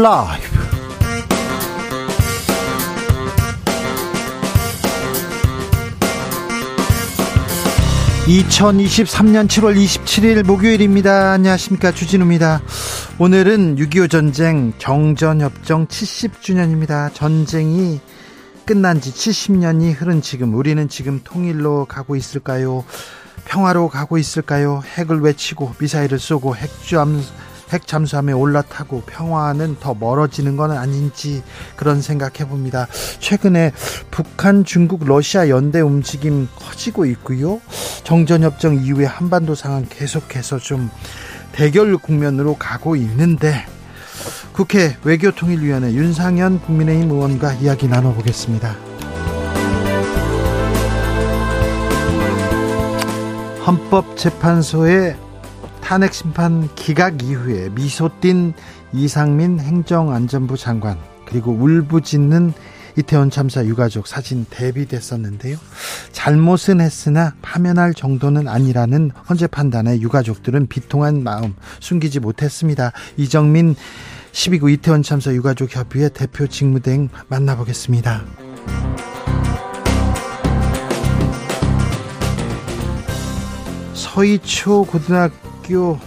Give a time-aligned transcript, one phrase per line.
[0.00, 0.46] 라이브
[8.28, 11.32] 2023년 7월 27일 목요일입니다.
[11.32, 11.90] 안녕하십니까.
[11.90, 12.60] 주진우입니다.
[13.18, 17.12] 오늘은 6.25 전쟁 정전협정 70주년입니다.
[17.12, 18.00] 전쟁이
[18.64, 22.84] 끝난 지 70년이 흐른 지금 우리는 지금 통일로 가고 있을까요?
[23.46, 24.80] 평화로 가고 있을까요?
[24.84, 27.20] 핵을 외치고 미사일을 쏘고 핵잠,
[27.70, 31.42] 핵 잠수함에 올라타고 평화는 더 멀어지는 건 아닌지
[31.76, 32.86] 그런 생각해 봅니다.
[33.20, 33.72] 최근에
[34.10, 37.60] 북한, 중국, 러시아 연대 움직임 커지고 있고요.
[38.04, 40.90] 정전협정 이후에 한반도 상황 계속해서 좀
[41.52, 43.66] 대결 국면으로 가고 있는데
[44.52, 48.76] 국회 외교통일위원회 윤상현 국민의힘 의원과 이야기 나눠보겠습니다.
[53.66, 55.27] 헌법재판소의
[55.80, 58.54] 탄핵 심판 기각 이후에 미소 띈
[58.92, 62.52] 이상민 행정안전부 장관 그리고 울부짖는
[62.98, 65.56] 이태원 참사 유가족 사진 대비됐었는데요.
[66.10, 72.92] 잘못은 했으나 파면할 정도는 아니라는 헌재 판단에 유가족들은 비통한 마음 숨기지 못했습니다.
[73.16, 73.76] 이정민
[74.32, 78.24] 12구 이태원 참사 유가족 협의회 대표 직무대행 만나보겠습니다.
[83.94, 85.47] 서희초 고등학교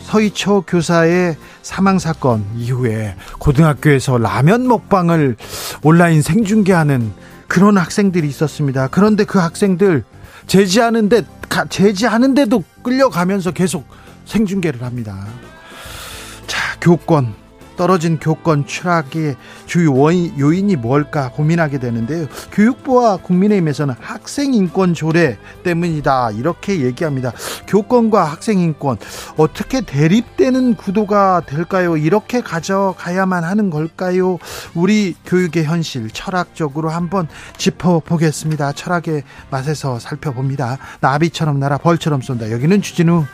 [0.02, 5.36] 서희초 교사의 사망 사건 이후에 고등학교에서 라면 먹방을
[5.84, 7.12] 온라인 생중계하는
[7.48, 8.88] 그런 학생들이 있었습니다.
[8.88, 10.04] 그런데 그 학생들
[10.48, 11.24] 제지하는데
[11.70, 13.86] 제지하는데도 끌려가면서 계속
[14.26, 15.26] 생중계를 합니다.
[16.48, 17.41] 자, 교권
[17.76, 22.28] 떨어진 교권 추락의 주요 요인이 뭘까 고민하게 되는데요.
[22.52, 27.32] 교육부와 국민의힘에서는 학생 인권 조례 때문이다 이렇게 얘기합니다.
[27.68, 28.98] 교권과 학생 인권
[29.38, 31.98] 어떻게 대립되는 구도가 될까요?
[31.98, 34.38] 이렇게 가져가야만 하는 걸까요?
[34.74, 38.74] 우리 교육의 현실 철학적으로 한번 짚어보겠습니다.
[38.74, 40.78] 철학의 맛에서 살펴봅니다.
[41.00, 42.52] 나비처럼 날아 벌처럼 쏜다.
[42.52, 43.26] 여기는 주진우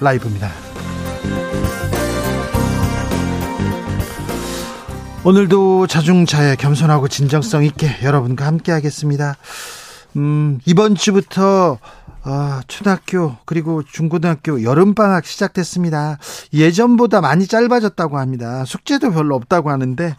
[0.00, 0.50] 라이브입니다.
[5.24, 9.36] 오늘도 자중차에 겸손하고 진정성 있게 여러분과 함께 하겠습니다.
[10.16, 11.78] 음, 이번 주부터
[12.24, 16.18] 어, 초등학교 그리고 중고등학교 여름방학 시작됐습니다.
[16.52, 18.64] 예전보다 많이 짧아졌다고 합니다.
[18.64, 20.16] 숙제도 별로 없다고 하는데,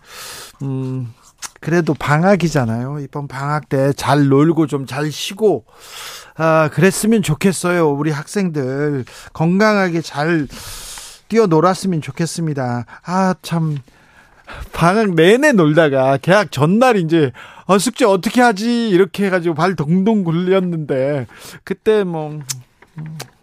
[0.63, 1.13] 음,
[1.61, 2.99] 그래도 방학이잖아요.
[2.99, 5.65] 이번 방학 때 잘 놀고 좀 잘 쉬고,
[6.35, 7.89] 아, 그랬으면 좋겠어요.
[7.89, 10.47] 우리 학생들 건강하게 잘
[11.29, 12.85] 뛰어놀았으면 좋겠습니다.
[13.05, 13.77] 아, 참.
[14.71, 17.31] 방학 내내 놀다가 계약 전날 이제
[17.65, 21.27] 어, 숙제 어떻게 하지 이렇게 해가지고 발 동동 굴렸는데
[21.63, 22.39] 그때 뭐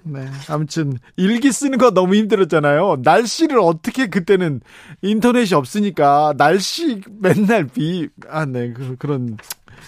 [0.03, 0.26] 네.
[0.48, 2.98] 아무튼 일기 쓰는 거 너무 힘들었잖아요.
[3.03, 4.60] 날씨를 어떻게 그때는
[5.03, 8.72] 인터넷이 없으니까 날씨 맨날 비 아 네.
[8.72, 9.37] 그, 그런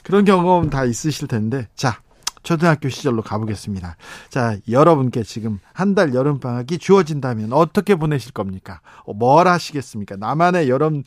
[0.03, 1.69] 그런 경험 다 있으실 텐데.
[1.77, 2.01] 자,
[2.43, 3.97] 초등학교 시절로 가보겠습니다.
[4.29, 8.81] 자, 여러분께 지금 한 달 여름 방학이 주어진다면 어떻게 보내실 겁니까?
[9.05, 10.17] 어, 뭘 하시겠습니까?
[10.17, 11.03] 나만의 여름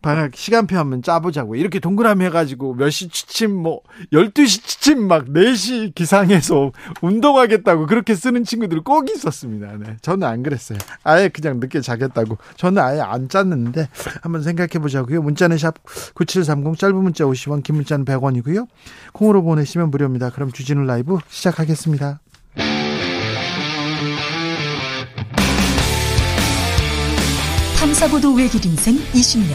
[0.00, 1.56] 방학 시간표 한번 짜보자고.
[1.56, 3.80] 이렇게 동그라미 해가지고 몇 시 취침, 뭐,
[4.12, 6.72] 12시 취침 막 4시 기상해서
[7.02, 9.72] 운동하겠다고 그렇게 쓰는 친구들 꼭 있었습니다.
[9.78, 9.96] 네.
[10.02, 10.78] 저는 안 그랬어요.
[11.04, 12.38] 아예 그냥 늦게 자겠다고.
[12.56, 13.88] 저는 아예 안 짰는데
[14.22, 15.20] 한번 생각해 보자고요.
[15.22, 15.74] 문자는 샵
[16.14, 18.66] 9730, 짧은 문자 50원, 긴 문자는 100원이고요.
[19.12, 20.30] 콩으로 보내시면 무료입니다.
[20.30, 22.20] 그럼 주진우 라이브 시작하겠습니다.
[27.78, 29.54] 탐사보도 외길 인생 20년.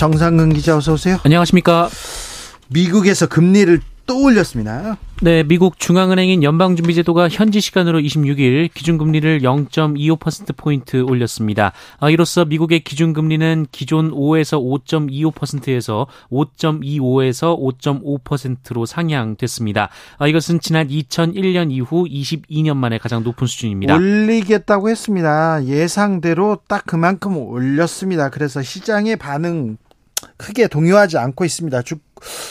[0.00, 1.18] 정상근 기자 어서 오세요.
[1.24, 1.90] 안녕하십니까.
[2.68, 4.96] 미국에서 금리를 또 올렸습니다.
[5.20, 11.72] 네, 미국 중앙은행인 연방준비제도가 현지 시간으로 26일 기준금리를 0.25%포인트 올렸습니다.
[11.98, 19.90] 아, 이로써 미국의 기준금리는 기존 5에서 5.25%에서 5.25에서 5.5%로 상향됐습니다.
[20.16, 23.96] 아, 이것은 지난 2001년 이후 22년 만에 가장 높은 수준입니다.
[23.96, 25.62] 올리겠다고 했습니다.
[25.66, 28.30] 예상대로 딱 그만큼 올렸습니다.
[28.30, 29.76] 그래서 시장의 반응
[30.36, 31.82] 크게 동요하지 않고 있습니다.
[31.82, 31.96] 주,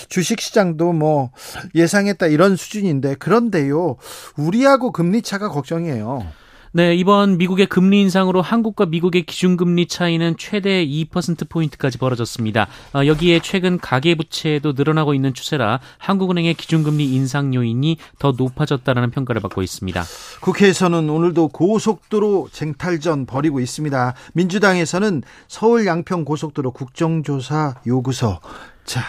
[0.08, 1.32] 주식 시장도 뭐
[1.76, 3.98] 예상했다 이런 수준인데 그런데요.
[4.38, 6.26] 우리하고 금리 차가 걱정이에요.
[6.72, 12.68] 네, 이번 미국의 금리 인상으로 한국과 미국의 기준금리 차이는 최대 2%포인트까지 벌어졌습니다.
[12.94, 19.64] 어, 여기에 최근 가계부채도 늘어나고 있는 추세라 한국은행의 기준금리 인상 요인이 더 높아졌다는 평가를 받고
[19.64, 20.04] 있습니다.
[20.42, 24.14] 국회에서는 오늘도 고속도로 쟁탈전 벌이고 있습니다.
[24.34, 28.42] 민주당에서는 서울 양평 고속도로 국정조사 요구서
[28.86, 29.02] 자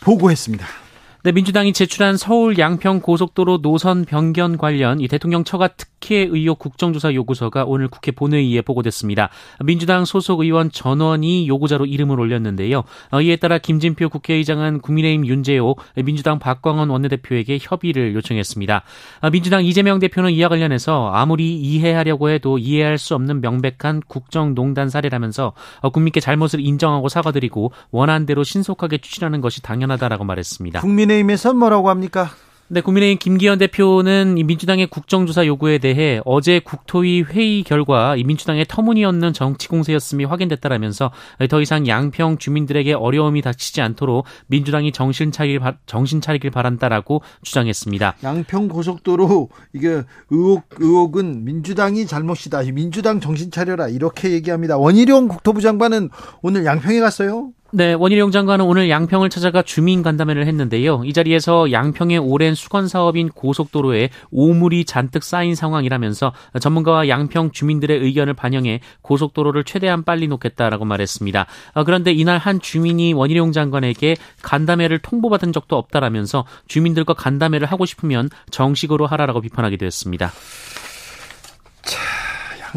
[0.00, 0.85] 보고했습니다.
[1.26, 7.14] 네, 민주당이 제출한 서울 양평 고속도로 노선 변경 관련 이 대통령 처가 특혜 의혹 국정조사
[7.14, 9.30] 요구서가 오늘 국회 본회의에 보고됐습니다.
[9.64, 12.84] 민주당 소속 의원 전원이 요구자로 이름을 올렸는데요.
[13.10, 15.74] 어, 이에 따라 김진표 국회의장은 국민의힘 윤재호,
[16.04, 18.84] 민주당 박광원 원내대표에게 협의를 요청했습니다.
[19.22, 25.54] 어, 민주당 이재명 대표는 이와 관련해서 아무리 이해하려고 해도 이해할 수 없는 명백한 국정농단 사례라면서
[25.80, 30.82] 어, 국민께 잘못을 인정하고 사과드리고 원안대로 신속하게 추진하는 것이 당연하다라고 말했습니다.
[30.82, 32.30] 국민의 국민의힘에서 뭐라고 합니까?
[32.68, 39.68] 네, 국민의힘 김기현 대표는 민주당의 국정조사 요구에 대해 어제 국토위 회의 결과 민주당의 터무니없는 정치
[39.68, 41.12] 공세였음이 확인됐다라면서
[41.48, 48.16] 더 이상 양평 주민들에게 어려움이 닥치지 않도록 민주당이 정신 차리길, 정신 차리길 바란다라고 주장했습니다.
[48.24, 52.62] 양평 고속도로 이게 의혹 의혹은 민주당이 잘못이다.
[52.72, 54.76] 민주당 정신 차려라 이렇게 얘기합니다.
[54.76, 56.10] 원희룡 국토부 장관은
[56.42, 57.52] 오늘 양평에 갔어요.
[57.72, 61.02] 네, 원희룡 장관은 오늘 양평을 찾아가 주민 간담회를 했는데요.
[61.04, 68.34] 이 자리에서 양평의 오랜 수건 사업인 고속도로에 오물이 잔뜩 쌓인 상황이라면서 전문가와 양평 주민들의 의견을
[68.34, 71.46] 반영해 고속도로를 최대한 빨리 놓겠다라고 말했습니다.
[71.74, 78.30] 어, 그런데 이날 한 주민이 원희룡 장관에게 간담회를 통보받은 적도 없다라면서 주민들과 간담회를 하고 싶으면
[78.50, 80.30] 정식으로 하라라고 비판하기도 했습니다.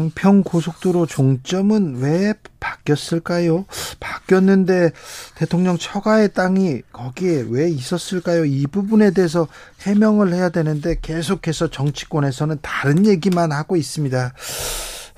[0.00, 3.66] 양평 고속도로 종점은 왜 바뀌었을까요?
[4.00, 4.90] 바뀌었는데
[5.34, 8.46] 대통령 처가의 땅이 거기에 왜 있었을까요?
[8.46, 9.46] 이 부분에 대해서
[9.82, 14.32] 해명을 해야 되는데 계속해서 정치권에서는 다른 얘기만 하고 있습니다.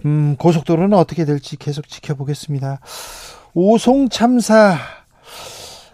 [0.04, 2.80] 음, 고속도로는 어떻게 될지 계속 지켜보겠습니다.
[3.54, 4.78] 오송 참사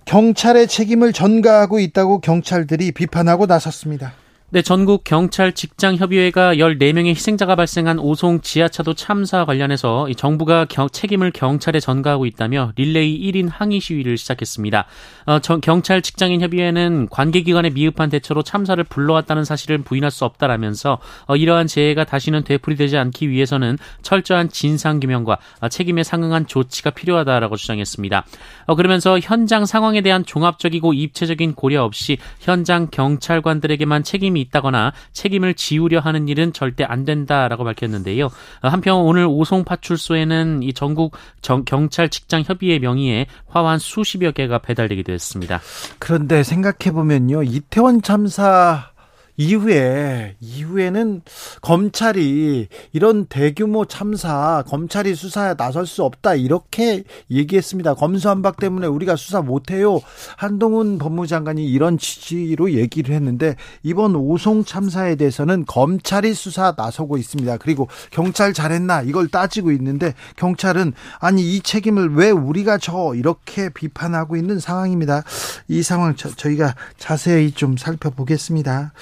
[0.06, 4.14] 경찰의 책임을 전가하고 있다고 경찰들이 비판하고 나섰습니다.
[4.50, 11.33] 네, 전국 경찰 직장 협의회가 14명의 희생자가 발생한 오송 지하차도 참사 관련해서 정부가 겨, 책임을
[11.33, 14.87] 경찰에 전가하고 있다며 릴레이 1인 항의 시위를 시작했습니다.
[15.27, 20.97] 어, 저, 경찰 직장인 협의회는 관계 기관의 미흡한 대처로 참사를 불러왔다는 사실을 부인할 수 없다라면서
[21.27, 27.56] 어, 이러한 재해가 다시는 되풀이되지 않기 위해서는 철저한 진상 규명과 어, 책임에 상응한 조치가 필요하다라고
[27.56, 28.25] 주장했습니다.
[28.65, 35.55] 어, 그러면서 현장 상황에 대한 종합적이고 입체적인 고려 없이 현장 경찰관들에게만 책임이 책임이 있다거나 책임을
[35.55, 38.31] 지우려 하는 일은 절대 안 된다라고 밝혔는데요.
[38.62, 45.12] 한편 오늘 오송 파출소에는 이 전국 정, 경찰 직장 협의회 명의의 화환 수십여 개가 배달되기도
[45.12, 45.61] 했습니다.
[45.99, 47.43] 그런데 생각해 보면요.
[47.43, 48.90] 이태원 참사
[49.38, 51.23] 이후에 이후에는
[51.62, 57.94] 검찰이 이런 대규모 참사 검찰이 수사에 나설 수 없다 이렇게 얘기했습니다.
[57.94, 60.00] 검수한박 때문에 우리가 수사 못해요.
[60.37, 63.55] 한동훈 법무장관이 이런 취지로 얘기를 했는데
[63.85, 67.58] 이번 오송 참사에 대해서는 검찰이 수사 나서고 있습니다.
[67.58, 74.34] 그리고 경찰 잘했나 이걸 따지고 있는데 경찰은 아니 이 책임을 왜 우리가 져 이렇게 비판하고
[74.37, 75.23] 있는 상황입니다.
[75.69, 78.93] 이 상황 저, 저희가 자세히 좀 살펴보겠습니다.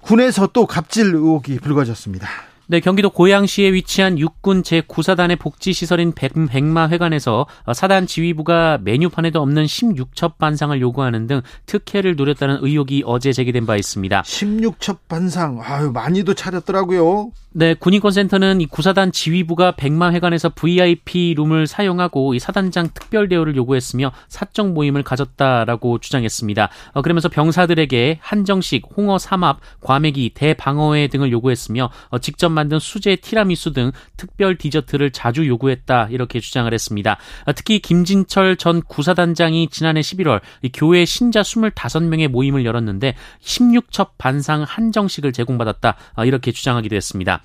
[0.00, 2.28] 군에서 또 갑질 의혹이 불거졌습니다.
[2.70, 10.78] 네, 경기도 고양시에 위치한 육군 제9사단의 복지시설인 백마 회관에서 사단 지휘부가 메뉴판에도 없는 16첩 반상을
[10.78, 14.20] 요구하는 등 특혜를 노렸다는 의혹이 어제 제기된 바 있습니다.
[14.20, 17.32] 16첩 반상, 아유, 많이도 차렸더라고요.
[17.52, 24.72] 네, 군인권센터는 이 구사단 지휘부가 백마회관에서 VIP 룸을 사용하고 이 사단장 특별 대우를 요구했으며 사적
[24.72, 26.68] 모임을 가졌다라고 주장했습니다.
[26.92, 33.72] 어, 그러면서 병사들에게 한정식, 홍어 삼합, 과메기, 대방어회 등을 요구했으며 어, 직접 만든 수제 티라미수
[33.72, 37.16] 등 특별 디저트를 자주 요구했다 이렇게 주장을 했습니다.
[37.46, 40.40] 어, 특히 김진철 전 구사단장이 지난해 11월
[40.74, 47.42] 교회 신자 25명의 모임을 열었는데 16첩 반상 한정식을 제공받았다 어, 이렇게 주장하기도 했습니다.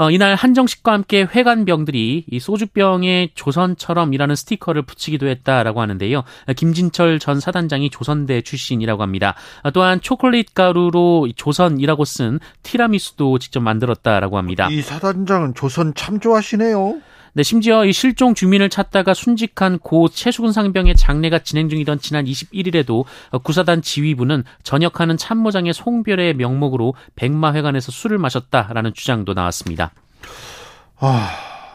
[0.00, 6.22] 어, 이날 한정식과 함께 회관병들이 이 소주병에 조선처럼이라는 스티커를 붙이기도 했다라고 하는데요.
[6.56, 9.34] 김진철 전 사단장이 조선대 출신이라고 합니다.
[9.62, 14.68] 어, 또한 초콜릿 가루로 조선이라고 쓴 티라미수도 직접 만들었다라고 합니다.
[14.70, 17.02] 이 사단장은 조선 참 좋아하시네요.
[17.32, 23.04] 네, 심지어 이 실종 주민을 찾다가 순직한 고 최수근 상병의 장례가 진행 중이던 지난 21일에도
[23.42, 29.92] 구사단 지휘부는 전역하는 참모장의 송별의 명목으로 백마회관에서 술을 마셨다라는 주장도 나왔습니다.
[30.98, 31.30] 아,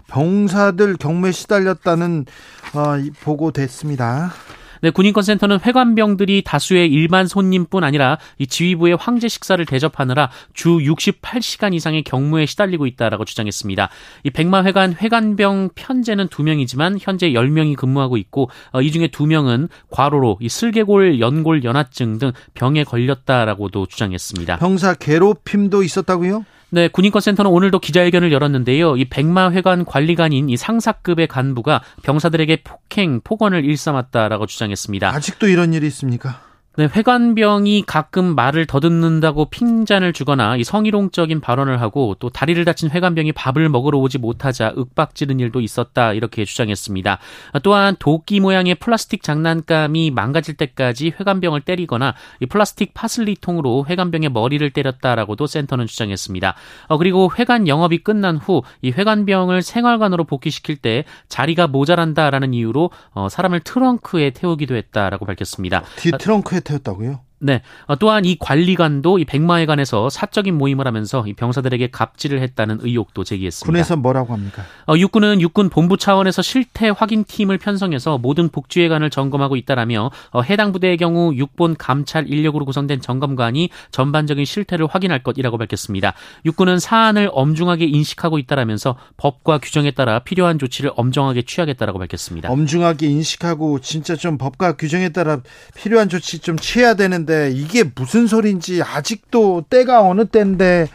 [0.08, 2.26] 병사들 경매 시달렸다는
[2.74, 4.34] 어, 보고 됐습니다.
[4.82, 12.04] 네, 군인권센터는 회관병들이 다수의 일반 손님뿐 아니라 이 지휘부의 황제 식사를 대접하느라 주 68시간 이상의
[12.04, 13.90] 경무에 시달리고 있다라고 주장했습니다.
[14.24, 20.50] 이 백마회관 회관병 편제는 2명이지만 현재 10명이 근무하고 있고 어, 이 중에 2명은 과로로 이
[20.50, 24.58] 슬개골, 연골, 연화증 등 병에 걸렸다라고도 주장했습니다.
[24.58, 26.46] 병사 괴롭힘도 있었다고요?
[26.76, 28.98] 네, 군인권센터는 오늘도 기자회견을 열었는데요.
[28.98, 35.08] 이 백마회관 관리관인 이 상사급의 간부가 병사들에게 폭행, 폭언을 일삼았다라고 주장했습니다.
[35.08, 36.42] 아직도 이런 일이 있습니까?
[36.78, 43.32] 네, 회관병이 가끔 말을 더듬는다고 핀잔을 주거나 이 성희롱적인 발언을 하고 또 다리를 다친 회관병이
[43.32, 47.20] 밥을 먹으러 오지 못하자 윽박지른 일도 있었다 이렇게 주장했습니다.
[47.64, 55.48] 또한 도끼 모양의 플라스틱 장난감이 망가질 때까지 회관병을 때리거나 이 플라스틱 파슬리통으로 회관병의 머리를 때렸다라고도
[55.48, 56.56] 센터는 주장했습니다.
[56.88, 63.30] 어, 그리고 회관 영업이 끝난 후 이 회관병을 생활관으로 복귀시킬 때 자리가 모자란다라는 이유로 어,
[63.30, 65.84] 사람을 트렁크에 태우기도 했다라고 밝혔습니다.
[65.98, 67.25] 뒤 트렁크에 태웠다고요?
[67.40, 67.62] 네.
[67.86, 73.72] 어, 또한 이 관리관도 이 백마회관에서 사적인 모임을 하면서 이 병사들에게 갑질을 했다는 의혹도 제기했습니다.
[73.72, 74.64] 군에서 뭐라고 합니까?
[74.88, 80.98] 어, 육군은 육군 본부 차원에서 실태 확인팀을 편성해서 모든 복지회관을 점검하고 있다라며 어, 해당 부대의
[80.98, 86.14] 경우 육본 감찰 인력으로 구성된 점검관이 전반적인 실태를 확인할 것이라고 밝혔습니다.
[86.46, 92.50] 육군은 사안을 엄중하게 인식하고 있다라면서 법과 규정에 따라 필요한 조치를 엄정하게 취하겠다라고 밝혔습니다.
[92.50, 95.42] 엄중하게 인식하고 진짜 좀 법과 규정에 따라
[95.76, 100.88] 필요한 조치 좀 취해야 되는 데 이게 무슨 소린지 아직도 때가 어느 때인데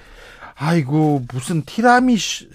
[0.54, 2.46] 아이고 무슨 티라미슈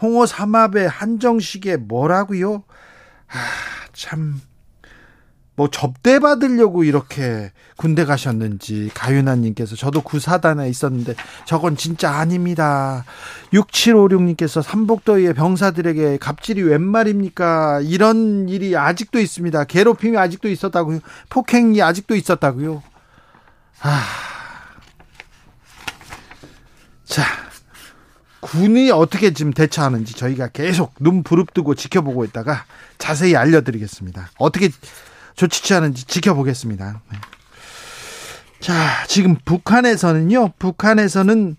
[0.00, 2.64] 홍어 삼합에 한정식에 뭐라고요?
[3.28, 3.38] 아,
[3.92, 4.40] 참.
[5.60, 13.04] 뭐 접대 받으려고 이렇게 군대 가셨는지 가윤아님께서 저도 구사단에 있었는데 저건 진짜 아닙니다.
[13.52, 17.82] 6756님께서 삼복더위에 병사들에게 갑질이 웬 말입니까?
[17.82, 19.64] 이런 일이 아직도 있습니다.
[19.64, 21.00] 괴롭힘이 아직도 있었다고요.
[21.28, 22.82] 폭행이 아직도 있었다고요.
[23.82, 24.04] 아.
[27.04, 27.24] 자,
[28.40, 32.64] 군이 어떻게 지금 대처하는지 저희가 계속 눈 부릅뜨고 지켜보고 있다가
[32.98, 34.30] 자세히 알려드리겠습니다.
[34.38, 34.70] 어떻게
[35.34, 37.00] 조치 취하는지 지켜보겠습니다.
[37.10, 37.18] 네.
[38.60, 41.56] 자, 지금 북한에서는요, 북한에서는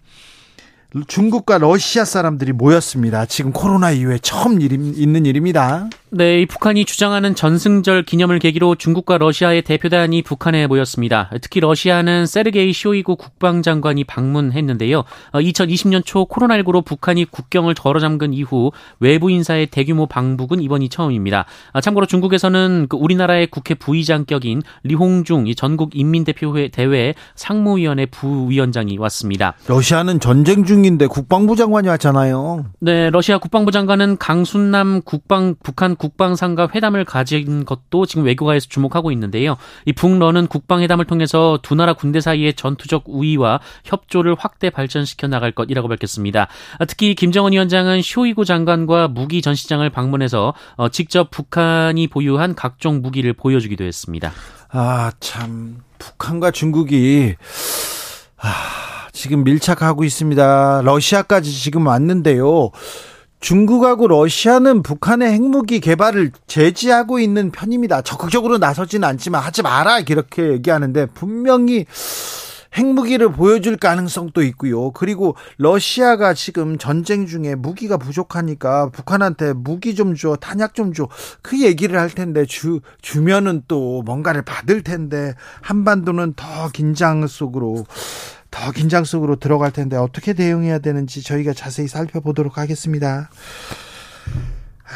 [1.08, 3.26] 중국과 러시아 사람들이 모였습니다.
[3.26, 5.90] 지금 코로나 이후에 처음 일, 있는 일입니다.
[6.14, 11.30] 네, 이 북한이 주장하는 전승절 기념을 계기로 중국과 러시아의 대표단이 북한에 모였습니다.
[11.40, 15.06] 특히 러시아는 세르게이 쇼이구 국방장관이 방문했는데요.
[15.32, 21.46] 2020년 어, 초 코로나19로 북한이 국경을 걸어 잠근 이후 외부 인사의 대규모 방북은 이번이 처음입니다.
[21.72, 29.54] 아, 참고로 중국에서는 그 우리나라의 국회 부의장격인 리홍중 전국 인민대표회 대회 상무위원회 부위원장이 왔습니다.
[29.70, 32.66] 러시아는 전쟁 중인데 국방부 장관이 왔잖아요.
[32.82, 39.58] 네, 러시아 국방부 장관은 강순남 국방 북한 국방상과 회담을 가진 것도 지금 외교가에서 주목하고 있는데요.
[39.86, 45.88] 이 북러는 국방회담을 통해서 두 나라 군대 사이의 전투적 우위와 협조를 확대 발전시켜 나갈 것이라고
[45.88, 46.48] 밝혔습니다.
[46.88, 53.84] 특히 김정은 위원장은 쇼이구 장관과 무기 전시장을 방문해서 어, 직접 북한이 보유한 각종 무기를 보여주기도
[53.84, 54.32] 했습니다.
[54.70, 57.36] 아, 참 북한과 중국이
[58.42, 58.50] 아,
[59.12, 60.82] 지금 밀착하고 있습니다.
[60.84, 62.72] 러시아까지 지금 왔는데요.
[63.42, 68.04] 중국하고 러시아는 북한의 핵무기 개발을 제지하고 있는 편입니다.
[68.04, 71.86] 적극적으로 나서지는 않지만 하지 마라 이렇게 얘기하는데 분명히
[72.74, 74.92] 핵무기를 보여줄 가능성도 있고요.
[74.92, 81.10] 그리고 러시아가 지금 전쟁 중에 무기가 부족하니까 북한한테 무기 좀 줘, 탄약 좀 줘.
[81.42, 87.86] 그 얘기를 할 텐데 주 주면은 또 뭔가를 받을 텐데 한반도는 더 긴장 속으로
[88.52, 93.30] 더 긴장 속으로 들어갈 텐데 어떻게 대응해야 되는지 저희가 자세히 살펴보도록 하겠습니다.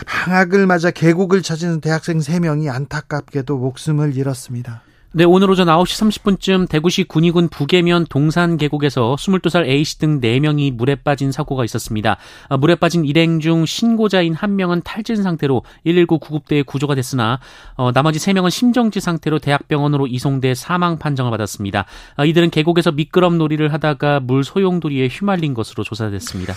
[0.06, 4.84] 방학을 맞아 계곡을 찾은 대학생 3명이 안타깝게도 목숨을 잃었습니다.
[5.18, 10.96] 네, 오늘 오전 9시 30분쯤 대구시 군위군 북계면 동산 계곡에서 22살 A씨 등 4명이 물에
[10.96, 12.18] 빠진 사고가 있었습니다.
[12.50, 17.40] 아, 물에 빠진 일행 중 신고자인 한 명은 탈진 상태로 119 구급대에 구조가 됐으나
[17.76, 21.86] 어, 나머지 3명은 심정지 상태로 대학병원으로 이송돼 사망 판정을 받았습니다.
[22.18, 26.54] 아, 이들은 계곡에서 미끄럼 놀이를 하다가 물 소용돌이에 휘말린 것으로 조사됐습니다.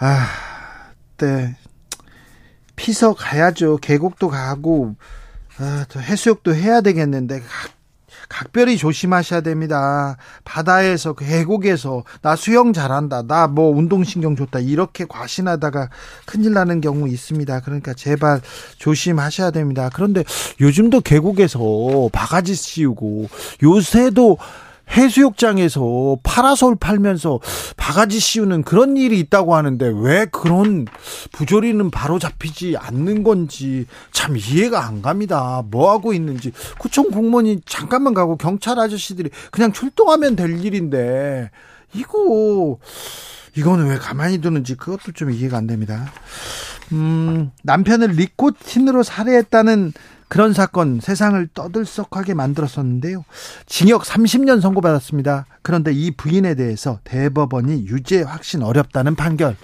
[0.00, 0.26] 아,
[1.18, 1.56] 네.
[2.74, 3.76] 피서 가야죠.
[3.76, 4.96] 계곡도 가고
[5.58, 7.42] 아, 해수욕도 해야 되겠는데
[8.32, 10.16] 각별히 조심하셔야 됩니다.
[10.44, 13.22] 바다에서 그 계곡에서 나 수영 잘한다.
[13.22, 14.60] 나 뭐 운동신경 좋다.
[14.60, 15.90] 이렇게 과신하다가
[16.24, 17.60] 큰일 나는 경우 있습니다.
[17.60, 18.40] 그러니까 제발
[18.78, 19.90] 조심하셔야 됩니다.
[19.92, 20.24] 그런데
[20.60, 23.28] 요즘도 계곡에서 바가지 씌우고
[23.62, 24.38] 요새도
[24.92, 27.40] 해수욕장에서 파라솔 팔면서
[27.76, 30.86] 바가지 씌우는 그런 일이 있다고 하는데 왜 그런
[31.32, 35.62] 부조리는 바로 잡히지 않는 건지 참 이해가 안 갑니다.
[35.70, 41.50] 뭐 하고 있는지 구청 공무원이 잠깐만 가고 경찰 아저씨들이 그냥 출동하면 될 일인데
[41.94, 42.78] 이거
[43.56, 46.10] 이거는 왜 가만히 두는지 그것도 좀 이해가 안 됩니다.
[46.92, 49.92] 음, 남편을 리코틴으로 살해했다는
[50.32, 53.22] 그런 사건 세상을 떠들썩하게 만들었었는데요.
[53.66, 55.44] 징역 30년 선고받았습니다.
[55.60, 59.56] 그런데 이 부인에 대해서 대법원이 유죄 확신 어렵다는 판결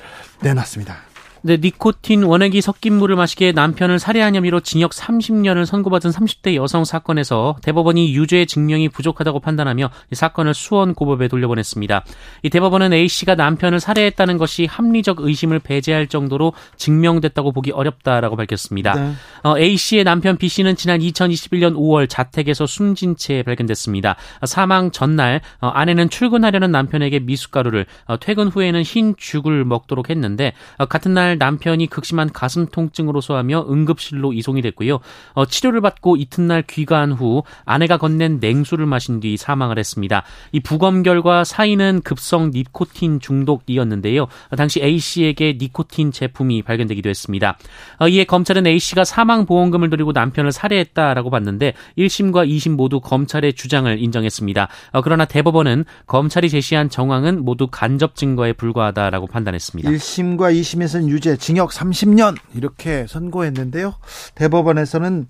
[0.43, 1.08] 내놨습니다.
[1.49, 7.57] 네, 니코틴 원액이 섞인 물을 마시게 남편을 살해한 혐의로 징역 30년을 선고받은 30대 여성 사건에서
[7.62, 12.05] 대법원이 유죄 증명이 부족하다고 판단하며 이 사건을 수원 고법에 돌려보냈습니다.
[12.43, 18.93] 이 대법원은 A 씨가 남편을 살해했다는 것이 합리적 의심을 배제할 정도로 증명됐다고 보기 어렵다라고 밝혔습니다.
[18.93, 19.12] 네.
[19.43, 24.17] 어, A 씨의 남편 B 씨는 지난 2021년 5월 자택에서 숨진 채 발견됐습니다.
[24.45, 30.85] 사망 전날 어, 아내는 출근하려는 남편에게 미숫가루를 어, 퇴근 후에는 흰 죽을 먹도록 했는데 어,
[30.85, 35.00] 같은 날 남편이 극심한 가슴 통증으로 소하며 응급실로 이송이 됐고요.
[35.33, 40.23] 어, 치료를 받고 이튿날 귀가한 후 아내가 건넨 냉수를 마신 뒤 사망을 했습니다.
[40.52, 44.26] 이 부검 결과 사인은 급성 니코틴 중독이었는데요.
[44.57, 47.59] 당시 A 씨에게 니코틴 제품이 발견되기도 했습니다.
[47.99, 53.54] 어, 이에 검찰은 A 씨가 사망 보험금을 들이고 남편을 살해했다라고 봤는데 1심과 2심 모두 검찰의
[53.54, 54.68] 주장을 인정했습니다.
[54.92, 59.90] 어, 그러나 대법원은 검찰이 제시한 정황은 모두 간접 증거에 불과하다라고 판단했습니다.
[59.90, 63.95] 1심과 2심에서는 유죄 징역 30년 이렇게 선고했는데요.
[64.37, 65.27] 대법원에서는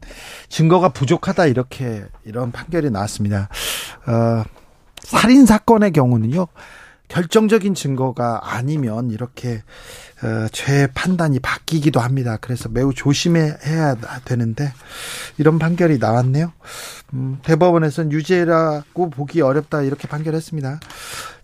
[0.51, 3.49] 증거가 부족하다 이렇게 이런 판결이 나왔습니다.
[4.07, 4.45] 어,
[5.03, 6.47] 살인 사건의 경우는요.
[7.09, 9.63] 결정적인 증거가 아니면 이렇게
[10.23, 12.37] 어, 죄 판단이 바뀌기도 합니다.
[12.39, 14.71] 그래서 매우 조심해야 되는데
[15.39, 16.53] 이런 판결이 나왔네요.
[17.15, 20.81] 음, 대법원에서는 유죄라고 보기 어렵다 이렇게 판결했습니다.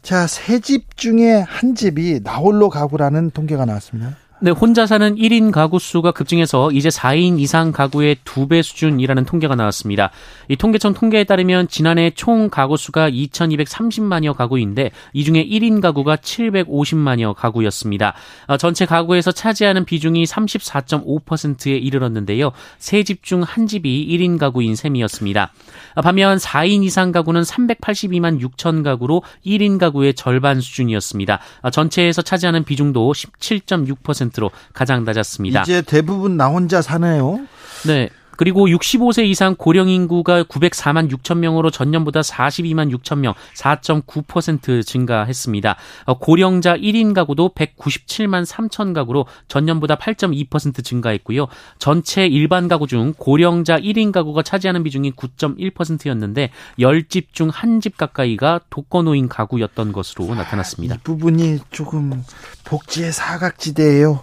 [0.03, 4.19] 자, 세 집 중에 한 집이 나홀로 가구라는 통계가 나왔습니다.
[4.41, 10.11] 네, 혼자 사는 1인 가구 수가 급증해서 이제 4인 이상 가구의 2배 수준이라는 통계가 나왔습니다.
[10.49, 17.33] 이 통계청 통계에 따르면 지난해 총 가구 수가 2,230만여 가구인데 이 중에 1인 가구가 750만여
[17.35, 18.15] 가구였습니다.
[18.49, 22.53] 어, 전체 가구에서 차지하는 비중이 34.5%에 이르렀는데요.
[22.79, 25.53] 세 집 중 한 집이 1인 가구인 셈이었습니다.
[25.95, 31.39] 어, 반면 4인 이상 가구는 382만 6천 가구로 1인 가구의 절반 수준이었습니다.
[31.63, 35.63] 어, 전체에서 차지하는 비중도 17.6% 10%로 가장 낮았습니다.
[35.63, 37.41] 이제 대부분 나 혼자 사네요.
[37.87, 38.09] 네.
[38.37, 45.77] 그리고 65세 이상 고령 인구가 904만 6천 명으로 전년보다 42만 6천 명, 4.9% 증가했습니다.
[46.07, 51.47] 어, 고령자 1인 가구도 197만 3천 가구로 전년보다 8.2% 증가했고요.
[51.79, 58.63] 전체 일반 가구 중 고령자 1인 가구가 차지하는 비중이 9.1%였는데 10집 중 한 집 가까이가
[58.69, 60.97] 독거노인 가구였던 것으로 나타났습니다.
[60.97, 62.25] 이 부분이 조금
[62.65, 64.23] 복지의 사각지대예요.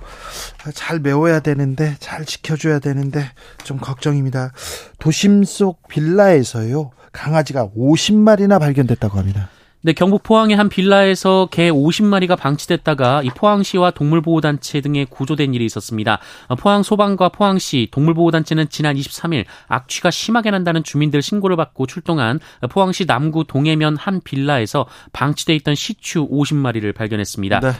[0.73, 3.29] 잘 메워야 되는데 잘 지켜줘야 되는데
[3.63, 4.51] 좀 걱정입니다.
[4.99, 9.49] 도심 속 빌라에서요 강아지가 50마리나 발견됐다고 합니다.
[9.83, 16.19] 네, 경북 포항의 한 빌라에서 개 50마리가 방치됐다가 이 포항시와 동물보호단체 등에 구조된 일이 있었습니다.
[16.59, 23.43] 포항 소방과 포항시 동물보호단체는 지난 23일 악취가 심하게 난다는 주민들 신고를 받고 출동한 포항시 남구
[23.45, 27.59] 동해면 한 빌라에서 방치돼 있던 시추 50마리를 발견했습니다.
[27.61, 27.71] 네.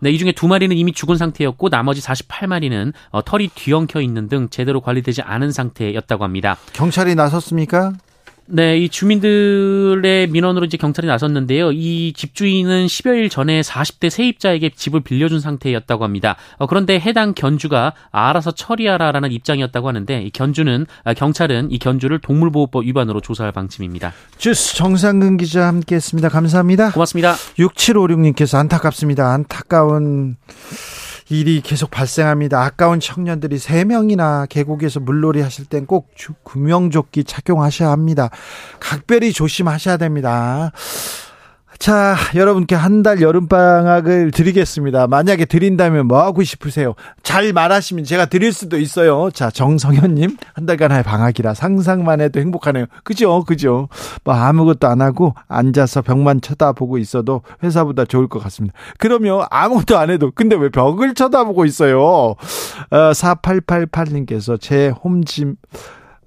[0.00, 4.48] 네, 이 중에 두 마리는 이미 죽은 상태였고 나머지 48마리는 어, 털이 뒤엉켜 있는 등
[4.48, 6.56] 제대로 관리되지 않은 상태였다고 합니다.
[6.72, 7.92] 경찰이 나섰습니까?
[8.50, 11.72] 네, 이 주민들의 민원으로 이제 경찰이 나섰는데요.
[11.72, 16.36] 이 집주인은 10여일 전에 40대 세입자에게 집을 빌려준 상태였다고 합니다.
[16.56, 22.84] 어, 그런데 해당 견주가 알아서 처리하라라는 입장이었다고 하는데 이 견주는 아, 경찰은 이 견주를 동물보호법
[22.84, 24.14] 위반으로 조사할 방침입니다.
[24.38, 26.30] 주스 정상근 기자 함께했습니다.
[26.30, 26.92] 감사합니다.
[26.92, 27.34] 고맙습니다.
[27.58, 29.30] 6756님께서 안타깝습니다.
[29.30, 30.36] 안타까운
[31.30, 32.62] 일이 계속 발생합니다.
[32.62, 36.10] 아까운 청년들이 3명이나 계곡에서 물놀이 하실 땐 꼭
[36.42, 38.30] 구명조끼 착용하셔야 합니다.
[38.80, 40.72] 각별히 조심하셔야 됩니다.
[41.78, 45.06] 자, 여러분께 한 달 여름방학을 드리겠습니다.
[45.06, 46.94] 만약에 드린다면 뭐 하고 싶으세요?
[47.22, 49.30] 잘 말하시면 제가 드릴 수도 있어요.
[49.30, 52.86] 자, 정성현님, 한 달간의 방학이라 상상만 해도 행복하네요.
[53.04, 53.44] 그죠?
[53.44, 53.88] 그죠?
[54.24, 58.74] 뭐 아무것도 안 하고 앉아서 벽만 쳐다보고 있어도 회사보다 좋을 것 같습니다.
[58.98, 62.02] 그러면 아무것도 안 해도, 근데 왜 벽을 쳐다보고 있어요?
[62.02, 62.36] 어,
[62.90, 65.54] 4888님께서 제 홈짐,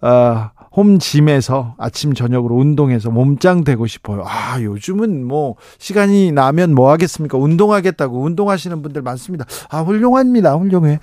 [0.02, 4.24] 어, 홈짐에서 아침 저녁으로 운동해서 몸짱 되고 싶어요.
[4.26, 7.38] 아, 요즘은 뭐 시간이 나면 뭐 하겠습니까?
[7.38, 9.46] 운동하겠다고 운동하시는 분들 많습니다.
[9.70, 10.56] 아, 훌륭합니다.
[10.56, 11.00] 훌륭해.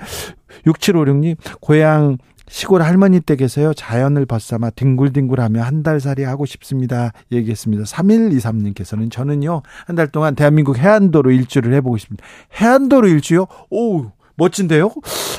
[0.67, 2.17] 6756님, 고향
[2.51, 7.13] 시골 할머니 댁에서요 자연을 벗삼아 뒹굴뒹굴하며 한 달 살이 하고 싶습니다.
[7.31, 7.85] 얘기했습니다.
[7.85, 12.25] 3123님께서는 저는요 한 달 동안 대한민국 해안도로 일주를 해보고 싶습니다.
[12.59, 13.47] 해안도로 일주요?
[13.71, 14.91] 오 멋진데요?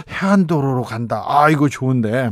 [0.09, 1.23] 해안도로로 간다.
[1.27, 2.31] 아 이거 좋은데.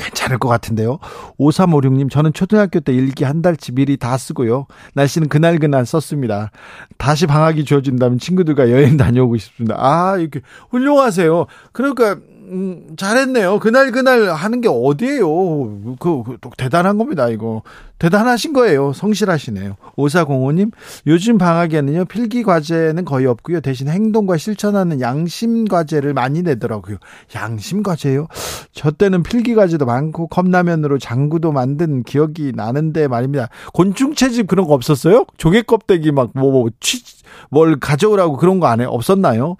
[0.00, 0.98] 괜찮을 것 같은데요.
[1.38, 4.66] 5356님, 저는 초등학교 때 일기 한 달치 미리 다 쓰고요.
[4.94, 6.50] 날씨는 그날그날 썼습니다.
[6.98, 9.76] 다시 방학이 주어진다면 친구들과 여행 다녀오고 싶습니다.
[9.78, 11.46] 아, 이렇게 훌륭하세요.
[11.72, 12.16] 그러니까,
[12.50, 13.60] 음, 잘했네요.
[13.60, 15.96] 그날 그날 하는 게 어디예요?
[15.98, 17.28] 그, 그 대단한 겁니다.
[17.28, 17.62] 이거
[18.00, 18.92] 대단하신 거예요.
[18.92, 19.76] 성실하시네요.
[19.96, 20.72] 5405님
[21.06, 23.60] 요즘 방학에는요 필기 과제는 거의 없고요.
[23.60, 26.96] 대신 행동과 실천하는 양심 과제를 많이 내더라고요.
[27.36, 28.26] 양심 과제요?
[28.72, 33.48] 저 때는 필기 과제도 많고 컵라면으로 장구도 만든 기억이 나는데 말입니다.
[33.72, 35.26] 곤충 채집 그런 거 없었어요?
[35.36, 37.02] 조개 껍데기 막뭐 뭐, 취,
[37.50, 38.84] 뭘 가져오라고 그런 거 안 해?
[38.84, 39.56] 없었나요?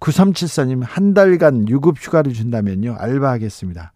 [0.00, 3.92] 9374님 한 달간 유급 휴가를 준다면요 알바하겠습니다.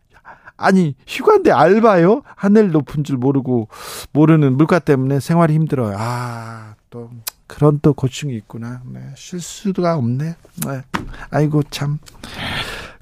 [0.57, 2.23] 아니 휴가인데 알바요?
[2.37, 3.69] 하늘 높은 줄 모르고
[4.13, 5.97] 모르는 물가 때문에 생활이 힘들어요.
[5.99, 7.11] 아 또
[7.47, 8.83] 그런 또 고충이 있구나.
[8.87, 10.37] 네, 쉴 수가 없네.
[10.67, 10.83] 네.
[11.31, 11.99] 아이고 참.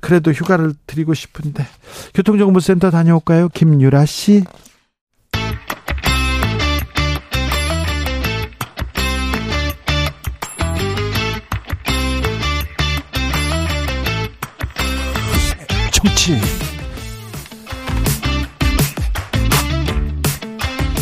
[0.00, 1.66] 그래도 휴가를 드리고 싶은데
[2.14, 3.48] 교통정보센터 다녀올까요?
[3.48, 4.44] 김유라 씨.
[16.02, 16.36] 정치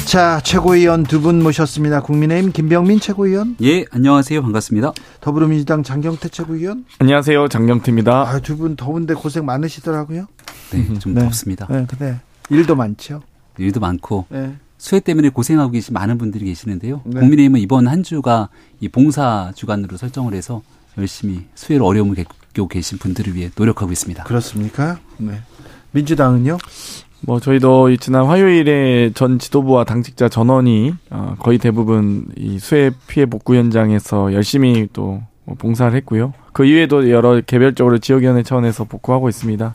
[0.07, 2.01] 자, 최고위원 두 분 모셨습니다.
[2.03, 3.57] 국민의힘 김병민 최고위원.
[3.63, 4.41] 예, 안녕하세요.
[4.43, 4.93] 반갑습니다.
[5.21, 6.87] 더불어민주당 장경태 최고위원.
[6.99, 7.49] 안녕하세요.
[7.49, 8.23] 장경태입니다.
[8.23, 10.27] 아, 두 분 더운데 고생 많으시더라고요.
[10.73, 11.21] 네, 좀 네.
[11.23, 11.67] 덥습니다.
[11.71, 12.19] 네, 근데
[12.51, 13.23] 일도 많죠.
[13.59, 14.25] 일도 많고.
[14.31, 14.55] 네.
[14.79, 17.03] 수해 때문에 고생하고 계신 많은 분들이 계시는데요.
[17.05, 17.21] 네.
[17.21, 18.49] 국민의힘은 이번 한 주가
[18.81, 20.63] 이 봉사 주간으로 설정을 해서
[20.97, 22.17] 열심히 수해로 어려움을
[22.59, 24.25] 겪고 계신 분들을 위해 노력하고 있습니다.
[24.25, 24.99] 그렇습니까?
[25.18, 25.40] 네.
[25.92, 26.59] 민주당은요?
[27.21, 33.57] 뭐 저희도 지난 화요일에 전 지도부와 당직자 전원이 어, 거의 대부분 이 수해 피해 복구
[33.57, 36.33] 현장에서 열심히 또뭐 봉사를 했고요.
[36.53, 39.75] 그 이외에도 여러 개별적으로 지역위원회 차원에서 복구하고 있습니다.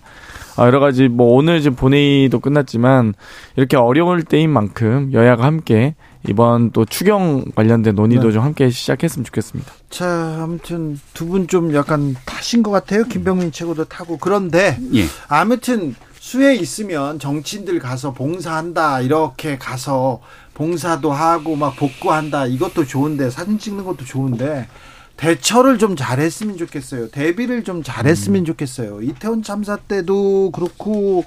[0.56, 3.14] 아, 여러 가지 뭐 오늘 지금 본회의도 끝났지만
[3.56, 5.96] 이렇게 어려울 때인 만큼 여야가 함께
[6.28, 8.34] 이번 또 추경 관련된 논의도 네.
[8.34, 9.72] 좀 함께 시작했으면 좋겠습니다.
[9.90, 13.04] 자, 아무튼 두 분 좀 약간 타신 것 같아요.
[13.04, 15.06] 김병민 최고도 타고 그런데 예.
[15.28, 20.22] 아무튼 수해 있으면 정치인들 가서 봉사한다 이렇게 가서
[20.54, 24.68] 봉사도 하고 막 복구한다 이것도 좋은데 사진 찍는 것도 좋은데
[25.18, 27.10] 대처를 좀 잘했으면 좋겠어요.
[27.10, 28.46] 대비를 좀 잘했으면 음.
[28.46, 29.02] 좋겠어요.
[29.02, 31.24] 이태원 참사 때도 그렇고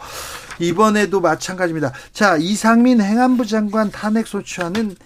[0.58, 1.92] 이번에도 마찬가지입니다.
[2.12, 4.96] 자 이상민 행안부 장관 탄핵 소추안은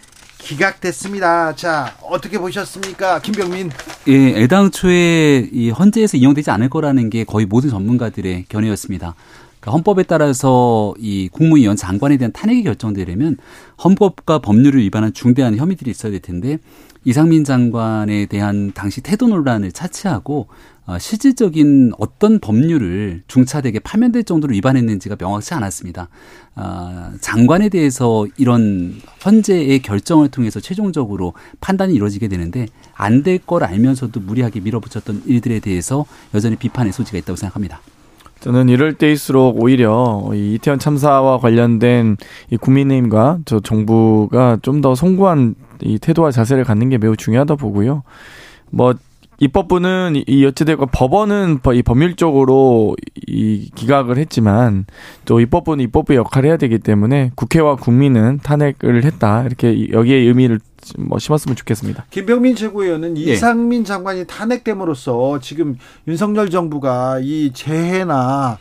[0.41, 1.55] 기각됐습니다.
[1.55, 3.21] 자, 어떻게 보셨습니까?
[3.21, 3.71] 김병민.
[4.09, 9.15] 예, 애당초에 이 헌재에서 이용되지 않을 거라는 게 거의 모든 전문가들의 견해였습니다.
[9.61, 13.37] 그러니까 헌법에 따라서 이 국무위원 장관에 대한 탄핵이 결정되려면
[13.83, 16.59] 헌법과 법률을 위반한 중대한 혐의들이 있어야 될 텐데
[17.05, 20.49] 이상민 장관에 대한 당시 태도 논란을 차치하고
[20.87, 26.09] 어, 실질적인 어떤 법률을 중차대게 파면될 정도로 위반했는지가 명확치 않았습니다.
[26.57, 34.21] 어, 장관에 대해서 이런 헌재의 결정을 통해서 최종적으로 판단이 이루어지게 되는데 안 될 걸 알면서도
[34.21, 37.81] 무리하게 밀어붙였던 일들에 대해서 여전히 비판의 소지가 있다고 생각합니다.
[38.41, 42.17] 저는 이럴 때일수록 오히려 이 이태원 참사와 관련된
[42.51, 48.03] 이 국민의힘과 저 정부가 좀 더 송구한 이 태도와 자세를 갖는 게 매우 중요하다 보고요.
[48.71, 48.95] 뭐
[49.41, 52.95] 입법부는 이 어찌되고 법원은 이 법률적으로
[53.27, 54.85] 이 기각을 했지만
[55.25, 60.61] 또 입법부는 입법부의 역할을 해야 되기 때문에 국회와 국민은 탄핵을 했다 이렇게 여기에 의미를
[60.99, 62.07] 뭐 심었으면 좋겠습니다.
[62.11, 63.33] 김병민 최고위원은 예.
[63.33, 65.77] 이상민 장관이 탄핵됨으로써 지금
[66.07, 68.59] 윤석열 정부가 이 재해나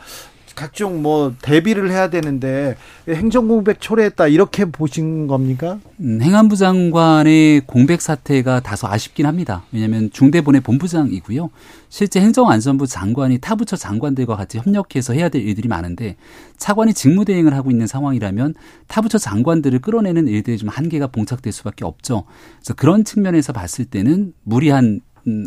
[0.60, 2.76] 각종 뭐 대비를 해야 되는데
[3.08, 5.80] 행정 공백 초래했다 이렇게 보신 겁니까?
[6.02, 9.64] 음, 행안부 장관의 공백 사태가 다소 아쉽긴 합니다.
[9.72, 11.50] 왜냐하면 중대본의 본부장이고요.
[11.88, 16.18] 실제 행정안전부 장관이 타 부처 장관들과 같이 협력해서 해야 될 일들이 많은데
[16.58, 18.54] 차관이 직무대행을 하고 있는 상황이라면
[18.88, 22.26] 타 부처 장관들을 끌어내는 일들이 좀 한계가 봉착될 수밖에 없죠.
[22.58, 25.00] 그래서 그런 측면에서 봤을 때는 무리한 음,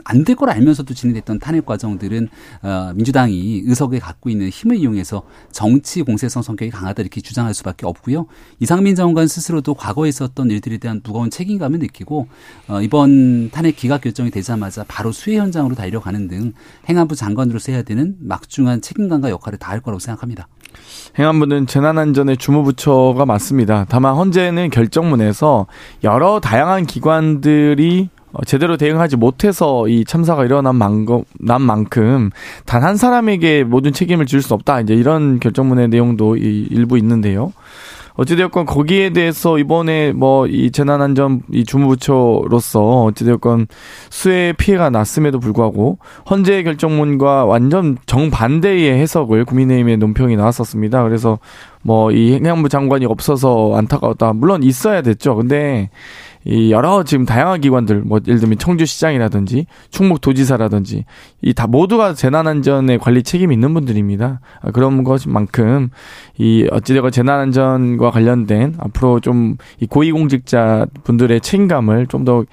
[0.04, 2.28] 안 될 걸 알면서도 진행됐던 탄핵 과정들은
[2.62, 8.26] 어, 민주당이 의석에 갖고 있는 힘을 이용해서 정치 공세성 성격이 강하다 이렇게 주장할 수밖에 없고요.
[8.60, 12.28] 이상민 장관 스스로도 과거에 있었던 일들에 대한 무거운 책임감을 느끼고
[12.68, 16.52] 어, 이번 탄핵 기각 결정이 되자마자 바로 수해 현장으로 달려가는 등
[16.88, 20.48] 행안부 장관으로서 해야 되는 막중한 책임감과 역할을 다할 거라고 생각합니다.
[21.18, 23.84] 행안부는 재난안전의 주무부처가 맞습니다.
[23.88, 25.66] 다만 헌재는 결정문에서
[26.02, 32.30] 여러 다양한 기관들이 어, 제대로 대응하지 못해서 이 참사가 일어난 만큼, 난 만큼
[32.66, 34.80] 단 한 사람에게 모든 책임을 질수 없다.
[34.80, 37.52] 이제 이런 결정문의 내용도 이 일부 있는데요.
[38.14, 43.68] 어찌되었건 거기에 대해서 이번에 뭐 이 재난안전 이 주무부처로서 어찌되었건
[44.10, 51.02] 수해 피해가 났음에도 불구하고 헌재 결정문과 완전 정반대의 해석을 국민의힘의 논평이 나왔었습니다.
[51.04, 51.38] 그래서
[51.82, 54.34] 뭐 이 행안부 장관이 없어서 안타까웠다.
[54.34, 55.34] 물론 있어야 됐죠.
[55.36, 55.88] 근데
[56.44, 61.04] 이 여러 지금 다양한 기관들 뭐 예를 들면 청주시장이라든지 충북도지사라든지
[61.42, 64.40] 이 다 모두가 재난안전에 관리 책임이 있는 분들입니다.
[64.62, 65.90] 아, 그런 것만큼
[66.38, 72.44] 이 어찌되건 재난안전과 관련된 앞으로 좀 이 고위공직자 분들의 책임감을 좀 더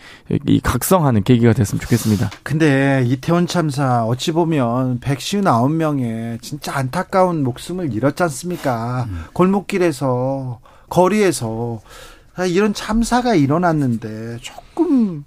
[0.48, 2.30] 이 각성하는 계기가 됐으면 좋겠습니다.
[2.44, 9.06] 근데 이태원 참사 어찌 보면 159명의 진짜 안타까운 목숨을 잃었지 않습니까?
[9.10, 9.24] 음.
[9.34, 12.09] 골목길에서 거리에서 아,
[12.46, 15.24] 이런 참사가 일어났는데 조금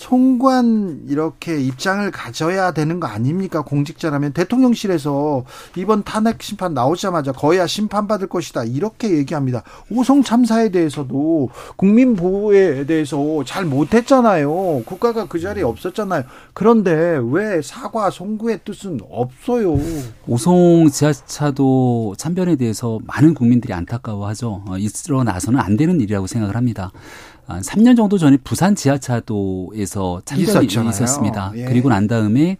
[0.00, 3.60] 송관 이렇게 입장을 가져야 되는 거 아닙니까?
[3.60, 5.44] 공직자라면 대통령실에서
[5.76, 8.64] 이번 탄핵 심판 나오자마자 거야 심판 받을 것이다.
[8.64, 9.62] 이렇게 얘기합니다.
[9.90, 14.84] 오송 참사에 대해서도 국민 보호에 대해서 잘 못했잖아요.
[14.86, 16.22] 국가가 그 자리에 없었잖아요.
[16.54, 19.78] 그런데 왜 사과 송구의 뜻은 없어요?
[20.26, 24.64] 오송 지하차도 참변에 대해서 많은 국민들이 안타까워하죠.
[24.66, 26.90] 어, 일어나서는 안 되는 일이라고 생각을 합니다.
[27.50, 30.90] 한 3년 정도 전에 부산 지하차도에서 참전이 있었잖아요.
[30.90, 31.52] 있었습니다.
[31.56, 31.64] 예.
[31.64, 32.56] 그리고 난 다음에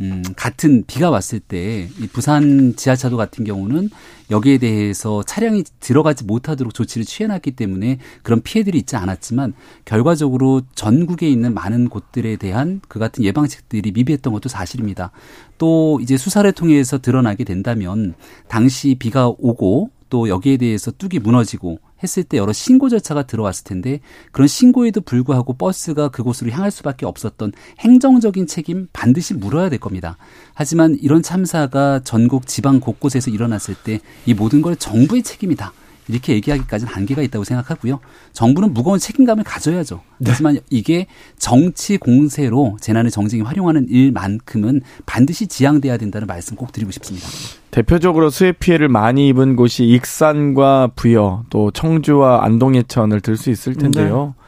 [0.00, 3.90] 음, 같은 비가 왔을 때 이 부산 지하차도 같은 경우는
[4.30, 9.52] 여기에 대해서 차량이 들어가지 못하도록 조치를 취해놨기 때문에 그런 피해들이 있지 않았지만
[9.84, 15.10] 결과적으로 전국에 있는 많은 곳들에 대한 그 같은 예방책들이 미비했던 것도 사실입니다.
[15.58, 18.14] 또 이제 수사를 통해서 드러나게 된다면
[18.48, 24.00] 당시 비가 오고 또 여기에 대해서 뚝이 무너지고 했을 때 여러 신고 절차가 들어왔을 텐데
[24.30, 30.18] 그런 신고에도 불구하고 버스가 그곳으로 향할 수밖에 없었던 행정적인 책임 반드시 물어야 될 겁니다.
[30.52, 35.72] 하지만 이런 참사가 전국 지방 곳곳에서 일어났을 때 이 모든 걸 정부의 책임이다.
[36.08, 38.00] 이렇게 얘기하기까지는 한계가 있다고 생각하고요.
[38.32, 40.02] 정부는 무거운 책임감을 가져야죠.
[40.18, 40.30] 네.
[40.30, 41.06] 하지만 이게
[41.38, 47.28] 정치 공세로 재난을 정쟁에 활용하는 일만큼은 반드시 지양돼야 된다는 말씀 꼭 드리고 싶습니다.
[47.72, 54.34] 대표적으로 수해 피해를 많이 입은 곳이 익산과 부여, 또 청주와 안동예천을 들 수 있을 텐데요.
[54.36, 54.42] 네.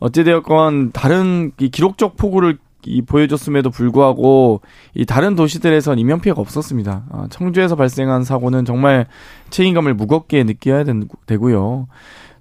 [0.00, 4.60] 어찌되었건 다른 기록적 폭우를 이 보여줬음에도 불구하고
[4.94, 7.04] 이 다른 도시들에선 인명 피해가 없었습니다.
[7.10, 9.06] 아, 청주에서 발생한 사고는 정말
[9.50, 10.84] 책임감을 무겁게 느껴야
[11.26, 11.86] 되고요.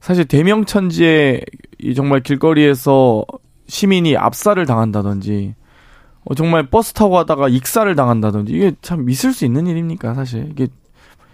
[0.02, 1.42] 사실 대명천지에
[1.80, 3.26] 이 정말 길거리에서
[3.68, 5.56] 시민이 압사를 당한다든지
[6.26, 10.68] 어, 정말 버스 타고 가다가 익사를 당한다든지 이게 참 있을 수 있는 일입니까 사실 이게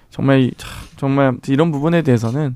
[0.10, 0.51] 정말
[0.97, 2.56] 정말 이런 부분에 대해서는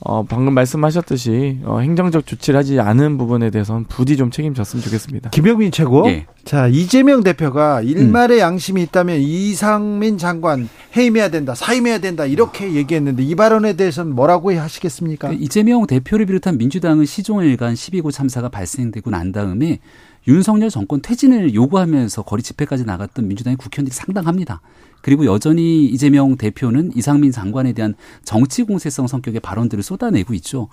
[0.00, 5.30] 어, 방금 말씀하셨듯이 어, 행정적 조치를 하지 않은 부분에 대해서는 부디 좀 책임졌으면 좋겠습니다.
[5.30, 6.06] 김병민 최고.
[6.06, 6.26] 네.
[6.44, 8.40] 자 이재명 대표가 일말의 음.
[8.40, 15.30] 양심이 있다면 이상민 장관 해임해야 된다, 사임해야 된다 이렇게 얘기했는데 이 발언에 대해서는 뭐라고 하시겠습니까?
[15.30, 19.80] 네, 이재명 대표를 비롯한 민주당은 시종일관 12구 참사가 발생되고 난 다음에
[20.28, 24.60] 윤석열 정권 퇴진을 요구하면서 거리 집회까지 나갔던 민주당의 국회의원들이 상당합니다.
[25.00, 30.68] 그리고 여전히 이재명 대표는 이상민 장관에 대한 정치 공세성 성격의 발언들을 쏟아내고 있죠.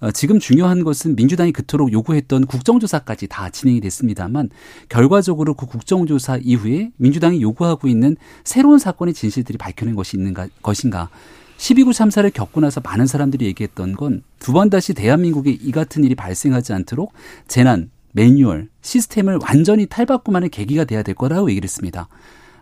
[0.00, 4.50] 어, 지금 중요한 것은 민주당이 그토록 요구했던 국정조사까지 다 진행이 됐습니다만
[4.90, 11.08] 결과적으로 그 국정조사 이후에 민주당이 요구하고 있는 새로운 사건의 진실들이 밝혀낸 것이 있는가 것인가
[11.56, 16.14] 12구 참사를 겪고 나서 많은 사람들이 얘기했던 건 두 번 다시 대한민국에 이 같은 일이
[16.14, 17.12] 발생하지 않도록
[17.48, 22.08] 재난, 매뉴얼, 시스템을 완전히 탈바꿈하는 계기가 돼야 될 거라고 얘기를 했습니다.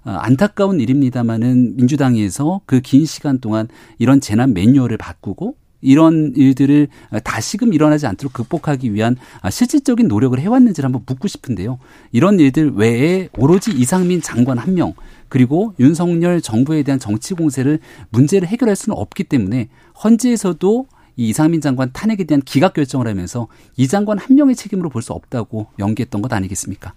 [0.04, 6.88] 어, 안타까운 일입니다마는 민주당에서 그 긴 시간 동안 이런 재난 매뉴얼을 바꾸고 이런 일들을
[7.22, 9.16] 다시금 일어나지 않도록 극복하기 위한
[9.50, 11.78] 실질적인 노력을 해왔는지를 한번 묻고 싶은데요.
[12.12, 14.94] 이런 일들 외에 오로지 이상민 장관 한 명,
[15.28, 17.78] 그리고 윤석열 정부에 대한 정치 공세를
[18.10, 19.68] 문제를 해결할 수는 없기 때문에
[20.02, 25.02] 헌재에서도 이 이상민 장관 탄핵에 대한 기각 결정을 하면서 이 장관 한 명의 책임으로 볼
[25.02, 26.92] 수 없다고 연기했던 것 아니겠습니까?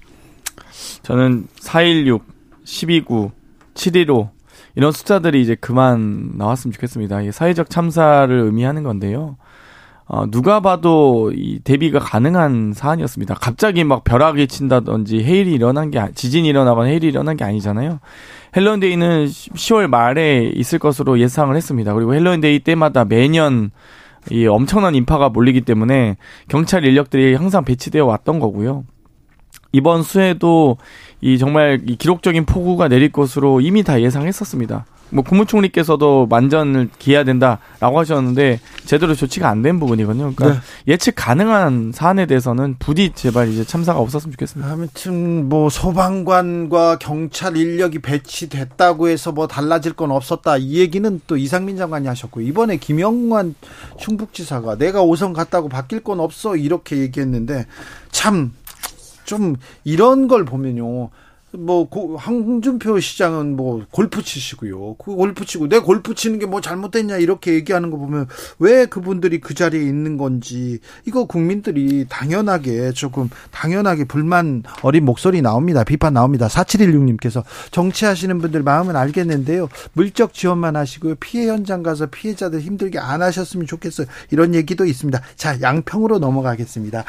[1.03, 2.21] 저는 4.16,
[2.65, 3.31] 12.9,
[3.73, 4.29] 7.15
[4.75, 7.21] 이런 숫자들이 이제 그만 나왔으면 좋겠습니다.
[7.21, 9.37] 이게 사회적 참사를 의미하는 건데요.
[10.05, 13.35] 어, 누가 봐도 이 대비가 가능한 사안이었습니다.
[13.35, 17.99] 갑자기 막 벼락이 친다든지 해일이 일어난 게, 지진이 일어나거나 해일이 일어난 게 아니잖아요.
[18.55, 21.93] 헬로윈데이는 10월 말에 있을 것으로 예상을 했습니다.
[21.93, 23.69] 그리고 헬로윈데이 때마다 매년
[24.31, 28.85] 이 엄청난 인파가 몰리기 때문에 경찰 인력들이 항상 배치되어 왔던 거고요.
[29.71, 30.77] 이번 수해도
[31.21, 34.85] 이 정말 이 기록적인 폭우가 내릴 것으로 이미 다 예상했었습니다.
[35.11, 40.33] 뭐 국무총리께서도 만전을 기해야 된다라고 하셨는데 제대로 조치가 안 된 부분이거든요.
[40.35, 40.93] 그러니까 네.
[40.93, 44.71] 예측 가능한 사안에 대해서는 부디 제발 이제 참사가 없었으면 좋겠습니다.
[44.71, 51.75] 아무튼 뭐 소방관과 경찰 인력이 배치됐다고 해서 뭐 달라질 건 없었다 이 얘기는 또 이상민
[51.77, 53.55] 장관이 하셨고 이번에 김영관
[53.97, 57.65] 충북지사가 내가 오선 갔다고 바뀔 건 없어 이렇게 얘기했는데
[58.11, 58.53] 참
[59.29, 61.11] 좀 이런 걸 보면요.
[61.53, 64.95] 뭐 고, 황준표 시장은 뭐 골프 치시고요.
[64.95, 69.39] 그 골프 치고 내 골프 치는 게 뭐 잘못됐냐 이렇게 얘기하는 거 보면 왜 그분들이
[69.39, 75.83] 그 자리에 있는 건지 이거 국민들이 당연하게 조금 당연하게 불만 어린 목소리 나옵니다.
[75.83, 76.47] 비판 나옵니다.
[76.47, 79.69] 4716님께서 정치하시는 분들 마음은 알겠는데요.
[79.93, 81.15] 물적 지원만 하시고요.
[81.15, 84.07] 피해 현장 가서 피해자들 힘들게 안 하셨으면 좋겠어요.
[84.31, 85.21] 이런 얘기도 있습니다.
[85.35, 87.03] 자, 양평으로 넘어가겠습니다.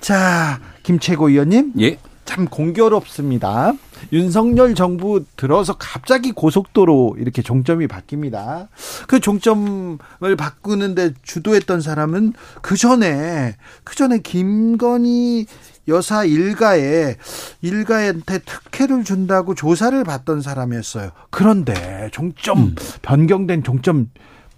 [0.00, 1.72] 자, 김채고 의원님.
[1.80, 1.98] 예.
[2.24, 3.72] 참 공교롭습니다.
[4.12, 8.68] 윤석열 정부 들어서 갑자기 고속도로 이렇게 종점이 바뀝니다.
[9.06, 9.98] 그 종점을
[10.38, 12.32] 바꾸는데 주도했던 사람은
[12.62, 15.46] 그 전에 그 전에 김건희
[15.88, 17.16] 여사 일가에
[17.60, 21.10] 일가한테 특혜를 준다고 조사를 받던 사람이었어요.
[21.30, 22.74] 그런데 종점 음.
[23.02, 24.08] 변경된 종점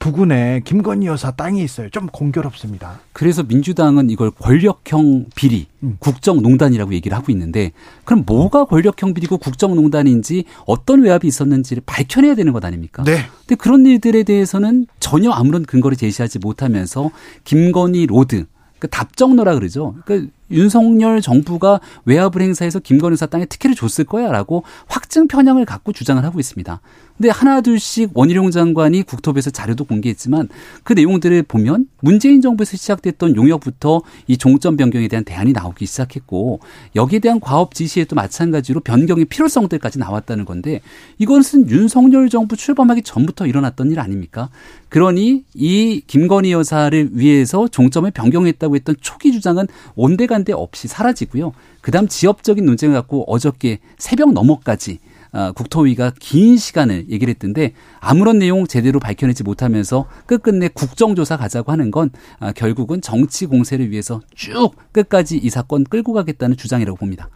[0.05, 1.89] 부근에 김건희 여사 땅이 있어요.
[1.89, 3.01] 좀 공교롭습니다.
[3.15, 5.97] 그래서 민주당은 이걸 권력형 비리, 음.
[5.99, 7.73] 국정농단이라고 얘기를 하고 있는데
[8.05, 13.03] 그럼 뭐가 권력형 비리고 국정농단인지 어떤 외압이 있었는지를 밝혀내야 되는 것 아닙니까?
[13.03, 13.21] 네.
[13.47, 17.11] 근데 그런 일들에 대해서는 전혀 아무런 근거를 제시하지 못하면서
[17.45, 18.45] 김건희 road
[18.79, 19.95] 그 답정너라 그러죠.
[20.05, 26.23] 그 윤석열 정부가 외압을 행사해서 김건희 사 땅에 특혜를 줬을 거야라고 확증 편향을 갖고 주장을
[26.25, 26.81] 하고 있습니다.
[27.17, 30.49] 근데 하나 둘씩 원희룡 장관이 국토부에서 자료도 공개했지만
[30.83, 36.59] 그 내용들을 보면 문재인 정부에서 시작됐던 용역부터 이 종점 변경에 대한 대안이 나오기 시작했고
[36.97, 40.81] 여기에 대한 과업 지시에도 마찬가지로 변경의 필요성들까지 나왔다는 건데
[41.19, 44.51] 이것은 윤석열 정부 출범하기 전부터 일어났던 일 아닙니까?
[44.89, 51.53] 그러니 이 김건희 여사를 위해서 종점을 변경했다고 했던 초기 주장은 온데 간데 없이 사라지고요.
[51.81, 54.99] 그다음 지역적인 논쟁을 갖고 어저께 새벽 넘어까지
[55.33, 61.91] 어, 국토위가 긴 시간을 얘기를 했던데 아무런 내용 제대로 밝혀내지 못하면서 끝끝내 국정조사 가자고 하는
[61.91, 67.29] 건 어, 결국은 정치 공세를 위해서 쭉 끝까지 이 사건 끌고 가겠다는 주장이라고 봅니다.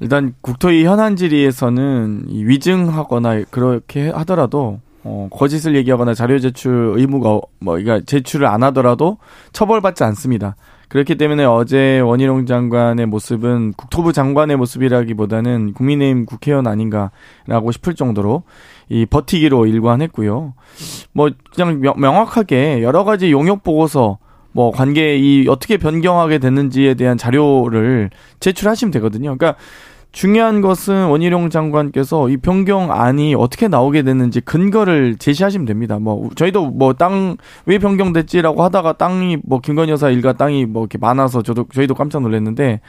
[0.00, 8.00] 일단 국토위 현안 질의에서는 위증하거나 그렇게 하더라도 어, 거짓을 얘기하거나 자료 제출 의무가 뭐 그러니까
[8.06, 9.18] 제출을 안 하더라도
[9.52, 10.56] 처벌받지 않습니다.
[10.90, 18.42] 그렇기 때문에 어제 원희룡 장관의 모습은 국토부 장관의 모습이라기보다는 국민의힘 국회의원 아닌가라고 싶을 정도로
[18.88, 20.52] 이 버티기로 일관했고요.
[21.12, 24.18] 뭐 그냥 명확하게 여러 가지 용역 보고서
[24.50, 29.38] 뭐 관계 이 어떻게 변경하게 됐는지에 대한 자료를 제출하시면 되거든요.
[29.38, 29.56] 그러니까
[30.12, 35.98] 중요한 것은 원희룡 장관께서 이 변경안이 어떻게 나오게 됐는지 근거를 제시하시면 됩니다.
[36.00, 40.98] 뭐 저희도 뭐 땅 왜 변경됐지라고 하다가 땅이 뭐 김건희 여사 일가 땅이 뭐 이렇게
[40.98, 42.80] 많아서 저도 저희도 깜짝 놀랐는데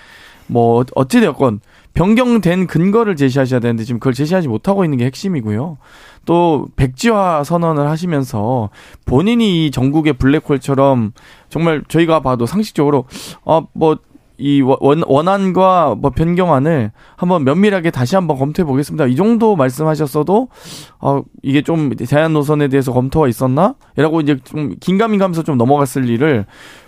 [0.48, 1.60] 뭐 어찌 되었건
[1.94, 5.78] 변경된 근거를 제시하셔야 되는데 지금 그걸 제시하지 못하고 있는 게 핵심이고요.
[6.26, 8.70] 또 백지화 선언을 하시면서
[9.06, 11.14] 본인이 이 전국의 블랙홀처럼
[11.50, 13.06] 정말 저희가 봐도 상식적으로
[13.46, 13.98] 아뭐
[14.42, 19.06] 이 원, 원안과 뭐 변경안을 한번 면밀하게 다시 한번 검토해 보겠습니다.
[19.06, 20.48] 이 정도 말씀하셨어도
[21.00, 23.76] 어 이게 좀 대안 노선에 대해서 검토가 있었나?
[23.96, 26.46] 라고 이제 좀 긴가민 가면서 좀 넘어갔을 일을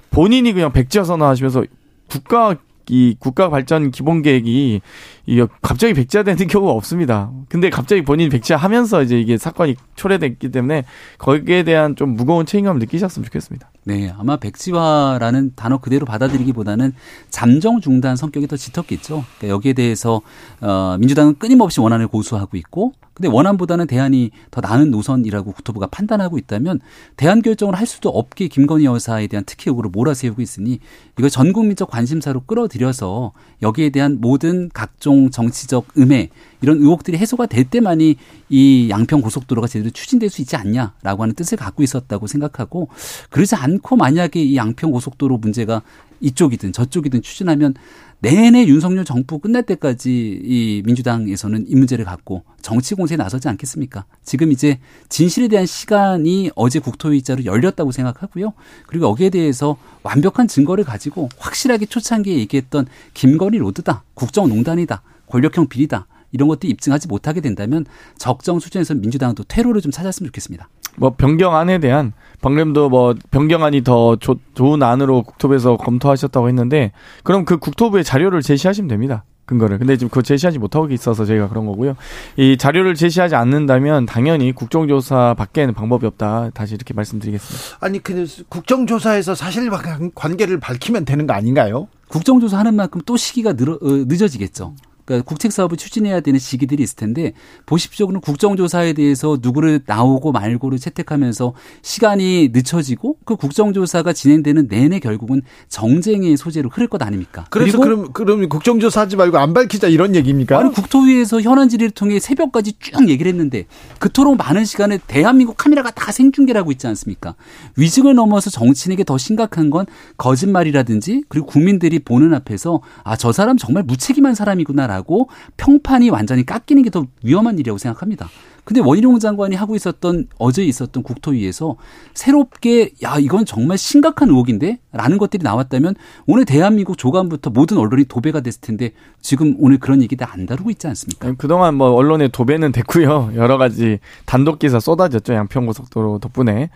[0.10, 1.64] 본인이 그냥 백지화 선언하시면서
[2.10, 2.56] 국가
[2.90, 4.82] 이 국가 발전 기본 계획이
[5.26, 7.32] 이 갑자기 백지화되는 경우가 없습니다.
[7.48, 10.84] 근데 갑자기 본인이 백지화하면서 이제 이게 사건이 초래됐기 때문에
[11.18, 13.72] 거기에 대한 좀 무거운 책임감을 느끼셨으면 좋겠습니다.
[13.86, 16.94] 네, 아마 백지화라는 단어 그대로 받아들이기보다는
[17.30, 19.24] 잠정 중단 성격이 더 짙었겠죠.
[19.38, 20.22] 그러니까 여기에 대해서
[20.62, 26.80] 어 민주당은 끊임없이 원안을 고수하고 있고 근데 원안보다는 대안이 더 나은 노선이라고 국토부가 판단하고 있다면
[27.16, 30.80] 대안 결정을 할 수도 없게 김건희 여사에 대한 특혜 의혹으로 몰아세우고 있으니
[31.20, 36.30] 이거 전 국민적 관심사로 끌어들여서 여기에 대한 모든 각종 정치적 음해
[36.62, 38.16] 이런 의혹들이 해소가 될 때만이
[38.50, 42.90] 이 양평 고속도로가 제대로 추진될 수 있지 않냐라고 하는 뜻을 갖고 있었다고 생각하고
[43.30, 45.82] 그러지 않고 만약에 이 양평 고속도로 문제가
[46.22, 47.76] 이쪽이든 저쪽이든 추진하면
[48.24, 54.06] 내내 윤석열 정부 끝날 때까지 이 민주당에서는 이 문제를 갖고 정치 공세에 나서지 않겠습니까?
[54.24, 58.54] 지금 이제 진실에 대한 시간이 어제 국토위자로 열렸다고 생각하고요.
[58.88, 66.48] 그리고 여기에 대해서 완벽한 증거를 가지고 확실하게 초창기에 얘기했던 김건희 로드다, 국정농단이다, 권력형 비리다 이런
[66.48, 67.86] 것들이 입증하지 못하게 된다면
[68.18, 70.70] 적정 수준에서 민주당은 또 퇴로를 좀 찾았으면 좋겠습니다.
[70.98, 76.92] 뭐 변경안에 대한 방금도 뭐 변경안이 더 조, 좋은 안으로 국토부에서 검토하셨다고 했는데
[77.24, 79.24] 그럼 그 국토부의 자료를 제시하시면 됩니다.
[79.46, 79.78] 근거를.
[79.78, 81.96] 근데 지금 그거 제시하지 못하고 있어서 저희가 그런 거고요.
[82.38, 86.52] 이 자료를 제시하지 않는다면 당연히 국정조사 밖에는 방법이 없다.
[86.54, 87.78] 다시 이렇게 말씀드리겠습니다.
[87.82, 89.70] 아니 그 국정조사에서 사실
[90.16, 91.88] 관계를 밝히면 되는 거 아닌가요?
[92.08, 94.76] 국정조사 하는 만큼 또 시기가 늘어, 어, 늦어지겠죠.
[95.06, 97.34] 그러니까 국책 사업을 추진해야 되는 시기들이 있을 텐데
[97.66, 98.08] 보십시오.
[98.08, 106.38] 그럼 국정조사에 대해서 누구를 나오고 말고를 채택하면서 시간이 늦춰지고 그 국정조사가 진행되는 내내 결국은 정쟁의
[106.38, 107.46] 소재로 흐를 것 아닙니까?
[107.50, 110.60] 그래서 그럼 그럼 국정조사 하지 말고 안 밝히자 이런 얘기입니까?
[110.60, 113.66] 아니 국토위에서 현안 질의를 통해 새벽까지 쭉 얘기를 했는데
[114.00, 117.36] 그토록 많은 시간에 대한민국 카메라가 다 생중계를 하고 있지 않습니까?
[117.78, 119.86] 위증을 넘어서 정치인에게 더 심각한 건
[120.18, 126.84] 거짓말이라든지 그리고 국민들이 보는 앞에서 아 저 사람 정말 무책임한 사람이구나 라고 평판이 완전히 깎이는
[126.84, 128.30] 게 더 위험한 일이라고 생각합니다.
[128.66, 131.76] 근데 원희룡 장관이 하고 있었던 어제 있었던 국토위에서
[132.14, 135.96] 새롭게 야 이건 정말 심각한 의혹인데 라는 것들이 나왔다면
[136.28, 138.92] 오늘 대한민국 조간부터 모든 언론이 도배가 됐을 텐데
[139.22, 141.34] 지금 오늘 그런 얘기들 안 다루고 있지 않습니까?
[141.38, 143.32] 그동안 뭐 언론의 도배는 됐고요.
[143.36, 145.34] 여러 가지 단독 기사 쏟아졌죠.
[145.34, 146.70] 양평고속도로 덕분에.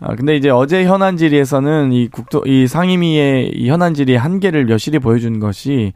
[0.00, 4.98] 아, 근데 이제 어제 현안 질의에서는 이 국토 이 상임위의 이 현안 질의 한계를 여실히
[4.98, 5.92] 보여준 것이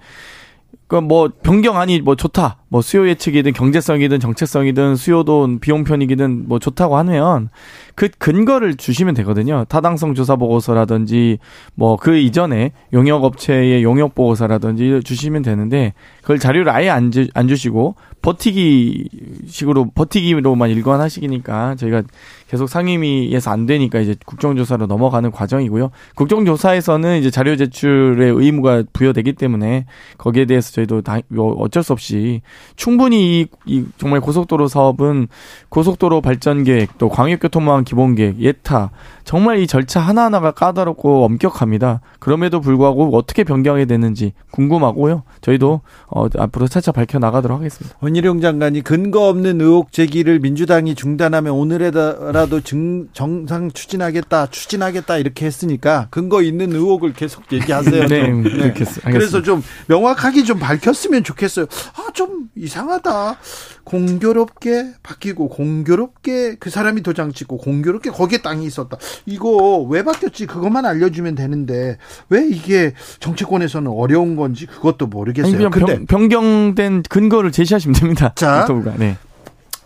[0.88, 2.56] 그뭐 변경안이 뭐 좋다.
[2.70, 7.48] 뭐 수요 예측이든 경제성이든 정책성이든 수요도 비용 편이든 뭐 좋다고 하면
[7.94, 9.64] 그 근거를 주시면 되거든요.
[9.68, 11.38] 타당성 조사 보고서라든지
[11.74, 17.48] 뭐 그 이전에 용역 업체의 용역 보고서라든지 주시면 되는데 그걸 자료를 아예 안, 주, 안
[17.48, 19.08] 주시고 버티기
[19.46, 22.02] 식으로 버티기로만 일관하시니까 저희가
[22.48, 25.90] 계속 상임위에서 안 되니까 이제 국정조사로 넘어가는 과정이고요.
[26.14, 29.84] 국정조사에서는 이제 자료 제출의 의무가 부여되기 때문에
[30.16, 32.42] 거기에 대해서 저희도 다뭐 어쩔 수 없이
[32.76, 35.28] 충분히 이, 이 정말 고속도로 사업은
[35.68, 38.90] 고속도로 발전 계획 또 광역교통망 기본 계획 예타
[39.24, 42.00] 정말 이 절차 하나하나가 까다롭고 엄격합니다.
[42.18, 45.22] 그럼에도 불구하고 어떻게 변경해야 되는지 궁금하고요.
[45.42, 47.94] 저희도 어, 앞으로 차차 밝혀 나가도록 하겠습니다.
[48.00, 56.06] 원희룡 장관이 근거 없는 의혹 제기를 민주당이 중단하면 오늘에라도 증, 정상 추진하겠다, 추진하겠다 이렇게 했으니까
[56.08, 58.06] 근거 있는 의혹을 계속 얘기하세요.
[58.08, 58.74] 네, 네.
[59.04, 61.66] 그래서 좀 명확하게 좀 밝혔으면 좋겠어요.
[61.96, 63.38] 아, 좀 이상하다.
[63.84, 68.98] 공교롭게 바뀌고 공교롭게 그 사람이 도장 찍고 공교롭게 거기에 땅이 있었다.
[69.24, 70.46] 이거 왜 바뀌었지?
[70.46, 71.96] 그것만 알려주면 되는데
[72.28, 75.54] 왜 이게 정치권에서는 어려운 건지 그것도 모르겠어요.
[75.54, 78.32] 아니, 근데 변경된 근거를 제시하시면 됩니다.
[78.36, 78.66] 자,
[78.98, 79.16] 네.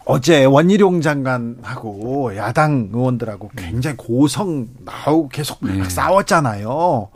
[0.05, 5.85] 어제 원희룡 장관하고 야당 의원들하고 굉장히 고성 나오고 계속 네.
[5.89, 7.09] 싸웠잖아요.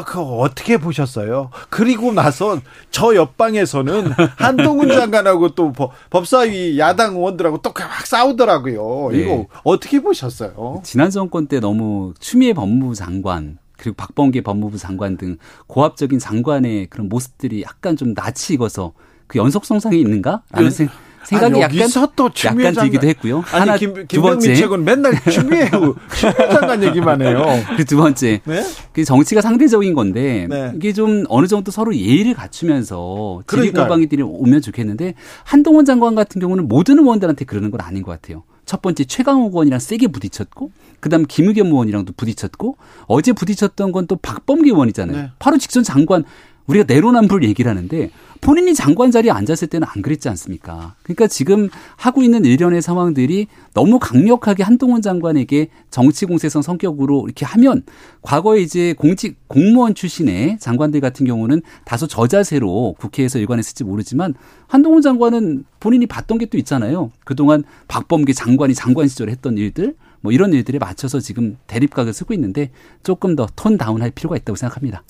[0.00, 1.50] 그거 어떻게 보셨어요?
[1.68, 2.58] 그리고 나서
[2.90, 5.72] 저 옆방에서는 한동훈 장관하고 또
[6.10, 9.10] 법사위 야당 의원들하고 또 막 싸우더라고요.
[9.12, 9.18] 네.
[9.18, 10.80] 이거 어떻게 보셨어요?
[10.82, 15.36] 지난 정권 때 너무 추미애 법무부 장관 그리고 박범계 법무부 장관 등
[15.66, 18.92] 고압적인 장관의 그런 모습들이 약간 좀 낯이 익어서
[19.26, 20.42] 그 연속성상이 있는가?
[20.50, 20.94] 라는 그, 생각.
[21.24, 23.44] 생각이 아니, 약간 또 약간 들기도 했고요.
[23.52, 27.44] 아니, 하나 김, 두 번째 책은 맨날 추미애 추미애 장관 얘기만 해요.
[27.76, 28.64] 그 두 번째, 네?
[28.92, 30.72] 그 정치가 상대적인 건데 네.
[30.76, 35.14] 이게 좀 어느 정도 서로 예의를 갖추면서 지리 공방이들이 오면 좋겠는데
[35.44, 38.44] 한동훈 장관 같은 경우는 모든 의원들한테 그러는 건 아닌 것 같아요.
[38.64, 40.70] 첫 번째 최강욱 의원이랑 세게 부딪혔고
[41.00, 45.16] 그다음 김의겸 의원이랑도 부딪혔고 어제 부딪혔던 건 또 박범계 의원이잖아요.
[45.16, 45.30] 네.
[45.38, 46.24] 바로 직전 장관
[46.66, 48.10] 우리가 내로남불 얘기를 하는데
[48.40, 50.94] 본인이 장관 자리에 앉았을 때는 안 그랬지 않습니까?
[51.02, 57.82] 그러니까 지금 하고 있는 일련의 상황들이 너무 강력하게 한동훈 장관에게 정치 공세성 성격으로 이렇게 하면
[58.20, 64.34] 과거에 이제 공직 공무원 출신의 장관들 같은 경우는 다소 저자세로 국회에서 일관했을지 모르지만
[64.66, 67.10] 한동훈 장관은 본인이 봤던 게 또 있잖아요.
[67.24, 72.70] 그동안 박범계 장관이 장관 시절에 했던 일들 뭐 이런 일들에 맞춰서 지금 대립각을 쓰고 있는데
[73.02, 75.02] 조금 더 톤 다운할 필요가 있다고 생각합니다.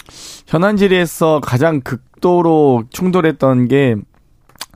[0.46, 3.94] 현안 질의에서 가장 극도로 충돌했던 게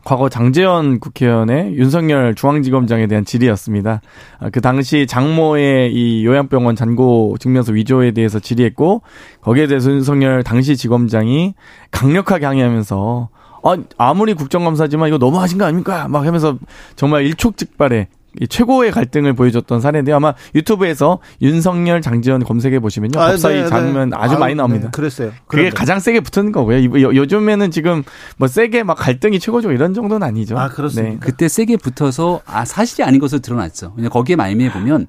[0.05, 4.03] 과거 장재현 국회의원의 윤석열 중앙지검장에 대한 질의였습니다.
[4.39, 9.03] 아, 그 당시 장모의 이 요양병원 잔고 증명서 위조에 대해서 질의했고
[9.41, 11.55] 거기에 대해서 윤석열 당시 지검장이
[11.91, 13.29] 강력하게 항의하면서
[13.65, 16.07] 아, 아무리 국정감사지만 이거 너무 하신 거 아닙니까?
[16.07, 16.57] 막 하면서
[16.95, 18.07] 정말 일촉즉발의
[18.49, 24.17] 최고의 갈등을 보여줬던 사례인데 아마 유튜브에서 윤석열 장지현 검색해 보시면요 아, 법사위 네, 장면 네.
[24.19, 24.87] 아주 아, 많이 나옵니다.
[24.87, 25.29] 네, 그랬어요.
[25.47, 25.71] 그게 그런데.
[25.77, 26.85] 가장 세게 붙은 거고요.
[26.85, 28.03] 요, 요즘에는 지금
[28.37, 30.59] 뭐 세게 막 갈등이 최고죠 이런 정도는 아니죠.
[30.59, 31.13] 아 그렇습니다.
[31.15, 31.19] 네.
[31.21, 33.95] 그때 세게 붙어서 아 사실이 아닌 것으로 드러났죠.
[33.95, 35.07] 그냥 거기에 말미에 보면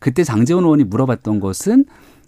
[0.00, 1.84] 그때 장재원 의원이 물어봤던 것은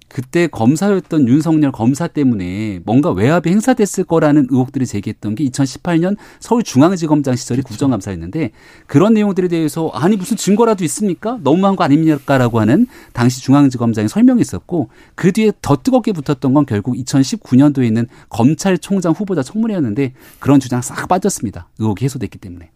[0.09, 7.63] 그때 검사였던 윤석열 검사 때문에 뭔가 외압이 행사됐을 거라는 의혹들을 제기했던 게 2018년 서울중앙지검장 시절이
[7.63, 7.75] 그렇죠.
[7.75, 8.53] 국정감사였는데
[8.87, 11.39] 그런 내용들에 대해서 아니 무슨 증거라도 있습니까?
[11.43, 16.95] 너무한 거 아닙니까라고 하는 당시 중앙지검장의 설명이 있었고 그 뒤에 더 뜨겁게 붙었던 건 결국
[16.95, 21.69] 2019년도에 있는 검찰총장 후보자 청문회였는데 그런 주장 싹 빠졌습니다.
[21.79, 22.71] 의혹이 해소됐기 때문에.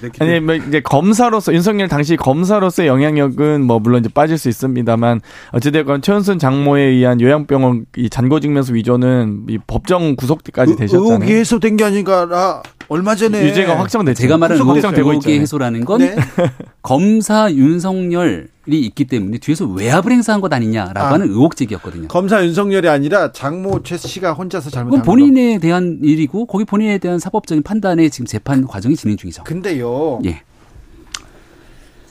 [0.00, 5.20] 됐기 아니 뭐 이제 검사로서 윤석열 당시 검사로서의 영향력은 뭐 물론 이제 빠질 수 있습니다만
[5.52, 11.12] 어찌됐건 최은순 장모에 의한 요양병원 이 잔고 증명서 위조는 이 법정 구속까지 되셨잖아요.
[11.12, 14.20] 의혹이 해소된 게 아닌가 얼마 전에 유죄가 확정됐죠.
[14.20, 16.16] 제가 말하는 의혹, 의 해소라는 건 네?
[16.82, 22.08] 검사 윤석열이 있기 때문에 뒤에서 외압을 행사한 것 아니냐라고 아, 하는 의혹 제기였거든요.
[22.08, 25.60] 검사 윤석열이 아니라 장모 최 씨가 혼자서 잘못한 건 본인에 거.
[25.60, 29.44] 대한 일이고 거기 본인에 대한 사법적인 판단에 지금 재판 과정이 진행 중이죠.
[29.44, 30.20] 근데요.
[30.24, 30.42] 예.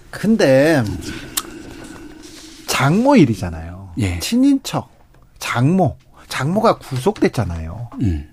[0.10, 0.84] 근데
[2.68, 3.94] 장모 일이잖아요.
[4.00, 4.20] 예.
[4.20, 4.90] 친인척
[5.40, 5.98] 장모
[6.30, 7.90] 장모가 구속됐잖아요.
[8.02, 8.33] 음.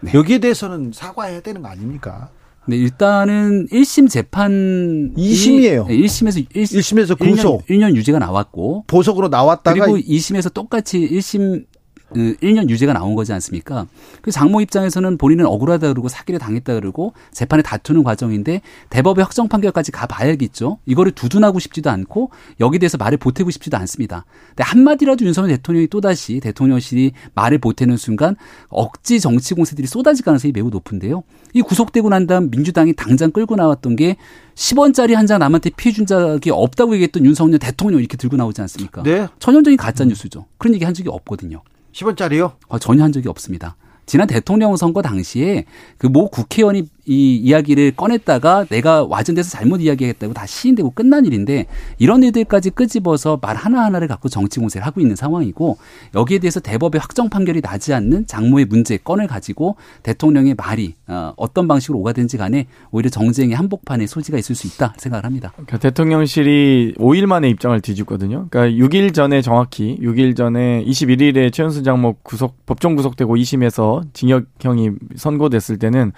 [0.00, 0.12] 네.
[0.14, 2.30] 여기에 대해서는 사과해야 되는 거 아닙니까?
[2.66, 5.86] 네, 일단은 1심 재판 2심이에요.
[5.88, 11.64] 네, 1심에서 1, 1심에서 구속 1년, 1년 유죄가 나왔고 보석으로 나왔다가 그리고 2심에서 똑같이 1심
[12.14, 13.86] 1년 그 유죄가 나온 거지 않습니까?
[14.20, 19.92] 그 장모 입장에서는 본인은 억울하다 그러고 사기를 당했다 그러고 재판에 다투는 과정인데 대법의 확정 판결까지
[19.92, 20.78] 가봐야겠죠.
[20.84, 22.30] 이거를 두둔하고 싶지도 않고
[22.60, 24.24] 여기 대해서 말을 보태고 싶지도 않습니다.
[24.50, 28.36] 근데 한마디라도 윤석열 대통령이 또다시 대통령실이 말을 보태는 순간
[28.68, 31.22] 억지 정치 공세들이 쏟아질 가능성이 매우 높은데요.
[31.54, 34.16] 이 구속되고 난 다음 민주당이 당장 끌고 나왔던 게
[34.54, 39.04] 10원짜리 한 장 남한테 피해 준 적이 없다고 얘기했던 윤석열 대통령 이렇게 들고 나오지 않습니까?
[39.04, 39.28] 네.
[39.38, 40.46] 전형적인 가짜 뉴스죠.
[40.58, 41.62] 그런 얘기 한 적이 없거든요.
[41.92, 42.52] 10원짜리요?
[42.68, 43.76] 어, 전혀 한 적이 없습니다.
[44.06, 45.64] 지난 대통령 선거 당시에
[45.98, 51.66] 그 모 국회의원이 이 이야기를 꺼냈다가 내가 와전 돼서 잘못 이야기했다고 다 시인되고 끝난 일인데
[51.98, 55.78] 이런 일들까지 끄집어서 말 하나하나를 갖고 정치 공세를 하고 있는 상황이고
[56.14, 61.68] 여기에 대해서 대법의 확정 판결이 나지 않는 장모의 문제 건을 가지고 대통령의 말이 어, 어떤
[61.68, 65.52] 방식으로 오가든지 간에 오히려 정쟁의 한복판에 소지가 있을 수 있다 생각을 합니다.
[65.52, 68.46] 그러니까 대통령실이 5일 만에 입장을 뒤집거든요.
[68.50, 75.78] 그러니까 6일 전에 정확히 6일 전에 21일에 최은수 장모 구속 법정 구속되고 2심에서 징역형이 선고됐을
[75.78, 76.12] 때는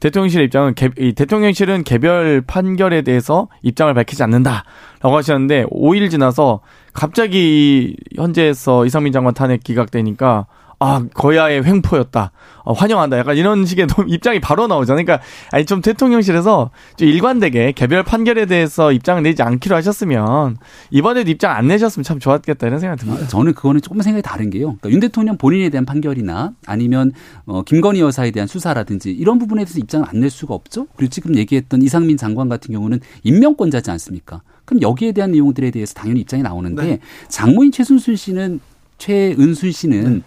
[0.00, 6.60] 대통령실의 입장은 개, 이 대통령실은 개별 판결에 대해서 입장을 밝히지 않는다라고 하셨는데 5일 지나서
[6.92, 10.46] 갑자기 현재에서 이상민 장관 탄핵 기각되니까
[10.84, 12.32] 아 거야의 횡포였다.
[12.64, 13.18] 어, 환영한다.
[13.18, 15.04] 약간 이런 식의 입장이 바로 나오잖아요.
[15.04, 20.56] 그러니까 아니 좀 대통령실에서 좀 일관되게 개별 판결에 대해서 입장을 내지 않기로 하셨으면
[20.90, 23.28] 이번에도 입장 안 내셨으면 참 좋았겠다 이런 생각이 듭니다.
[23.28, 24.76] 저는 그거는 조금 생각이 다른 게요.
[24.80, 27.12] 그러니까 윤 대통령 본인에 대한 판결이나 아니면
[27.46, 30.86] 어, 김건희 여사에 대한 수사라든지 이런 부분에 대해서 입장을 안 낼 수가 없죠.
[30.96, 34.40] 그리고 지금 얘기했던 이상민 장관 같은 경우는 임명권자지 않습니까?
[34.64, 36.98] 그럼 여기에 대한 내용들에 대해서 당연히 입장이 나오는데 네.
[37.28, 38.60] 장모인 최순순 씨는
[38.98, 40.20] 최은순 씨는 네.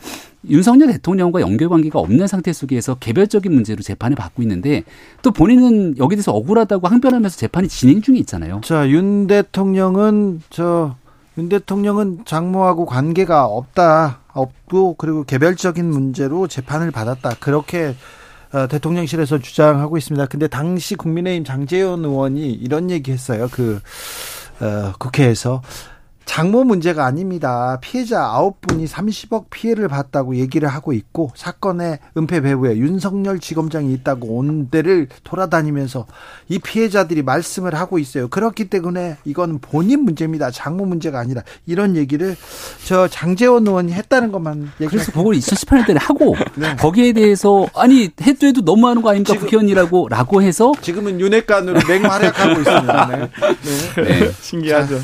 [0.48, 4.84] 윤석열 대통령과 연결 관계가 없는 상태 속에서 개별적인 문제로 재판을 받고 있는데
[5.22, 8.62] 또 본인은 여기 대해서 억울하다고 항변하면서 재판이 진행 중에 있잖아요.
[8.64, 10.96] 자, 윤 대통령은 저
[11.38, 14.22] 윤 대통령은 장모하고 관계가 없다.
[14.34, 17.36] 없고 그리고 개별적인 문제로 재판을 받았다.
[17.40, 17.96] 그렇게
[18.54, 20.26] 어, 대통령실에서 주장하고 있습니다.
[20.28, 23.50] 근데 당시 국민의힘 장재현 의원이 이런 얘기했어요.
[23.52, 23.80] 그
[24.60, 25.62] 어, 국회에서
[26.28, 27.80] 장모 문제가 아닙니다.
[27.82, 34.69] 피해자 9분이 30억 피해를 봤다고 얘기를 하고 있고 사건의 은폐 배후에 윤석열 지검장이 있다고 온
[34.69, 36.05] 데를 돌아다니면서
[36.49, 38.28] 이 피해자들이 말씀을 하고 있어요.
[38.28, 40.51] 그렇기 때문에 이건 본인 문제입니다.
[40.51, 42.36] 장모 문제가 아니라 이런 얘기를
[42.86, 46.75] 저 장재원 의원이 했다는 것만 그래서 그걸 2018년도에 하고 네.
[46.75, 53.07] 거기에 대해서 아니 해도 해도 너무하는 거 아닙니까 국회의원이라고 라고 해서 지금은 윤핵관으로 맹활약하고 있습니다.
[53.15, 53.30] 네.
[53.95, 54.03] 네.
[54.03, 54.32] 네.
[54.41, 54.99] 신기하죠.
[54.99, 55.03] 자,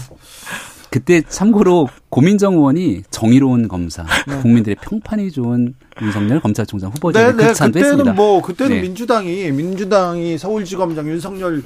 [0.93, 4.37] 그때 참고로 고민정 의원이 정의로운 검사, 네.
[4.41, 7.51] 국민들의 평판이 좋은 윤석열 검찰총장 후보자를 네, 네.
[7.51, 8.13] 그때는 했습니다.
[8.13, 8.81] 뭐 그때는 네.
[8.83, 11.63] 민주당이 민주당이 서울지검장 윤석열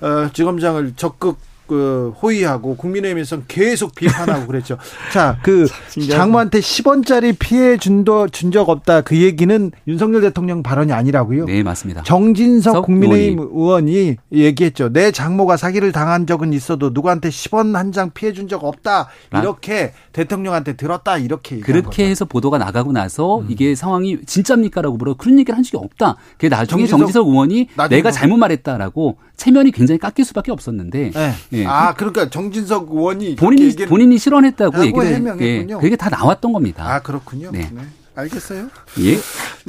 [0.00, 1.36] 어, 지검장을 적극
[1.72, 4.76] 그 호의하고 국민의힘에서 계속 비판하고 그랬죠.
[5.10, 5.66] 자, 그
[6.10, 9.00] 장모한테 10원짜리 피해 준도 준 적 없다.
[9.00, 11.46] 그 얘기는 윤석열 대통령 발언이 아니라고요.
[11.46, 12.02] 네, 맞습니다.
[12.02, 13.92] 정진석 국민의힘 의원이.
[13.92, 14.92] 의원이 얘기했죠.
[14.92, 19.08] 내 장모가 사기를 당한 적은 있어도 누구한테 10원 한 장 피해 준 적 없다.
[19.38, 19.98] 이렇게 아.
[20.12, 21.16] 대통령한테 들었다.
[21.16, 23.46] 이렇게 그렇게 해서 보도가 나가고 나서 음.
[23.48, 26.16] 이게 상황이 진짜입니까라고 물어 그런 얘기를 한 적이 없다.
[26.32, 31.10] 그게 나중에 정진석, 정진석 의원이 내가 잘못 말했다라고 체면이 굉장히 깎일 수밖에 없었는데
[31.50, 31.61] 네.
[31.62, 31.66] 예.
[31.66, 35.76] 아 그러니까 정진석 의원이 본인이 본인이 실언했다고 얘기를 해명했군요.
[35.76, 35.80] 예.
[35.80, 36.84] 그게 다 나왔던 겁니다.
[36.86, 37.50] 아 그렇군요.
[37.52, 37.70] 네.
[37.72, 37.82] 네.
[38.14, 38.68] 알겠어요?
[39.00, 39.18] 예.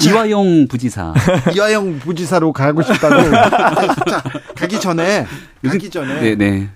[0.03, 1.13] 이화영 부지사.
[1.55, 3.15] 이화영 부지사로 가고 싶다고.
[4.09, 4.21] 자,
[4.57, 5.25] 가기 전에
[5.65, 6.19] 가기 전에.
[6.21, 6.69] 네, 네.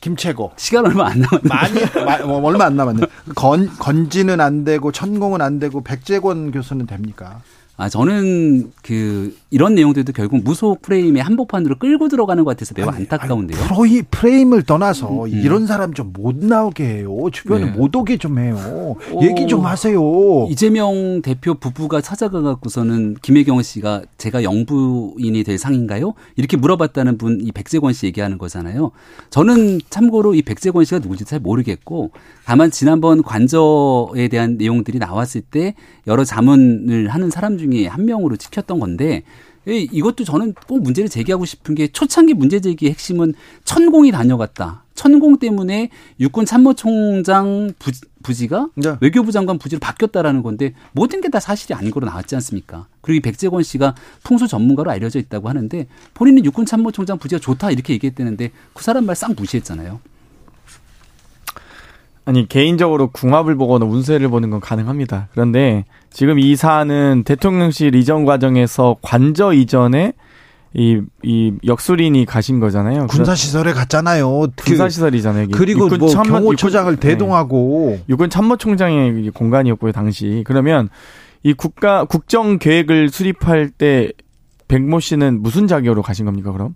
[0.00, 0.52] 김채고.
[0.56, 1.48] 시간 얼마 안 남았는데.
[1.48, 3.06] 많이 마- 뭐 얼마 안 남았네.
[3.34, 7.40] 건 건지는 안 되고 천공은 안 되고 백재권 교수는 됩니까?
[7.78, 13.58] 아, 저는 그 이런 내용들도 결국 무속 프레임의 한복판으로 끌고 들어가는 것 같아서 매우 안타까운데요.
[13.66, 17.14] 프로이 프레임을 떠나서 이런 사람 좀 못 나오게 해요.
[17.32, 17.70] 주변에 네.
[17.72, 18.56] 못 오게 좀 해요.
[19.12, 19.22] 오.
[19.22, 20.00] 얘기 좀 하세요.
[20.48, 26.14] 이재명 대표 부부가 찾아가 갖고서는 김혜경 씨가 제가 영부인이 될 상인가요?
[26.36, 28.92] 이렇게 물어봤다는 분 이 백재권 씨 얘기하는 거잖아요.
[29.30, 32.12] 저는 참고로 이 백재권 씨가 누군지 잘 모르겠고
[32.44, 35.74] 다만 지난번 관저에 대한 내용들이 나왔을 때
[36.06, 39.22] 여러 자문을 하는 사람 중에 한 명으로 찍혔던 건데
[39.68, 44.84] 이- 이것도 저는 꼭 문제를 제기하고 싶은 게 초창기 문제 제기의 핵심은 천공이 다녀갔다.
[44.94, 45.90] 천공 때문에
[46.20, 47.90] 육군 참모총장 부,
[48.22, 48.96] 부지가 네.
[49.00, 52.86] 외교부 장관 부지로 바뀌었다라는 건데 모든 게 다 사실이 아닌 거로 나왔지 않습니까?
[53.02, 57.92] 그리고 이 백재권 씨가 풍수 전문가로 알려져 있다고 하는데 본인은 육군 참모총장 부지가 좋다 이렇게
[57.94, 60.00] 얘기했다는데 그 사람 말 싹 무시했잖아요.
[62.26, 65.28] 아니 개인적으로 궁합을 보거나 운세를 보는 건 가능합니다.
[65.30, 70.12] 그런데 지금 이 사안은 대통령실 이전 과정에서 관저 이전에
[70.74, 73.06] 이, 이 역술인이 가신 거잖아요.
[73.06, 74.48] 군사 시설에 갔잖아요.
[74.56, 75.44] 그- 군사 시설이잖아요.
[75.44, 75.52] 이게.
[75.56, 77.08] 그리고 뭐 참모- 경호처장을 육군- 네.
[77.10, 80.42] 대동하고 육군 참모총장의 공간이었고요 당시.
[80.46, 80.88] 그러면
[81.44, 84.10] 이 국가 국정 계획을 수립할 때
[84.68, 86.74] 백모 씨는 무슨 자격으로 가신 겁니까 그럼?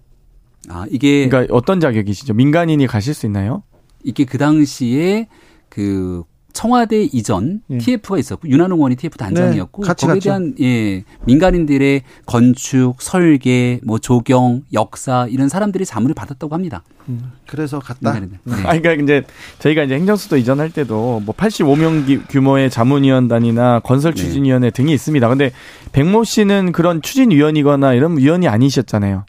[0.68, 2.34] 아 이게 그러니까 어떤 자격이시죠?
[2.34, 3.64] 민간인이 가실 수 있나요?
[4.04, 5.28] 이게 그 당시에
[5.68, 6.22] 그
[6.52, 7.78] 청와대 이전 예.
[7.78, 10.28] TF가 있었고 윤한홍 의원이 TF 단장이었고 네, 같이 거기에 갔죠.
[10.30, 16.82] 대한 예 민간인들의 건축, 설계, 뭐 조경, 역사 이런 사람들이 자문을 받았다고 합니다.
[17.46, 17.98] 그래서 갔다.
[18.12, 18.38] 민간인들.
[18.44, 18.54] 네.
[18.66, 19.24] 아니, 그러니까 이제
[19.60, 25.28] 저희가 이제 행정수도 이전할 때도 뭐 85명 기- 규모의 자문위원단이나 건설추진위원회 등이 있습니다.
[25.28, 25.52] 근데
[25.92, 29.24] 백모 씨는 그런 추진위원이거나 이런 위원이 아니셨잖아요.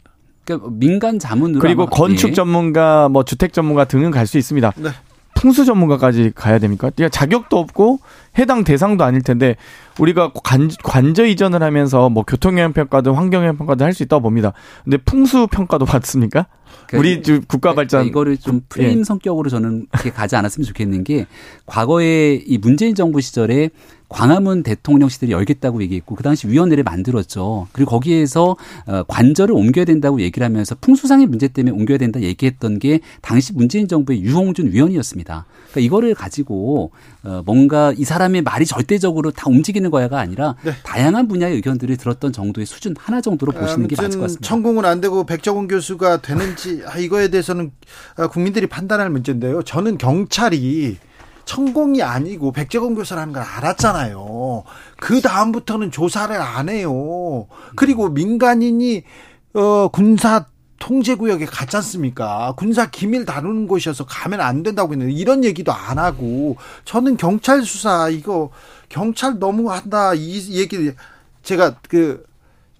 [0.58, 2.32] 그러니까 민간 자문으로 그리고 아마- 건축 예.
[2.34, 4.72] 전문가, 뭐 주택 전문가 등은 갈 수 있습니다.
[4.76, 4.90] 네.
[5.34, 6.90] 풍수 전문가까지 가야 됩니까?
[6.94, 7.98] 그러니까 자격도 없고
[8.38, 9.56] 해당 대상도 아닐 텐데
[9.98, 14.52] 우리가 관, 관저 이전을 하면서 뭐 교통영향 평가든 환경영향 평가든 할 수 있다고 봅니다.
[14.84, 16.46] 근데 풍수 평가도 받습니까?
[16.86, 19.04] 그러니까 우리 주- 국가 발전 이거를 좀 프레임 예.
[19.04, 21.26] 성격으로 저는 그렇게 가지 않았으면 좋겠는 게
[21.66, 23.68] 과거에 이 문재인 정부 시절에
[24.08, 27.68] 광화문 대통령 시대를 열겠다고 얘기했고 그 당시 위원회를 만들었죠.
[27.72, 28.56] 그리고 거기에서
[28.86, 33.88] 어, 관절을 옮겨야 된다고 얘기를 하면서 풍수상의 문제 때문에 옮겨야 된다 얘기했던 게 당시 문재인
[33.88, 35.46] 정부의 유홍준 위원이었습니다.
[35.72, 36.92] 그러니까 이거를 가지고
[37.24, 40.72] 어, 뭔가 이 사람의 말이 절대적으로 다 움직이는 거야가 아니라 네.
[40.84, 44.46] 다양한 분야의 의견들을 들었던 정도의 수준 하나 정도로 보시는 게 맞을 것 같습니다.
[44.46, 47.72] 천공은 안 되고 백정훈 교수가 되는지 아, 이거에 대해서는
[48.16, 49.62] 아, 국민들이 판단할 문제인데요.
[49.62, 50.98] 저는 경찰이
[51.44, 54.62] 천공이 아니고 백정훈 교수라는 걸 알았잖아요.
[55.00, 57.46] 그 다음부터는 조사를 안 해요.
[57.74, 59.02] 그리고 민간인이
[59.54, 60.46] 어 군사
[60.82, 62.54] 통제구역에 갔지 않습니까?
[62.56, 68.08] 군사 기밀 다루는 곳이어서 가면 안 된다고 했는데 이런 얘기도 안 하고 저는 경찰 수사
[68.08, 68.50] 이거
[68.88, 70.90] 경찰 너무 한다 이 얘기
[71.44, 72.24] 제가 그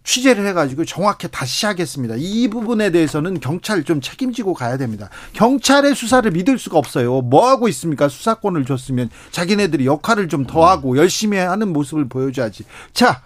[0.02, 2.16] 취재를 해가지고 정확히 다시 하겠습니다.
[2.18, 5.08] 이 부분에 대해서는 경찰 좀 책임지고 가야 됩니다.
[5.32, 7.20] 경찰의 수사를 믿을 수가 없어요.
[7.20, 8.08] 뭐 하고 있습니까?
[8.08, 12.64] 수사권을 줬으면 자기네들이 역할을 좀 더 하고 열심히 하는 모습을 보여줘야지.
[12.92, 13.22] 자,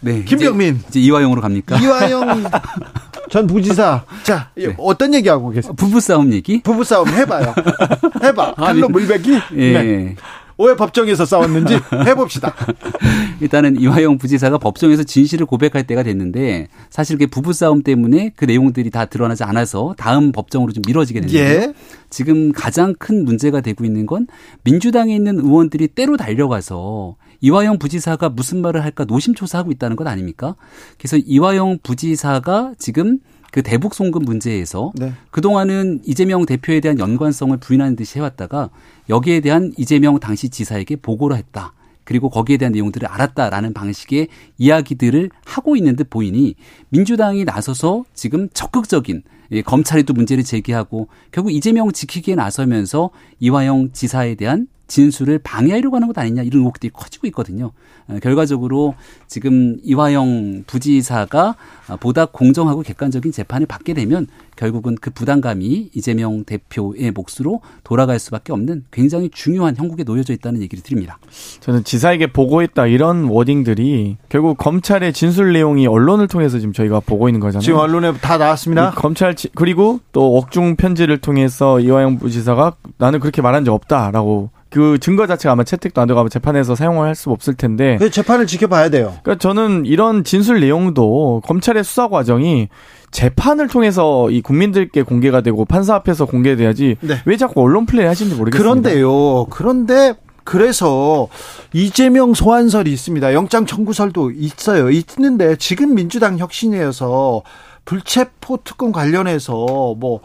[0.00, 0.76] 네, 김병민.
[0.76, 1.78] 이제, 이제 이화용으로 갑니까?
[1.78, 2.44] 이화영
[3.28, 4.04] 전 부지사.
[4.22, 4.74] 자, 네.
[4.78, 5.72] 어떤 얘기하고 계세요?
[5.74, 6.62] 부부 싸움 얘기?
[6.62, 7.54] 부부싸움 해봐요.
[8.22, 8.54] 해봐.
[8.54, 9.32] 칼로 물베기?
[9.56, 9.72] 예.
[9.72, 10.16] 네.
[10.58, 12.54] 왜 법정에서 싸웠는지 해봅시다.
[13.40, 18.90] 일단은 이화영 부지사가 법정에서 진실을 고백할 때가 됐는데 사실 그 부부 싸움 때문에 그 내용들이
[18.90, 21.72] 다 드러나지 않아서 다음 법정으로 좀 미뤄지게 됐는데 예.
[22.10, 24.26] 지금 가장 큰 문제가 되고 있는 건
[24.62, 30.56] 민주당에 있는 의원들이 때로 달려가서 이화영 부지사가 무슨 말을 할까 노심초사하고 있다는 것 아닙니까?
[30.98, 33.18] 그래서 이화영 부지사가 지금
[33.50, 35.12] 그 대북 송금 문제에서 네.
[35.30, 38.70] 그동안은 이재명 대표에 대한 연관성을 부인하는 듯이 해왔다가
[39.08, 41.72] 여기에 대한 이재명 당시 지사에게 보고를 했다.
[42.04, 44.28] 그리고 거기에 대한 내용들을 알았다라는 방식의
[44.58, 46.54] 이야기들을 하고 있는 듯 보이니
[46.88, 49.22] 민주당이 나서서 지금 적극적인
[49.52, 53.10] 예, 검찰이 또 문제를 제기하고 결국 이재명 지키기에 나서면서
[53.40, 57.70] 이화영 지사에 대한 진술을 방해하려고 하는 것 아니냐 이런 의혹들이 커지고 있거든요.
[58.08, 58.94] 어, 결과적으로
[59.28, 61.54] 지금 이화영 부지사가
[61.88, 64.26] 어, 보다 공정하고 객관적인 재판을 받게 되면
[64.56, 70.82] 결국은 그 부담감이 이재명 대표의 몫으로 돌아갈 수밖에 없는 굉장히 중요한 형국에 놓여져 있다는 얘기를
[70.82, 71.18] 드립니다.
[71.60, 77.40] 저는 지사에게 보고했다 이런 워딩들이 결국 검찰의 진술 내용이 언론을 통해서 지금 저희가 보고 있는
[77.40, 77.62] 거잖아요.
[77.62, 78.90] 지금 언론에 다 나왔습니다.
[78.90, 84.50] 이 검찰 지- 그리고 또 억중 편지를 통해서 이화영 부지사가 나는 그렇게 말한 적 없다라고
[84.70, 88.10] 그 증거 자체가 아마 채택도 안 되고 아마 재판에서 사용을 할 수 없을 텐데 그
[88.10, 89.14] 재판을 지켜봐야 돼요.
[89.22, 92.68] 그러니까 저는 이런 진술 내용도 검찰의 수사 과정이
[93.10, 97.16] 재판을 통해서 이 국민들께 공개가 되고 판사 앞에서 공개돼야지 네.
[97.26, 98.62] 왜 자꾸 언론 플레이 하시는지 모르겠습니다.
[98.62, 99.46] 그런데요.
[99.50, 100.14] 그런데
[100.44, 101.28] 그래서
[101.72, 103.34] 이재명 소환설이 있습니다.
[103.34, 104.88] 영장 청구설도 있어요.
[104.90, 107.42] 있는데 지금 민주당 혁신위에서
[107.84, 110.20] 불체포 특권 관련해서 뭐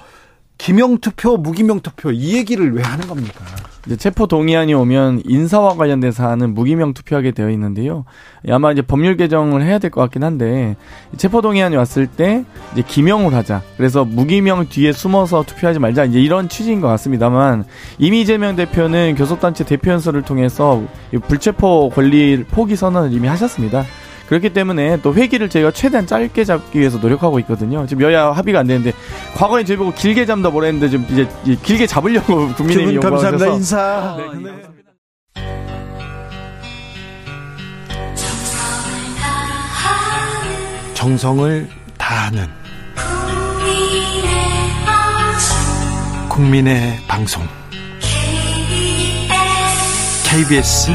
[0.58, 3.44] 기명 투표, 무기명 투표 이 얘기를 왜 하는 겁니까?
[3.86, 8.04] 이제 체포 동의안이 오면 인사와 관련된 사안은 무기명 투표하게 되어 있는데요.
[8.50, 10.76] 아마 이제 법률 개정을 해야 될 것 같긴 한데
[11.18, 13.62] 체포 동의안이 왔을 때 이제 기명을 하자.
[13.78, 16.06] 그래서 무기명 뒤에 숨어서 투표하지 말자.
[16.06, 17.66] 이제 이런 취지인 것 같습니다만
[18.00, 20.82] 이미 이재명 대표는 교섭단체 대표 연설을 통해서
[21.14, 23.84] 이 불체포 권리 포기 선언을 이미 하셨습니다.
[24.28, 27.86] 그렇기 때문에 또 회기를 저희가 최대한 짧게 잡기 위해서 노력하고 있거든요.
[27.86, 28.92] 지금 여야 합의가 안 되는데
[29.36, 33.46] 과거에 저희 보고 길게 잡다 뭐라 했는데 지금 이제 이 길게 잡으려고 국민의힘이 감사합니다.
[33.46, 34.18] 요구하셔서 인사.
[34.42, 34.76] 네,
[40.94, 42.48] 정성을 다하는
[46.30, 47.44] 국민의 방송
[50.28, 50.92] KBS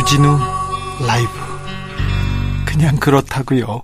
[0.00, 0.38] 주진우
[1.06, 1.30] 라이브
[2.64, 3.82] 그냥 그렇다고요.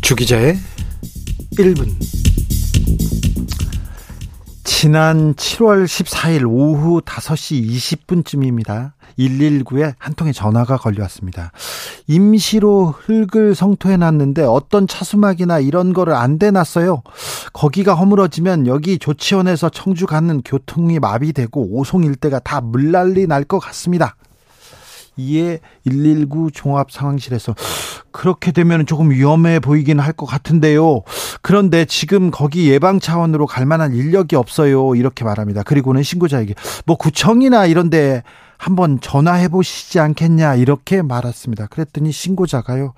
[0.00, 0.56] 주기자의
[1.58, 1.94] 1분
[4.64, 8.92] 지난 7월 14일 오후 5시 20분쯤입니다.
[9.28, 11.52] 119에 한 통의 전화가 걸려왔습니다.
[12.06, 17.02] 임시로 흙을 성토해 놨는데 어떤 차수막이나 이런 거를 안 대놨어요.
[17.52, 24.14] 거기가 허물어지면 여기 조치원에서 청주 가는 교통이 마비되고 오송 일대가 다 물난리 날 것 같습니다.
[25.16, 27.54] 이에 119 종합 상황실에서
[28.12, 31.02] 그렇게 되면 조금 위험해 보이긴 할 것 같은데요.
[31.42, 34.94] 그런데 지금 거기 예방 차원으로 갈 만한 인력이 없어요.
[34.94, 35.62] 이렇게 말합니다.
[35.62, 36.54] 그리고는 신고자에게
[36.86, 38.22] 뭐 구청이나 이런데
[38.60, 41.68] 한번 전화해 보시지 않겠냐 이렇게 말했습니다.
[41.68, 42.92] 그랬더니 신고자가요.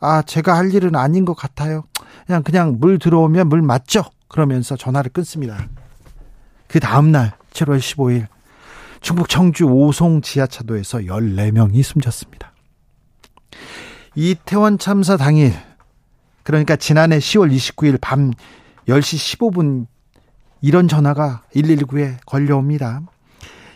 [0.00, 1.84] 아 제가 할 일은 아닌 것 같아요.
[2.26, 4.04] 그냥 그냥 물 들어오면 물 맞죠?
[4.28, 5.68] 그러면서 전화를 끊습니다.
[6.68, 8.28] 그 다음 날 7월 15일
[9.02, 12.54] 충북 청주 오송 지하차도에서 14명이 숨졌습니다.
[14.14, 15.52] 이태원 참사 당일
[16.44, 18.32] 그러니까 지난해 10월 29일 밤
[18.88, 19.86] 10시 15분
[20.62, 23.02] 이런 전화가 119에 걸려옵니다.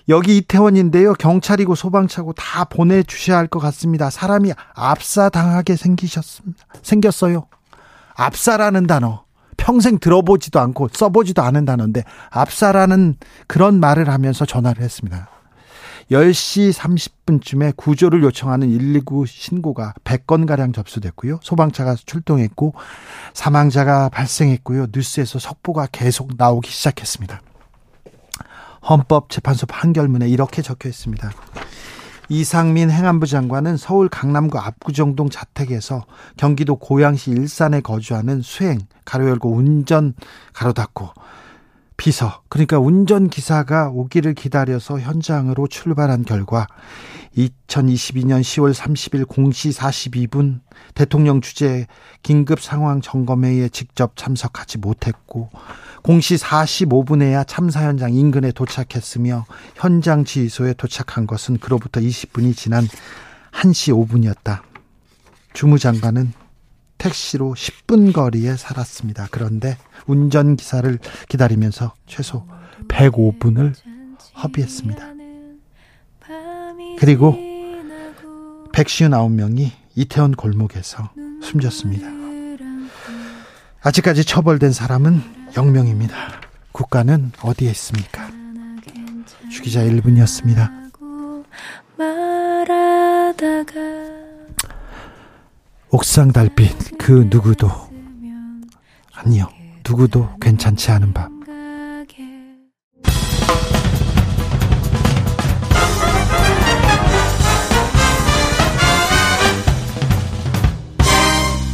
[0.09, 1.13] 여기 이태원인데요.
[1.15, 4.11] 경찰이고 소방차고 다 보내주셔야 할 것 같습니다.
[4.11, 6.65] 사람이 압사당하게 생기셨습니다.
[6.83, 7.47] 생겼어요.
[8.15, 9.25] 압사라는 단어.
[9.57, 15.29] 평생 들어보지도 않고 써보지도 않은 단어인데 압사라는 그런 말을 하면서 전화를 했습니다.
[16.11, 21.41] 10시 30분쯤에 구조를 요청하는 119 신고가 100건가량 접수됐고요.
[21.43, 22.73] 소방차가 출동했고
[23.35, 24.87] 사망자가 발생했고요.
[24.95, 27.43] 뉴스에서 속보가 계속 나오기 시작했습니다.
[28.89, 31.31] 헌법재판소 판결문에 이렇게 적혀 있습니다.
[32.31, 36.05] 이상민 행안부 장관은 서울 강남구 압구정동 자택에서
[36.37, 40.15] 경기도 고양시 일산에 거주하는 수행 가로 열고 운전
[40.53, 41.11] 가로 닫고
[41.97, 46.67] 비서 그러니까 운전 기사가 오기를 기다려서 현장으로 출발한 결과
[47.37, 50.61] 2022년 10월 30일 0시 42분
[50.95, 51.87] 대통령 주재
[52.23, 55.51] 긴급 상황 점검회의에 직접 참석하지 못했고
[56.09, 59.45] 0시 45분에야 참사 현장 인근에 도착했으며
[59.75, 62.89] 현장 지휘소에 도착한 것은 그로부터 20분이 지난
[63.53, 64.63] 1시 5분이었다.
[65.53, 66.33] 주무장관은
[66.97, 69.29] 택시로 10분 거리에 살았습니다.
[69.31, 70.99] 그런데 운전기사를
[71.29, 72.47] 기다리면서 최소
[72.89, 73.75] 105분을
[74.43, 75.13] 허비했습니다.
[76.99, 77.37] 그리고
[78.73, 81.11] 159명이 이태원 골목에서
[81.43, 82.09] 숨졌습니다.
[83.83, 86.15] 아직까지 처벌된 사람은 0명입니다.
[86.73, 88.29] 국가는 어디에 있습니까?
[89.51, 90.71] 주기자 1분이었습니다.
[95.91, 97.71] 옥상 달빛 그 누구도
[99.15, 99.49] 아니요
[99.89, 101.39] 누구도 괜찮지 않은 밤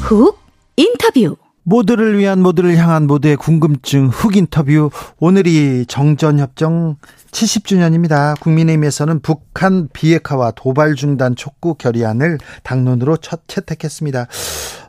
[0.04, 0.38] 훅
[0.76, 6.96] 인터뷰 모두를 위한 모두를 향한 모두의 궁금증 훅 인터뷰 오늘이 정전협정
[7.30, 8.38] 70주년입니다.
[8.40, 14.28] 국민의힘에서는 북한 비핵화와 도발 중단 촉구 결의안을 당론으로 첫 채택했습니다.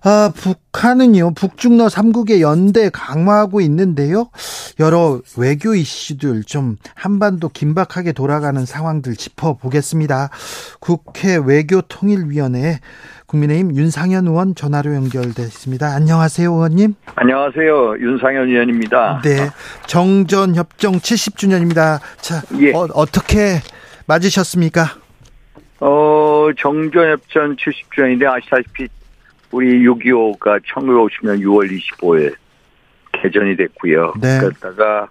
[0.03, 4.30] 아, 북한은요, 북중러 3국의 연대 강화하고 있는데요.
[4.80, 10.30] 여러 외교 이슈들 좀 한반도 긴박하게 돌아가는 상황들 짚어보겠습니다.
[10.80, 12.82] 국회 외교통일위원회
[13.28, 15.86] 국민의힘 윤상현 의원 전화로 연결돼 있습니다.
[15.88, 16.93] 안녕하세요, 의원님.
[17.15, 17.97] 안녕하세요.
[17.99, 19.21] 윤상현 의원입니다.
[19.23, 19.49] 네.
[19.88, 21.99] 정전 협정 70주년입니다.
[22.17, 22.71] 자, 예.
[22.73, 23.59] 어, 어떻게
[24.07, 24.86] 맞으셨습니까?
[25.80, 28.88] 어, 정전협전 70주년인데 아시다시피
[29.51, 32.36] 우리 6.25가 1950년 6월 25일
[33.13, 34.13] 개전이 됐고요.
[34.21, 34.39] 네.
[34.39, 35.07] 그러다가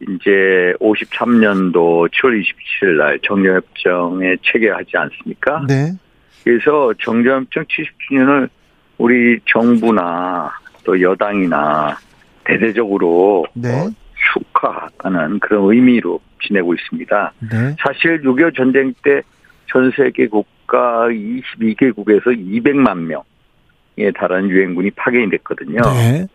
[0.00, 5.64] 이제 53년도 7월 27일 날 정전협정에 체결하지 않습니까?
[5.66, 5.92] 네.
[6.48, 8.48] 그래서 정전협정 70주년을
[8.96, 10.50] 우리 정부나
[10.84, 11.96] 또 여당이나
[12.44, 13.68] 대대적으로 네.
[13.68, 13.90] 어,
[14.32, 17.32] 축하하는 그런 의미로 지내고 있습니다.
[17.50, 17.76] 네.
[17.78, 19.22] 사실 6.25 전쟁 때
[19.68, 25.80] 전 세계 국가 22개국에서 200만 명에 달하는 유엔군이 파견이 됐거든요.
[25.82, 26.26] 네.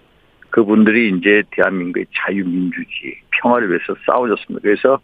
[0.52, 4.62] 그분들이 이제 대한민국의 자유민주주의, 평화를 위해서 싸워줬습니다.
[4.62, 5.00] 그래서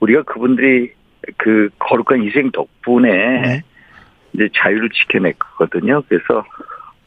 [0.00, 0.92] 우리가 그분들이
[1.38, 3.62] 그 거룩한 희생 덕분에 네.
[4.32, 6.02] 이제 자유를 지켜냈거든요.
[6.08, 6.44] 그래서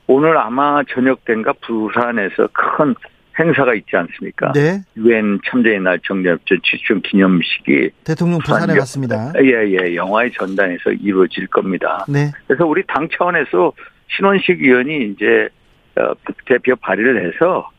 [0.07, 2.95] 오늘 아마 저녁 된가 부산에서 큰
[3.39, 4.51] 행사가 있지 않습니까?
[4.51, 4.81] 네.
[4.97, 9.33] 유엔 참전의 날 정전협정 70주년 기념식이 대통령 부산에 부산 갔습니다.
[9.41, 12.05] 예예 영화의 전단에서 이루어질 겁니다.
[12.07, 12.31] 네.
[12.47, 13.73] 그래서 우리 당 차원에서
[14.15, 15.49] 신원식 의원이 이제
[15.95, 16.13] 어,
[16.45, 17.69] 대표 발의를 해서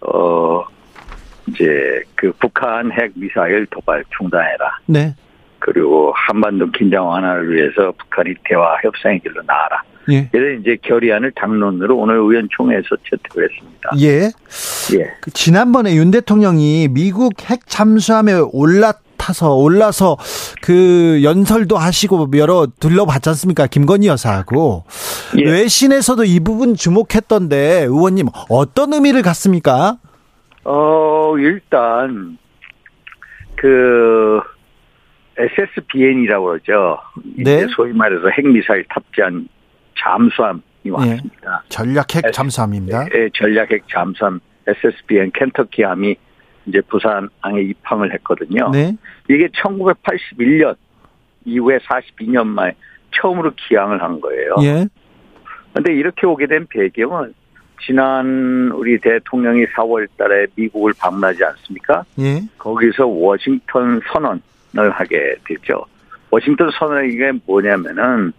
[0.00, 0.64] 어
[1.48, 4.78] 이제 그 북한 핵 미사일 도발 중단해라.
[4.86, 5.14] 네.
[5.60, 9.82] 그리고 한반도 긴장 완화를 위해서 북한이 대화 협상의 길로 나아라.
[10.10, 10.28] 예.
[10.32, 13.90] 그래서 이제 결의안을 당론으로 오늘 의원총회에서 채택을 했습니다.
[14.00, 14.30] 예.
[14.98, 15.12] 예.
[15.20, 20.16] 그 지난번에 윤 대통령이 미국 핵 잠수함에 올라타서 올라서
[20.62, 23.66] 그 연설도 하시고 여러 둘러봤지 않습니까?
[23.66, 24.84] 김건희 여사하고
[25.38, 25.44] 예.
[25.44, 29.98] 외신에서도 이 부분 주목했던데 의원님 어떤 의미를 갖습니까?
[30.64, 32.38] 어, 일단,
[33.56, 34.40] 그,
[35.40, 36.98] SSBN이라고 그러죠.
[37.36, 37.66] 네.
[37.74, 39.48] 소위 말해서 핵미사일 탑재한
[39.98, 40.60] 잠수함이
[40.90, 41.62] 왔습니다.
[41.68, 43.06] 전략 핵 잠수함입니다.
[43.14, 46.16] 예, 전략 핵 잠수함 SSBN 켄터키함이
[46.66, 48.70] 이제 부산항에 입항을 했거든요.
[48.70, 48.96] 네.
[49.28, 50.76] 이게 1981년
[51.44, 52.74] 이후에 42년 만에
[53.12, 54.56] 처음으로 기항을 한 거예요.
[54.62, 54.86] 예.
[55.72, 57.34] 근데 이렇게 오게 된 배경은
[57.84, 62.04] 지난 우리 대통령이 4월 달에 미국을 방문하지 않습니까?
[62.18, 62.42] 예.
[62.58, 64.40] 거기서 워싱턴 선언을
[64.74, 65.84] 하게 됐죠.
[66.30, 68.32] 워싱턴 선언이 이게 뭐냐면은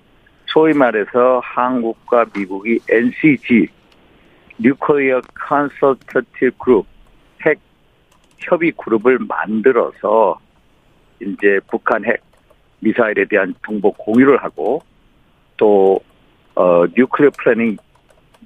[0.48, 3.68] 소위 말해서 한국과 미국이 NCG
[4.60, 6.86] Nuclear Consultative Group
[7.46, 7.60] 핵
[8.38, 10.40] 협의 그룹을 만들어서
[11.22, 12.22] 이제 북한 핵
[12.80, 14.82] 미사일에 대한 정보 공유를 하고
[15.58, 16.02] 또
[16.56, 17.78] 어, nuclear planning,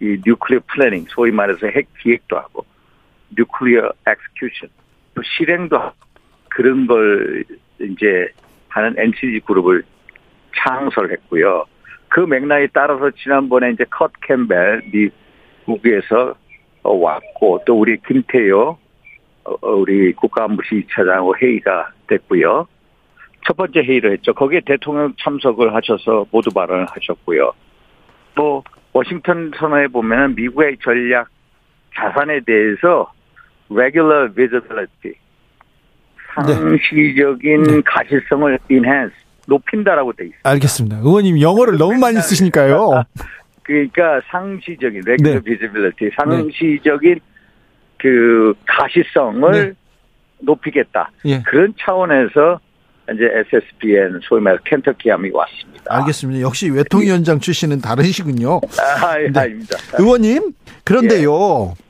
[0.02, 2.66] 이 nuclear planning, 소위 말해서 핵 기획도 하고,
[3.38, 4.70] nuclear execution,
[5.16, 5.96] 또 실행도 하고,
[6.50, 7.44] 그런 걸
[7.80, 8.28] 이제
[8.70, 9.84] 하는 NCG 그룹을
[10.58, 11.66] 창설했고요.
[12.10, 14.84] 그 맥락에 따라서 지난번에 이제 커트 캠벨
[15.66, 16.36] 미국에서
[16.84, 18.78] 어, 왔고, 또 우리 김태효,
[19.44, 22.68] 어, 우리 국가안보실 2차장하고 회의가 됐고요.
[23.46, 24.34] 첫 번째 회의를 했죠.
[24.34, 27.54] 거기에 대통령 참석을 하셔서 모두 발언을 하셨고요.
[28.36, 28.64] 또
[28.94, 31.30] 워싱턴 선언에 보면은 미국의 전략
[31.96, 33.12] 자산에 대해서
[33.70, 35.16] regular visibility
[36.36, 37.82] 상시적인 네.
[37.86, 39.16] 가시성을 enhance
[39.48, 40.40] 높인다라고 돼 있어요.
[40.44, 40.98] 알겠습니다.
[40.98, 43.04] 의원님 영어를 너무 많이 쓰시니까요.
[43.64, 45.44] 그러니까 상시적인 regular 네.
[45.44, 47.20] visibility 상시적인
[47.98, 49.74] 그 가시성을 네.
[50.40, 51.12] 높이겠다.
[51.26, 51.42] 예.
[51.44, 52.60] 그런 차원에서
[53.14, 53.24] 이제
[53.54, 55.84] SSBN 소위 말해 켄터키함이 왔습니다.
[55.88, 56.42] 알겠습니다.
[56.42, 58.60] 역시 외통위원장 출신은 다르시군요.
[59.02, 59.40] 아, 예, 네.
[59.40, 59.78] 아닙니다.
[60.00, 61.74] 의원님, 그런데요.
[61.80, 61.85] 예.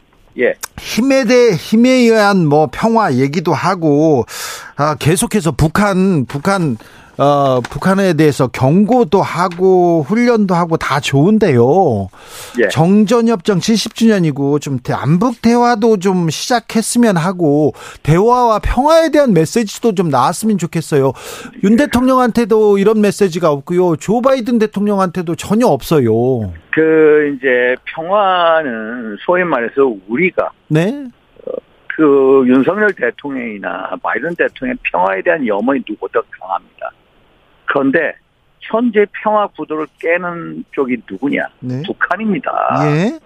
[0.78, 4.26] 힘에 대해 힘에 의한 뭐 평화 얘기도 하고
[4.76, 6.78] 아 계속해서 북한 북한
[7.18, 12.10] 어 북한에 대해서 경고도 하고 훈련도 하고 다 좋은데요.
[12.62, 12.68] 예.
[12.68, 21.14] 정전협정 70주년이고 좀 남북 대화도 좀 시작했으면 하고 대화와 평화에 대한 메시지도 좀 나왔으면 좋겠어요.
[21.64, 23.96] 윤 대통령한테도 이런 메시지가 없고요.
[23.96, 26.54] 조 바이든 대통령한테도 전혀 없어요.
[26.72, 31.06] 그 이제 평화는 소위 말해서 우리가 네?
[31.96, 36.92] 그 윤석열 대통령이나 바이든 대통령의 평화에 대한 염원이 누구보다 강합니다.
[37.76, 38.14] 그런데
[38.62, 41.42] 현재 평화 구도를 깨는 쪽이 누구냐?
[41.60, 41.82] 네.
[41.86, 42.52] 북한입니다.
[42.86, 43.20] 예.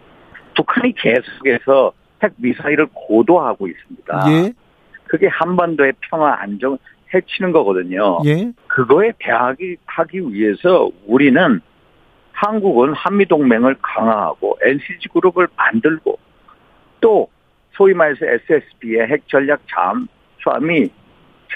[0.56, 1.94] 북한이 계속해서
[2.24, 4.24] 핵 미사일을 고도하고 있습니다.
[4.32, 4.54] 예.
[5.06, 6.80] 그게 한반도의 평화 안정을
[7.14, 8.18] 해치는 거거든요.
[8.26, 8.52] 예.
[8.66, 11.62] 그거에 대하기 하기 위해서 우리는
[12.32, 16.18] 한국은 한미 동맹을 강화하고 NCG 그룹을 만들고
[17.02, 17.30] 또
[17.74, 20.90] 소위 말해서 SSB의 핵 전략 잠수함이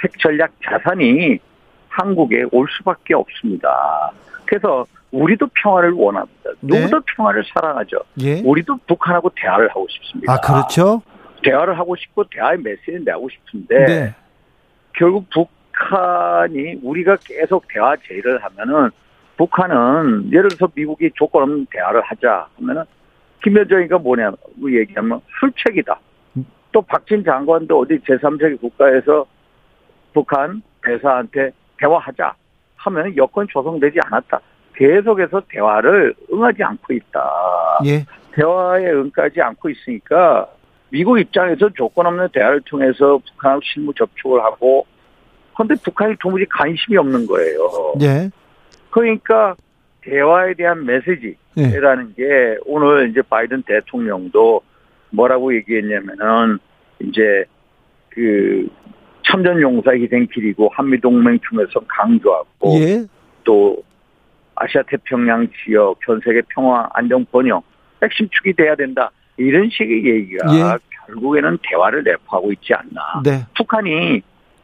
[0.04, 1.40] 핵 전략 자산이
[1.94, 4.12] 한국에 올 수밖에 없습니다.
[4.46, 6.50] 그래서 우리도 평화를 원합니다.
[6.60, 6.80] 네.
[6.80, 7.98] 누구도 평화를 사랑하죠.
[8.22, 8.42] 예.
[8.42, 10.34] 우리도 북한하고 대화를 하고 싶습니다.
[10.34, 11.02] 아, 그렇죠?
[11.44, 14.16] 대화를 하고 싶고 대화의 메시지는 내고 싶은데 네.
[14.94, 18.90] 결국 북한이 우리가 계속 대화 제의를 하면은
[19.38, 22.84] 북한은 예를 들어서 미국이 조건 없는 대화를 하자 하면은
[23.44, 24.38] 김여정이가 뭐냐고
[24.80, 26.00] 얘기하면 술책이다.
[26.72, 29.26] 또 박진 장관도 어디 제3세계 국가에서
[30.14, 32.34] 북한 대사한테 대화하자
[32.76, 34.40] 하면 여건 조성되지 않았다.
[34.76, 37.80] 계속해서 대화를 응하지 않고 있다.
[37.86, 38.06] 예.
[38.34, 40.48] 대화에 응하지 않고 있으니까
[40.90, 44.86] 미국 입장에서 조건 없는 대화를 통해서 북한하고 실무 접촉을 하고
[45.56, 47.94] 그런데 북한이 도무지 관심이 없는 거예요.
[48.02, 48.30] 예.
[48.90, 49.56] 그러니까
[50.02, 54.62] 대화에 대한 메시지라는 게 오늘 이제 바이든 대통령도
[55.12, 56.60] 뭐라고 얘기했냐면은
[57.00, 57.46] 이제
[58.10, 58.68] 그
[59.34, 63.04] 참전 용사 희생길이고 한미 동맹 중에서 강조하고 예.
[63.44, 63.82] 또
[64.56, 67.62] 아시아 태평양 지역 전 세계 평화 안정 번영
[68.04, 70.62] 핵심 축이 돼야 된다 이런 식의 얘기가 예.
[71.08, 73.22] 결국에는 대화를 내포하고 있지 않나.
[73.24, 73.46] 네.
[73.58, 74.22] 북한이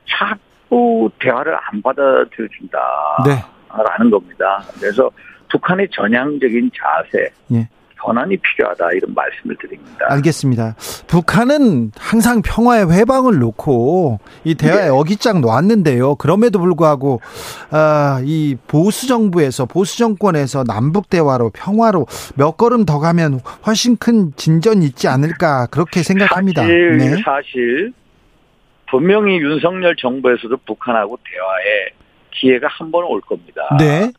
[0.08, 2.80] 자꾸 대화를 안 받아들여준다.
[3.26, 3.32] 네.
[3.76, 4.64] 라는 겁니다.
[4.80, 5.10] 그래서
[5.52, 7.68] 북한의 전향적인 자세, 예.
[8.04, 10.06] 전환이 필요하다 이런 말씀을 드립니다.
[10.10, 10.76] 알겠습니다.
[11.08, 14.90] 북한은 항상 평화의 회방을 놓고 이 대화에 예.
[14.90, 16.16] 어깃장 놓았는데요.
[16.16, 17.22] 그럼에도 불구하고
[17.72, 24.32] 아, 이 보수 정부에서 보수 정권에서 남북 대화로 평화로 몇 걸음 더 가면 훨씬 큰
[24.36, 26.62] 진전이 있지 않을까 그렇게 생각합니다.
[26.62, 27.10] 사실, 네.
[27.24, 27.94] 사실
[28.90, 31.90] 분명히 윤석열 정부에서도 북한하고 대화에
[32.32, 33.62] 기회가 한 번 올 겁니다.
[33.78, 34.12] 네.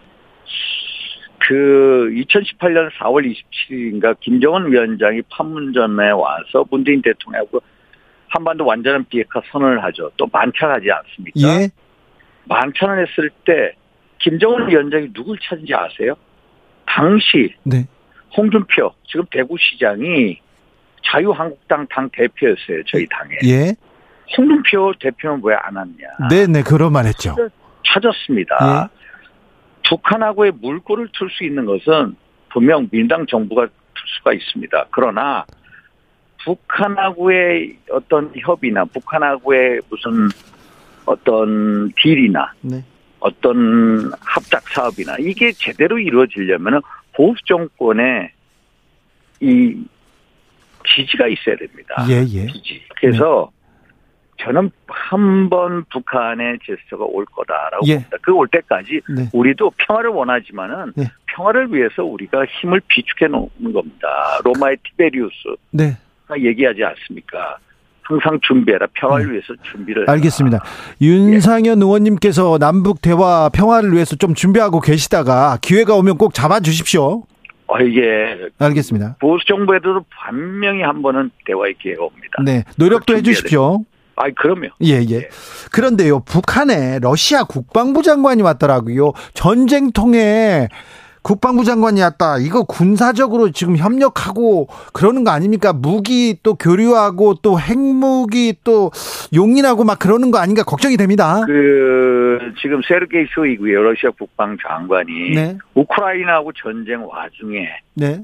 [1.40, 3.34] 그 2018년 4월
[3.70, 7.60] 27일인가 김정은 위원장이 판문점에 와서 문재인 대통령하고
[8.28, 10.10] 한반도 완전한 비핵화 선언을 하죠.
[10.16, 11.40] 또 만찬하지 않습니까?
[11.40, 11.68] 예.
[12.44, 13.74] 만찬을 했을 때
[14.18, 16.14] 김정은 위원장이 누굴 찾은지 아세요?
[16.86, 17.86] 당시 네.
[18.36, 20.38] 홍준표 지금 대구시장이
[21.02, 22.82] 자유한국당 당 대표였어요.
[22.86, 23.36] 저희 당에.
[23.46, 23.74] 예.
[24.36, 26.28] 홍준표 대표는 왜 안 왔냐?
[26.30, 26.62] 네, 네.
[26.62, 27.34] 그런 말 했죠.
[27.84, 28.90] 찾았습니다.
[29.90, 32.16] 북한하고의 물꼬를 틀 수 있는 것은
[32.48, 33.74] 분명 민당 정부가 틀
[34.18, 34.86] 수가 있습니다.
[34.90, 35.44] 그러나
[36.44, 40.28] 북한하고의 어떤 협의나 북한하고의 무슨
[41.04, 42.82] 어떤 딜이나 네.
[43.18, 46.80] 어떤 합작 사업이나 이게 제대로 이루어지려면
[47.12, 48.30] 보수 정권의
[49.40, 49.84] 이
[50.86, 52.06] 지지가 있어야 됩니다.
[52.08, 52.46] 예, 예.
[52.46, 52.82] 지지.
[52.96, 53.50] 그래서
[54.42, 57.94] 저는 한 번 북한의 제스처가 올 거다라고 예.
[57.94, 58.16] 봅니다.
[58.22, 59.28] 그 올 때까지 네.
[59.32, 61.04] 우리도 평화를 원하지만은 네.
[61.26, 64.08] 평화를 위해서 우리가 힘을 비축해 놓는 겁니다.
[64.44, 65.96] 로마의 티베리우스가 네.
[66.38, 67.56] 얘기하지 않습니까?
[68.02, 68.86] 항상 준비해라.
[68.94, 70.12] 평화를 위해서 준비를 해라.
[70.12, 70.18] 네.
[70.18, 70.60] 알겠습니다.
[71.00, 77.22] 윤상현 의원님께서 남북 대화 평화를 위해서 좀 준비하고 계시다가 기회가 오면 꼭 잡아 주십시오.
[77.66, 79.16] 어, 이게 알겠습니다.
[79.20, 82.42] 보수 정부에도 분명히 한 번은 대화의 기회가 옵니다.
[82.44, 82.64] 네.
[82.76, 83.84] 노력도 해 주십시오.
[84.22, 84.68] 아이 그럼요.
[84.84, 85.28] 예, 예.
[85.72, 89.12] 그런데요, 북한에 러시아 국방부 장관이 왔더라고요.
[89.32, 90.68] 전쟁통에
[91.22, 92.38] 국방부 장관이 왔다.
[92.38, 95.72] 이거 군사적으로 지금 협력하고 그러는 거 아닙니까?
[95.72, 98.90] 무기 또 교류하고 또 핵무기 또
[99.34, 101.42] 용인하고 막 그러는 거 아닌가 걱정이 됩니다.
[101.46, 103.82] 그 지금 세르게이 쇼이고요.
[103.82, 105.58] 러시아 국방 장관이 네.
[105.74, 108.20] 우크라이나하고 전쟁 와중에 네.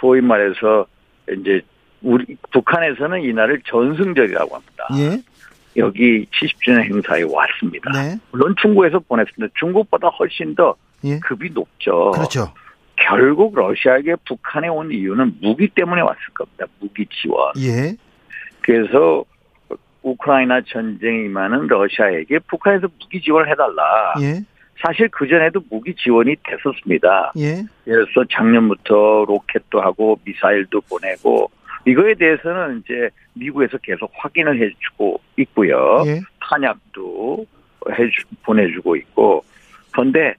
[0.00, 0.86] 소위 말해서
[1.28, 1.62] 이제
[2.02, 4.88] 우리 북한에서는 이날을 전승절이라고 합니다.
[4.96, 5.22] 예.
[5.76, 7.90] 여기 70주년 행사에 왔습니다.
[7.92, 8.18] 네.
[8.32, 9.52] 물론 중국에서 보냈습니다.
[9.58, 11.18] 중국보다 훨씬 더 예.
[11.20, 12.10] 급이 높죠.
[12.12, 12.52] 그렇죠.
[12.96, 16.66] 결국 러시아에게 북한에 온 이유는 무기 때문에 왔을 겁니다.
[16.80, 17.52] 무기 지원.
[17.58, 17.96] 예.
[18.60, 19.24] 그래서
[20.02, 24.14] 우크라이나 전쟁이 임하는 러시아에게 북한에서 무기 지원을 해달라.
[24.20, 24.40] 예.
[24.82, 27.32] 사실 그 전에도 무기 지원이 됐었습니다.
[27.38, 27.62] 예.
[27.84, 31.50] 들어서 작년부터 로켓도 하고 미사일도 보내고
[31.86, 36.02] 이거에 대해서는 이제 미국에서 계속 확인을 해주고 있고요.
[36.06, 36.20] 예.
[36.40, 37.46] 탄약도
[37.90, 39.44] 해주 보내주고 있고
[39.92, 40.34] 그런데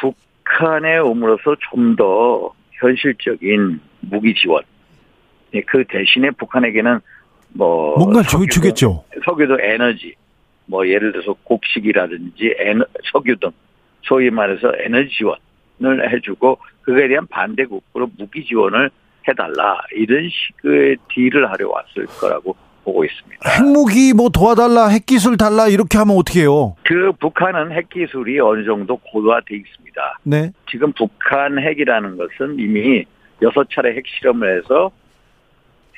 [0.00, 4.62] 북한에 오므로서 좀 더 현실적인 무기 지원.
[5.54, 7.00] 예, 그 대신에 북한에게는
[7.54, 9.04] 뭐 뭔가 주, 석유도- 주겠죠.
[9.24, 10.14] 석유도 에너지,
[10.66, 13.50] 뭐 예를 들어서 곡식이라든지 에너, 석유 등
[14.02, 18.90] 소위 말해서 에너지 지원을 해주고 그거에 대한 반대국으로 무기 지원을
[19.28, 23.38] 해달라 이런 식의 딜을 하려 왔을 거라고 보고 있습니다.
[23.48, 26.74] 핵무기 뭐 도와달라, 핵기술 달라 이렇게 하면 어떻게 해요?
[26.84, 30.18] 그 북한은 핵 기술이 어느 정도 고도화돼 있습니다.
[30.22, 30.50] 네.
[30.70, 33.04] 지금 북한 핵이라는 것은 이미
[33.42, 34.90] 여섯 차례 핵 실험을 해서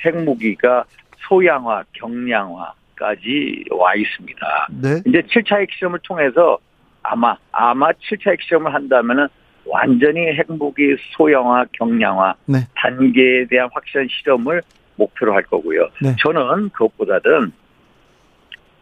[0.05, 0.85] 핵무기가
[1.29, 4.69] 소양화, 경량화까지 와 있습니다.
[4.83, 5.03] 네.
[5.07, 6.59] 이제 7차 핵 실험을 통해서
[7.03, 9.29] 아마 아마 7차 핵 실험을 한다면은
[9.71, 12.59] 완전히 핵무기 소형화, 경량화 네.
[12.75, 14.63] 단계에 대한 확실한 실험을
[14.97, 15.89] 목표로 할 거고요.
[16.03, 16.15] 네.
[16.19, 17.53] 저는 그것보다는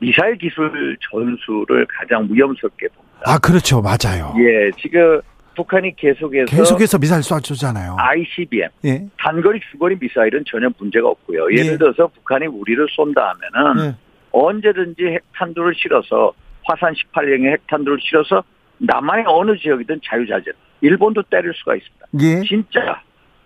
[0.01, 3.21] 미사일 기술 전술을 가장 위험스럽게 봅니다.
[3.27, 3.83] 아, 그렇죠.
[3.83, 4.33] 맞아요.
[4.39, 5.21] 예, 지금
[5.57, 7.97] 북한이 계속해서, 계속해서 미사일 쏴주잖아요.
[7.99, 9.09] ICBM 예.
[9.19, 11.51] 단거리 중거리 미사일은 전혀 문제가 없고요.
[11.53, 11.77] 예를 예.
[11.77, 13.95] 들어서 북한이 우리를 쏜다 하면은 예.
[14.31, 16.33] 언제든지 핵탄두를 실어서
[16.63, 18.45] 화산 18형의 핵탄두를 실어서
[18.79, 22.07] 남한의 어느 지역이든 자유자재 일본도 때릴 수가 있습니다.
[22.21, 22.43] 예.
[22.47, 23.03] 진짜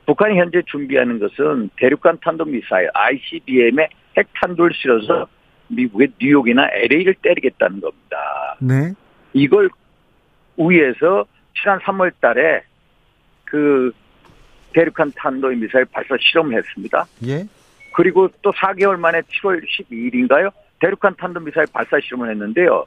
[0.07, 5.27] 북한이 현재 준비하는 것은 대륙간 탄도미사일 ICBM의 핵탄두를 실어서
[5.69, 8.57] 미국의 뉴욕이나 LA를 때리겠다는 겁니다.
[8.61, 8.93] 네.
[9.33, 9.71] 이걸
[10.57, 11.25] 위해서
[11.61, 12.63] 지난 3월 달에
[13.45, 13.93] 그
[14.75, 17.07] 대륙간 탄도의 미사일 발사 실험을 했습니다.
[17.27, 17.45] 예.
[17.95, 20.51] 그리고 또 4개월 만에 7월 12일인가요?
[20.81, 22.85] 대륙간 탄도 미사일 발사 실험을 했는데요.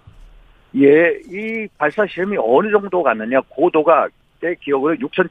[0.77, 3.39] 예, 이 발사 실험이 어느 정도 갔느냐?
[3.47, 4.09] 고도가
[4.45, 5.27] 제 기억으로 6천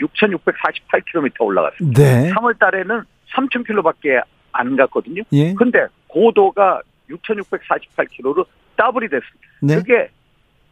[0.00, 2.02] 6,648km 올라갔습니다.
[2.02, 2.30] 네.
[2.32, 3.02] 3월 달에는
[3.32, 5.22] 3,000km밖에 안 갔거든요.
[5.32, 5.54] 예.
[5.54, 8.46] 근데 고도가 6,648km로
[8.76, 9.48] 더블이 됐습니다.
[9.62, 9.76] 네.
[9.76, 10.08] 그게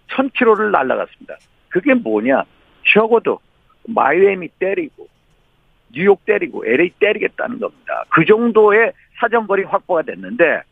[0.08, 1.36] 1,000km를 날아갔습니다.
[1.68, 2.42] 그게 뭐냐?
[2.92, 3.38] 적어도
[3.88, 5.08] 마이애미 때리고
[5.92, 8.04] 뉴욕 때리고 LA 때리겠다는 겁니다.
[8.10, 10.62] 그 정도의 사정거리 확보가 됐는데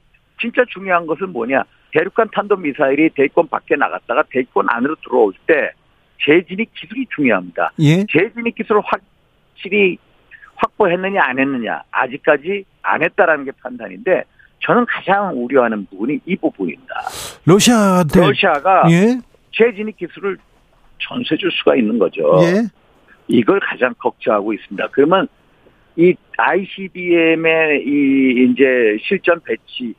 [0.40, 1.62] 진짜 중요한 것은 뭐냐?
[1.92, 5.70] 대륙간 탄도 미사일이 대권 밖에 나갔다가 대권 안으로 들어올 때
[6.22, 7.72] 재진입 기술이 중요합니다.
[7.80, 8.04] 예.
[8.10, 9.98] 재진입 기술을 확실히
[10.56, 14.24] 확보했느냐 안 했느냐 아직까지 안 했다라는 게 판단인데
[14.60, 16.94] 저는 가장 우려하는 부분이 이 부분입니다.
[17.44, 19.18] 러시아한테 러시아가 예.
[19.52, 20.38] 재진입 기술을
[20.98, 22.22] 전수해 줄 수가 있는 거죠.
[22.42, 22.62] 예.
[23.28, 24.88] 이걸 가장 걱정하고 있습니다.
[24.92, 25.28] 그러면
[25.96, 29.94] 이 ICBM의 이 이제 실전 배치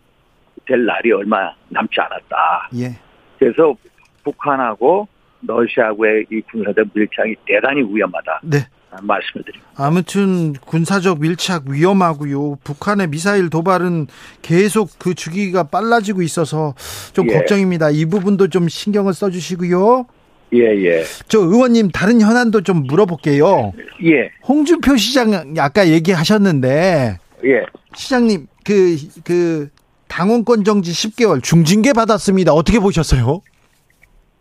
[0.65, 2.69] 될 날이 얼마 남지 않았다.
[2.77, 2.99] 예.
[3.39, 3.75] 그래서
[4.23, 5.07] 북한하고
[5.47, 8.41] 러시아하고의 이 군사적 밀착이 대단히 위험하다.
[8.43, 8.59] 네.
[9.01, 9.65] 말씀을 드립니다.
[9.75, 12.57] 아무튼 군사적 밀착 위험하고요.
[12.63, 14.07] 북한의 미사일 도발은
[14.41, 16.75] 계속 그 주기가 빨라지고 있어서
[17.13, 17.33] 좀 예.
[17.33, 17.89] 걱정입니다.
[17.89, 20.05] 이 부분도 좀 신경을 써주시고요.
[20.53, 21.03] 예, 예.
[21.27, 23.73] 저 의원님 다른 현안도 좀 물어볼게요.
[24.05, 27.65] 예, 홍준표 시장 아까 얘기하셨는데 예.
[27.95, 29.69] 시장님 그그
[30.07, 32.53] 당원권 정지 10개월 중징계 받았습니다.
[32.53, 33.41] 어떻게 보셨어요?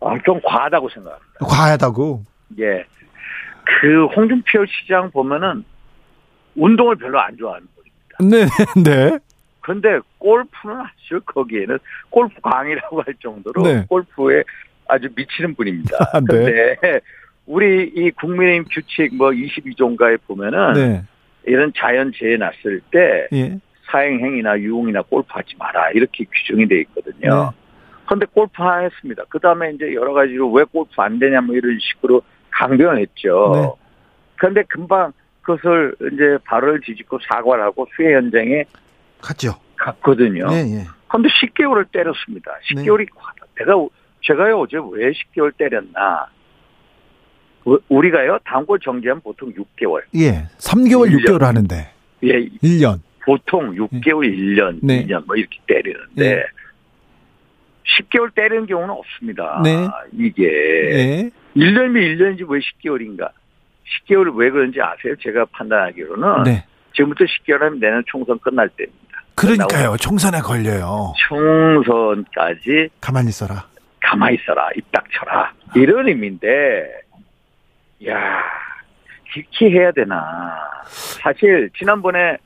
[0.05, 1.45] 아, 좀 과하다고 생각합니다.
[1.45, 2.23] 과하다고.
[2.59, 2.85] 예.
[3.63, 5.63] 그 홍준표 시장 보면은
[6.55, 8.17] 운동을 별로 안 좋아하는 분입니다.
[8.21, 8.45] 네,
[8.83, 9.19] 네.
[9.61, 11.79] 근데 골프는 아주 거기에는
[12.11, 13.85] 골프 강이라고 할 정도로 네.
[13.89, 14.43] 골프에
[14.87, 15.97] 아주 미치는 분입니다.
[16.13, 16.25] 아, 네.
[16.27, 16.99] 근데
[17.47, 21.03] 우리 이 국민의힘 규칙 뭐 22조인가에 보면은 네.
[21.47, 23.59] 이런 자연 재해 났을 때 예.
[23.91, 27.51] 사행행위나 유흥이나 골프하지 마라 이렇게 규정이 돼 있거든요.
[27.51, 27.64] 네.
[28.05, 29.23] 그런데 골프하였습니다.
[29.29, 33.51] 그 다음에 이제 여러 가지로 왜 골프 안 되냐 뭐 이런 식으로 강변을 했죠.
[33.53, 33.83] 네.
[34.37, 38.63] 그런데 금방 그것을 이제 발을 뒤집고 사과를 하고 수해 현장에
[39.21, 39.53] 갔죠.
[39.77, 40.47] 갔거든요.
[40.47, 40.83] 네, 예.
[41.07, 42.51] 그런데 10개월을 때렸습니다.
[42.69, 43.45] 10개월이 과다.
[43.57, 43.73] 내가
[44.21, 46.27] 제가요 어제 왜 10개월 때렸나?
[47.65, 50.01] 우- 우리가요 단골 정지하면 보통 6개월.
[50.15, 50.47] 예.
[50.57, 51.37] 3개월, 일 년.
[51.37, 51.91] 6개월 하는데.
[52.23, 52.33] 예,
[52.63, 52.99] 1년.
[53.25, 55.05] 보통 6개월, 1년, 네.
[55.05, 56.43] 2년 뭐 이렇게 때리는데 예.
[57.85, 59.61] 10개월 때리는 경우는 없습니다.
[59.63, 59.87] 네.
[60.13, 61.29] 이게 예.
[61.55, 63.29] 1년이면 1년이지 왜 10개월인가?
[64.07, 65.15] 10개월 왜 그런지 아세요?
[65.21, 66.65] 제가 판단하기로는 네.
[66.95, 69.05] 지금부터 10개월 하면 내년 총선 끝날 때입니다.
[69.35, 69.97] 그러니까요.
[69.97, 71.13] 총선에 걸려요.
[71.27, 73.67] 총선까지 가만히 있어라.
[74.01, 75.51] 가만히 있어라, 입 닥쳐라.
[75.75, 76.89] 이런 의미인데,
[78.07, 78.43] 야
[79.33, 80.55] 깊게 해야 되나.
[80.85, 82.37] 사실, 지난번에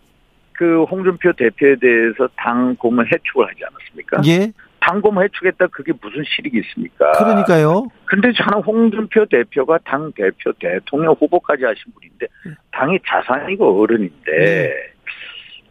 [0.53, 4.21] 그 홍준표 대표에 대해서 당 고문 해축을 하지 않았습니까?
[4.25, 4.51] 예.
[4.79, 7.11] 당 고문 해축했다 그게 무슨 실익이 있습니까?
[7.11, 7.87] 그러니까요.
[8.05, 12.27] 근데 저는 홍준표 대표가 당 대표 대통령 후보까지 하신 분인데,
[12.71, 14.73] 당의 자산이고 어른인데, 네.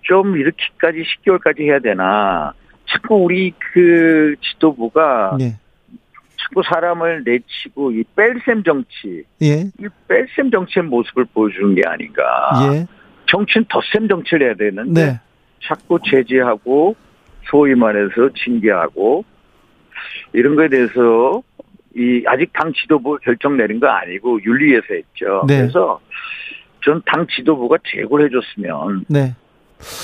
[0.03, 2.53] 좀 이렇게까지 10개월까지 해야 되나.
[2.87, 5.57] 자꾸 우리 그 지도부가 예.
[6.41, 9.65] 자꾸 사람을 내치고 이 뺄셈 정치, 예.
[9.79, 12.23] 이 뺄셈 정치의 모습을 보여주는 게 아닌가.
[12.73, 12.87] 예.
[13.27, 15.21] 정치는 덧셈 정치를 해야 되는데 네.
[15.63, 16.97] 자꾸 제재하고
[17.51, 19.25] 소위 말해서 징계하고
[20.33, 21.43] 이런 거에 대해서
[21.97, 25.45] 이 아직 당 지도부가 결정 내린 거 아니고 윤리위에서 했죠.
[25.49, 25.59] 네.
[25.63, 26.01] 그래서
[26.85, 29.35] 전 당 지도부가 제고를 해줬으면 네.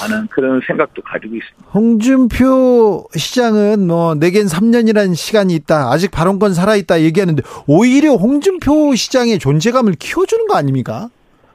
[0.01, 1.70] 하는 그런 생각도 가지고 있습니다.
[1.72, 5.90] 홍준표 시장은 뭐 내겐 3년이라는 시간이 있다.
[5.90, 11.09] 아직 발언권 살아 있다 얘기하는데 오히려 홍준표 시장의 존재감을 키워주는 거 아닙니까?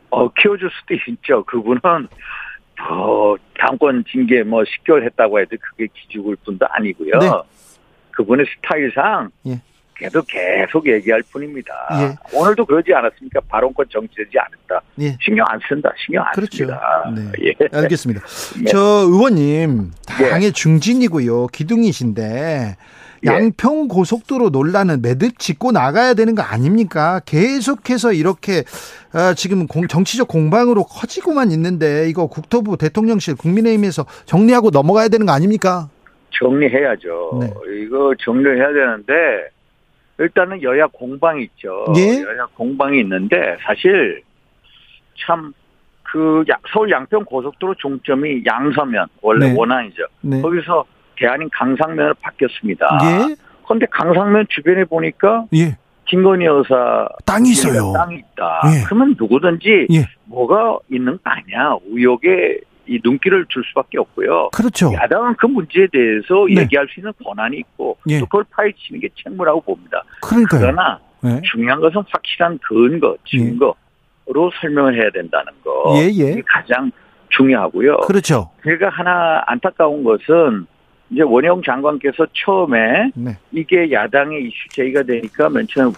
[0.10, 1.44] 어, 키워줄 수도 있죠.
[1.46, 1.80] 그분은
[2.80, 7.20] 더 당권 징계 뭐 10개월 했다고 해도 그게 기죽을 뿐도 아니고요.
[7.20, 7.30] 네.
[8.12, 9.62] 그분의 스타일상 예.
[9.96, 11.74] 계속 계속 얘기할 뿐입니다.
[11.92, 12.38] 예.
[12.38, 13.42] 오늘도 그러지 않았습니까?
[13.50, 14.82] 발언권 정치되지 않았다.
[15.02, 15.18] 예.
[15.22, 15.92] 신경 안 쓴다.
[16.06, 16.58] 신경 안 그렇죠.
[16.58, 17.14] 씁니다.
[17.14, 17.32] 네.
[17.62, 17.78] 예.
[17.78, 18.22] 알겠습니다.
[18.64, 18.72] 네.
[18.72, 19.92] 저 의원님
[20.22, 20.30] 예.
[20.30, 21.48] 당의 중진이고요.
[21.48, 22.78] 기둥이신데 예.
[23.26, 27.20] 양평 고속도로 논란은 매듭 짓고 나가야 되는 거 아닙니까?
[27.26, 28.64] 계속해서 이렇게
[29.12, 35.32] 아, 지금 공- 정치적 공방으로 커지고만 있는데 이거 국토부 대통령실 국민의힘에서 정리하고 넘어가야 되는 거
[35.34, 35.90] 아닙니까?
[36.32, 37.40] 정리해야죠.
[37.42, 37.54] 네.
[37.84, 39.14] 이거 정리를 해야 되는데
[40.20, 41.86] 일단은 여야 공방이 있죠.
[41.98, 42.22] 예.
[42.22, 44.22] 여야 공방이 있는데 사실
[45.26, 45.54] 참
[46.12, 46.44] 그
[46.74, 49.56] 서울 양평 고속도로 종점이 양서면 원래 네.
[49.56, 50.02] 원안이죠.
[50.22, 50.42] 네.
[50.42, 50.84] 거기서
[51.20, 53.00] 대안인 강상면으로 바뀌었습니다.
[53.04, 53.36] 예.
[53.66, 55.78] 그런데 강상면 주변에 보니까 예.
[56.06, 57.94] 김건희 여사 땅이 있어요.
[57.94, 58.62] 땅이 있다.
[58.66, 58.84] 예.
[58.86, 60.06] 그러면 누구든지 예.
[60.26, 61.76] 뭐가 있는 거 아니야.
[61.92, 64.50] 의혹에 이 눈길을 줄 수밖에 없고요.
[64.52, 64.92] 그렇죠.
[64.94, 66.62] 야당은 그 문제에 대해서 네.
[66.62, 68.20] 얘기할 수 있는 권한이 있고 예.
[68.20, 70.04] 또 그걸 파헤치는 게 책무라고 봅니다.
[70.24, 70.62] 그러니까요.
[70.62, 71.40] 그러나 네.
[71.52, 73.76] 중요한 것은 확실한 근거, 증거로
[74.60, 75.94] 설명을 해야 된다는 거.
[75.98, 76.42] 예, 예.
[76.48, 76.92] 가장
[77.30, 77.98] 중요하고요.
[78.08, 78.50] 그렇죠.
[78.64, 80.66] 제가 하나 안타까운 것은
[81.10, 83.32] 이제 원영 장관께서 처음에 네.
[83.52, 85.92] 이게 야당의 이슈 제기가 되니까 맨 처음에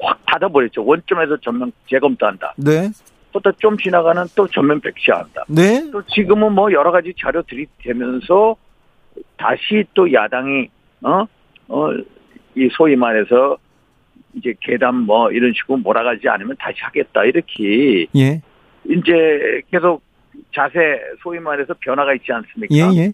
[0.00, 0.84] 확 닫아버렸죠.
[0.84, 2.54] 원점에서 전면 재검토 한다.
[2.56, 2.90] 네.
[3.32, 5.44] 또좀 지나가는 또 전면 백시한다.
[5.48, 5.90] 네.
[5.90, 8.56] 또 지금은 뭐 여러 가지 자료 들이대면서
[9.36, 10.68] 다시 또 야당이
[11.02, 11.26] 어
[11.68, 12.16] 어
[12.56, 13.58] 이 소위 말해서
[14.34, 18.40] 이제 계단 뭐 이런 식으로 몰아가지 않으면 다시 하겠다 이렇게 예.
[18.88, 20.02] 이제 계속
[20.54, 22.74] 자세 소위 말해서 변화가 있지 않습니까?
[22.74, 23.12] 예, 예.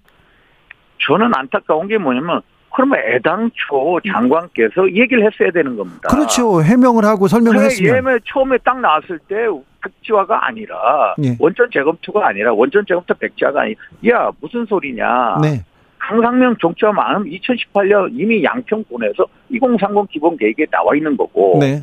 [1.07, 2.41] 저는 안타까운 게 뭐냐면
[2.74, 6.09] 그러면 애당초 장관께서 얘기를 했어야 되는 겁니다.
[6.09, 6.62] 그렇죠.
[6.62, 7.97] 해명을 하고 설명을 그래, 했으면.
[7.97, 9.47] 예매 처음에 딱 나왔을 때
[9.83, 11.37] 백지화가 아니라 예.
[11.39, 13.74] 원전 재검토가 아니라 원전 재검토 백지화가 아니.
[14.09, 15.39] 야 무슨 소리냐?
[15.43, 15.65] 네.
[15.99, 21.83] 강상명 종점 안은 2018년 이미 양평군에서 2030 기본 계획에 나와 있는 거고 네.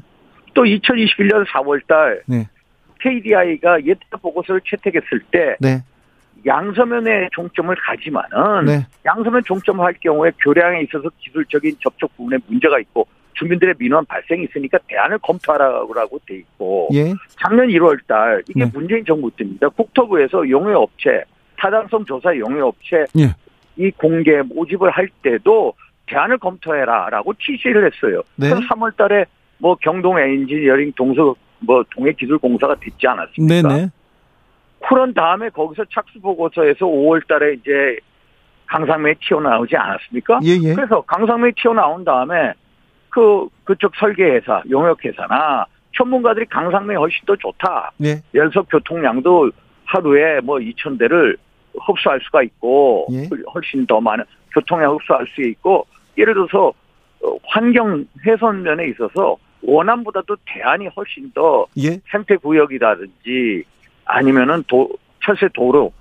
[0.54, 2.48] 또 2021년 4월달 네.
[3.00, 5.84] KDI가 예타 보고서를 채택했을 때 네.
[6.46, 8.86] 양서면에 종점을 가지만은 네.
[9.06, 14.78] 양서면 종점을 할 경우에 교량에 있어서 기술적인 접촉 부분에 문제가 있고 주민들의 민원 발생이 있으니까
[14.88, 17.14] 대안을 검토하라고 돼 있고 예.
[17.42, 18.72] 작년 1월 달 이게 네.
[18.74, 19.70] 문재인 정부 때입니다.
[19.70, 21.24] 국토부에서 용해업체
[21.58, 23.36] 타당성 조사 용해업체 예.
[23.78, 25.74] 이 공개 모집을 할 때도
[26.08, 28.22] 대안을 검토해라라고 지시를 했어요.
[28.36, 28.50] 네.
[28.50, 29.26] 그래서 3월 달에
[29.58, 33.68] 뭐 경동 엔지니어링 동서 뭐 동해 기술공사가 됐지 않았습니까?
[33.68, 33.90] 네네.
[34.88, 37.98] 그런 다음에 거기서 착수 보고서에서 5월 달에 이제
[38.68, 40.40] 강상면이 튀어나오지 않았습니까?
[40.44, 40.76] 예, 예.
[40.76, 42.54] 그래서 강상면이 튀어나온 다음에
[43.10, 45.66] 그 그쪽 설계회사, 용역회사나
[45.96, 47.92] 전문가들이 강상면이 훨씬 더 좋다.
[48.04, 48.22] 예.
[48.36, 49.52] 연속 교통량도
[49.86, 51.36] 하루에 뭐 2천 대를
[51.74, 53.28] 흡수할 수가 있고 예.
[53.54, 54.24] 훨씬 더 많은
[54.54, 55.86] 교통량 흡수할 수 있고
[56.18, 56.74] 예를 들어서
[57.22, 62.00] 어, 환경 훼손 면에 있어서 원안보다도 대안이 훨씬 더 예.
[62.12, 63.64] 생태 구역이라든지
[64.10, 64.90] 아니면은 도,
[65.24, 65.94] 철새 도로,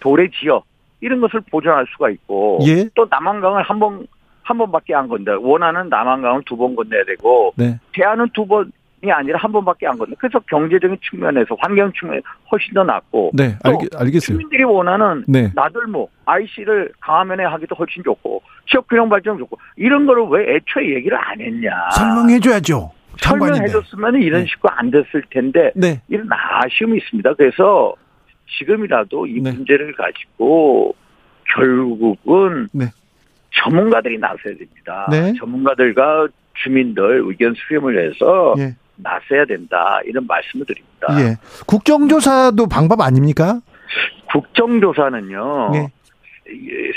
[0.00, 0.64] 도래 지역
[1.00, 2.88] 이런 것을 보존할 수가 있고 예.
[2.94, 4.06] 또 남한강을 한 번
[4.44, 5.38] 한 번밖에 안 건다.
[5.38, 7.78] 원하는 남한강을 두 번 건너야 되고 네.
[7.92, 8.70] 대안은 두 번이
[9.12, 10.14] 아니라 한 번밖에 안 건너.
[10.18, 12.20] 그래서 경제적인 측면에서 환경 측면
[12.50, 13.56] 훨씬 더 낫고 네.
[13.64, 14.36] 또 알겠, 알겠어요.
[14.36, 15.50] 주민들이 원하는 네.
[15.54, 21.16] 나들목 IC를 강화면에 하기도 훨씬 좋고 지역 균형 발전 좋고 이런 거를 왜 애초에 얘기를
[21.16, 21.70] 안 했냐?
[21.92, 22.90] 설명해줘야죠.
[23.18, 24.46] 설명해줬으면 이런 네.
[24.46, 26.00] 식으로 안 됐을 텐데 네.
[26.08, 27.34] 이런 아쉬움이 있습니다.
[27.34, 27.94] 그래서
[28.58, 29.52] 지금이라도 이 네.
[29.52, 30.94] 문제를 가지고
[31.54, 32.86] 결국은 네.
[33.62, 35.08] 전문가들이 나서야 됩니다.
[35.10, 35.34] 네.
[35.38, 38.74] 전문가들과 주민들 의견 수렴을 해서 예.
[38.96, 41.08] 나서야 된다 이런 말씀을 드립니다.
[41.20, 41.36] 예.
[41.66, 43.60] 국정조사도 방법 아닙니까?
[44.30, 45.70] 국정조사는요.
[45.72, 45.88] 네.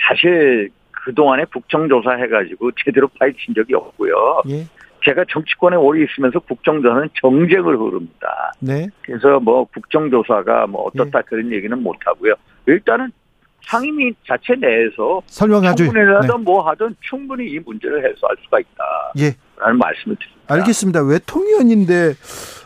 [0.07, 4.41] 사실 그동안에 국정조사 해가지고 제대로 파헤친 적이 없고요.
[4.49, 4.65] 예.
[5.05, 8.51] 제가 정치권에 오래 있으면서 국정조사는 정쟁을 흐릅니다.
[8.59, 8.87] 네.
[9.03, 11.23] 그래서 뭐 국정조사가 뭐 어떻다 예.
[11.27, 12.33] 그런 얘기는 못 하고요.
[12.65, 13.11] 일단은
[13.61, 15.85] 상임위 자체 내에서 설명하죠.
[15.85, 16.27] 청문회를 네.
[16.43, 18.57] 뭐 하든 충분히 이 문제를 해소할 수가
[19.19, 19.33] 예.
[19.57, 20.53] 있다라는 말씀을 드립니다.
[20.53, 21.03] 알겠습니다.
[21.03, 22.13] 외통위원인데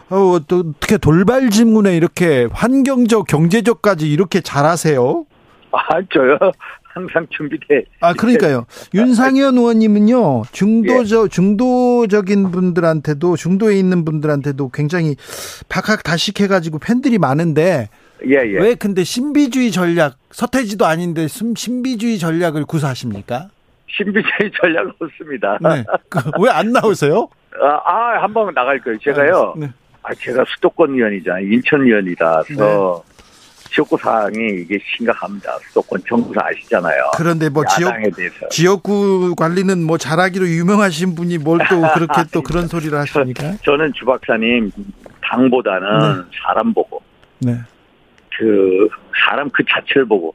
[0.10, 5.26] 어, 또 어떻게 돌발 질문에 이렇게 환경적, 경제적까지 이렇게 잘하세요?
[5.72, 6.38] 아 저요
[6.94, 7.86] 항상 준비돼.
[8.02, 8.66] 아, 그러니까요.
[8.94, 15.16] 윤상현 의원님은요, 중도적, 중도적인 분들한테도, 중도에 있는 분들한테도 굉장히
[15.70, 17.90] 박학 다식해가지고 팬들이 많은데,
[18.26, 18.60] 예 예.
[18.60, 23.50] 왜 근데 신비주의 전략, 서태지도 아닌데 신- 신비주의 전략을 구사하십니까?
[23.88, 25.58] 신비주의 전략 없습니다.
[25.62, 25.84] 네.
[26.42, 27.30] 왜안 나오세요?
[27.62, 28.98] 아, 아, 한 번 나갈 거예요.
[29.00, 29.54] 제가요.
[29.58, 29.70] 네.
[30.04, 31.46] 아, 제가 수도권 의원이잖아요.
[31.54, 33.04] 인천 의원이라서
[33.72, 35.58] 지역구 사항이 이게 심각합니다.
[35.68, 37.12] 수도권 정부사 아시잖아요.
[37.18, 37.94] 그런데 뭐 지역.
[38.50, 43.54] 지역구 관리는 뭐 잘하기로 유명하신 분이 뭘 또 그렇게 또 그런 소리를 하십니까?
[43.64, 44.72] 저는 주 박사님
[45.22, 47.02] 당보다는 사람 보고
[47.40, 47.58] 네.
[48.38, 48.88] 그
[49.26, 50.34] 사람 그 자체를 보고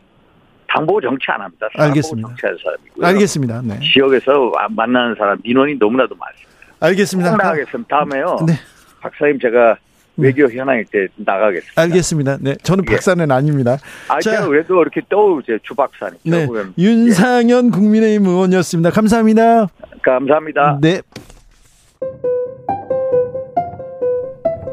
[0.69, 1.67] 당 보고 정치 안 합니다.
[1.75, 2.29] 알겠습니다.
[2.29, 3.07] 정치하는 사람이고요.
[3.07, 3.63] 알겠습니다.
[3.65, 3.81] 네.
[3.81, 6.51] 지역에서 만나는 사람 민원이 너무나도 많습니다.
[6.81, 7.31] 알겠습니다.
[7.31, 7.97] 꼭 나가겠습니다.
[7.97, 8.39] 다음에요.
[8.47, 8.55] 네.
[9.01, 9.77] 박사님 제가
[10.17, 11.81] 외교 현황일 때 나가겠습니다.
[11.83, 12.39] 알겠습니다.
[12.41, 12.55] 네.
[12.63, 12.93] 저는 예.
[12.93, 13.79] 박사는 아닙니다.
[14.09, 14.31] 아, 자.
[14.31, 15.59] 제가 왜도 이렇게 떠오르죠.
[15.63, 16.19] 주 박사님.
[16.25, 16.47] 네.
[16.47, 16.75] 결국엔.
[16.79, 18.91] 윤상현 국민의힘 의원이었습니다.
[18.91, 19.67] 감사합니다.
[20.03, 20.79] 감사합니다.
[20.81, 21.01] 네.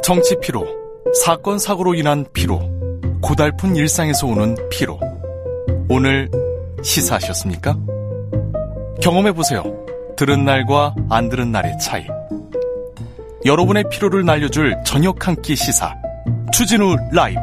[0.04, 0.66] 정치 피로,
[1.24, 2.60] 사건 사고로 인한 피로,
[3.22, 5.00] 고달픈 일상에서 오는 피로.
[5.90, 6.30] 오늘
[6.82, 7.78] 시사하셨습니까?
[9.02, 9.64] 경험해 보세요.
[10.18, 12.06] 들은 날과 안 들은 날의 차이.
[13.46, 15.96] 여러분의 피로를 날려줄 저녁 한 끼 시사.
[16.54, 17.40] 추진우 라이브.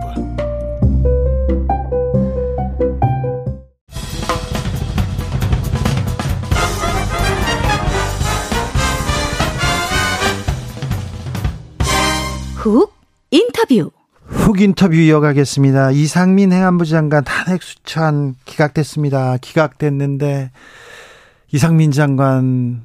[12.56, 12.92] 훅
[13.30, 13.90] 인터뷰.
[14.26, 15.90] 훅 인터뷰 이어가겠습니다.
[15.92, 19.36] 이상민 행안부 장관 탄핵 수찬 기각됐습니다.
[19.40, 20.50] 기각됐는데
[21.52, 22.84] 이상민 장관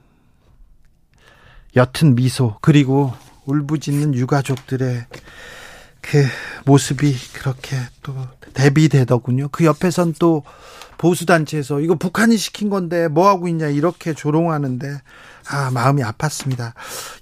[1.75, 3.13] 옅은 미소 그리고
[3.45, 5.05] 울부짖는 유가족들의
[6.01, 6.25] 그
[6.65, 8.13] 모습이 그렇게 또
[8.53, 9.49] 대비되더군요.
[9.51, 10.43] 그 옆에선 또
[10.97, 15.01] 보수단체에서 이거 북한이 시킨 건데 뭐 하고 있냐 이렇게 조롱하는데
[15.49, 16.73] 아 마음이 아팠습니다.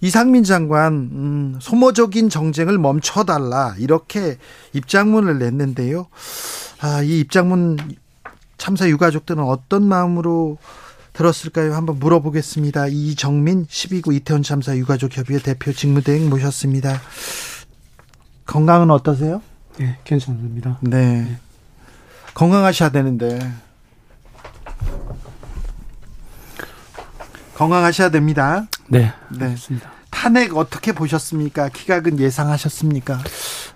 [0.01, 4.37] 이상민 장관 음, 소모적인 정쟁을 멈춰달라 이렇게
[4.73, 6.07] 입장문을 냈는데요.
[6.81, 7.77] 아이 입장문
[8.57, 10.57] 참사 유가족들은 어떤 마음으로
[11.13, 11.73] 들었을까요?
[11.73, 12.87] 한번 물어보겠습니다.
[12.87, 17.01] 이정민 12구 이태원 참사 유가족 협의회 대표 직무대행 모셨습니다.
[18.45, 19.41] 건강은 어떠세요?
[19.77, 20.77] 네, 괜찮습니다.
[20.81, 21.37] 네.
[22.33, 23.39] 건강하셔야 되는데.
[27.55, 28.67] 건강하셔야 됩니다.
[28.87, 29.49] 네, 네.
[29.49, 29.91] 맞습니다.
[30.09, 31.69] 탄핵 어떻게 보셨습니까?
[31.69, 33.19] 기각은 예상하셨습니까?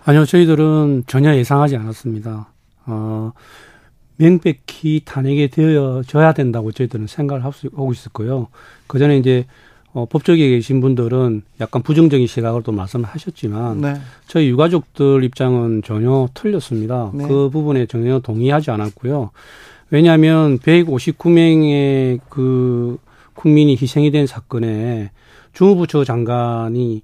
[0.05, 2.49] 아니요, 저희들은 전혀 예상하지 않았습니다.
[2.87, 3.31] 어,
[4.17, 8.47] 명백히 탄핵이 되어져야 된다고 저희들은 생각을 하고 있- 있었고요.
[8.87, 9.45] 그 전에 이제
[9.93, 13.93] 어, 법조계에 계신 분들은 약간 부정적인 시각을 또 말씀을 하셨지만 네.
[14.27, 17.11] 저희 유가족들 입장은 전혀 틀렸습니다.
[17.13, 17.25] 네.
[17.25, 19.31] 그 부분에 전혀 동의하지 않았고요.
[19.91, 22.97] 왜냐하면 159명의 그
[23.35, 25.11] 국민이 희생이 된 사건에
[25.53, 27.01] 주무부처 장관이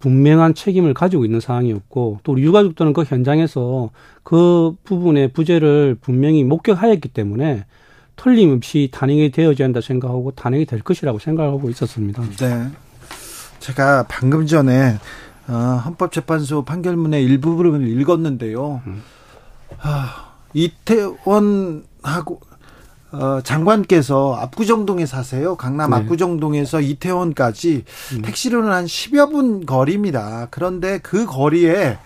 [0.00, 3.90] 분명한 책임을 가지고 있는 상황이었고 또 우리 유가족들은 그 현장에서
[4.22, 7.66] 그 부분의 부재를 분명히 목격하였기 때문에
[8.16, 12.22] 틀림없이 탄핵이 되어져야 한다 생각하고 탄핵이 될 것이라고 생각하고 있었습니다.
[12.38, 12.66] 네.
[13.60, 14.98] 제가 방금 전에
[15.48, 15.52] 어,
[15.84, 18.82] 헌법재판소 판결문의 일부분을 읽었는데요.
[19.80, 22.40] 아, 이태원하고
[23.12, 25.56] 어, 장관께서 압구정동에 사세요.
[25.56, 25.96] 강남 네.
[25.96, 27.84] 압구정동에서 이태원까지
[28.14, 28.22] 음.
[28.22, 30.48] 택시로는 한 10여 분 거리입니다.
[30.50, 31.98] 그런데 그 거리에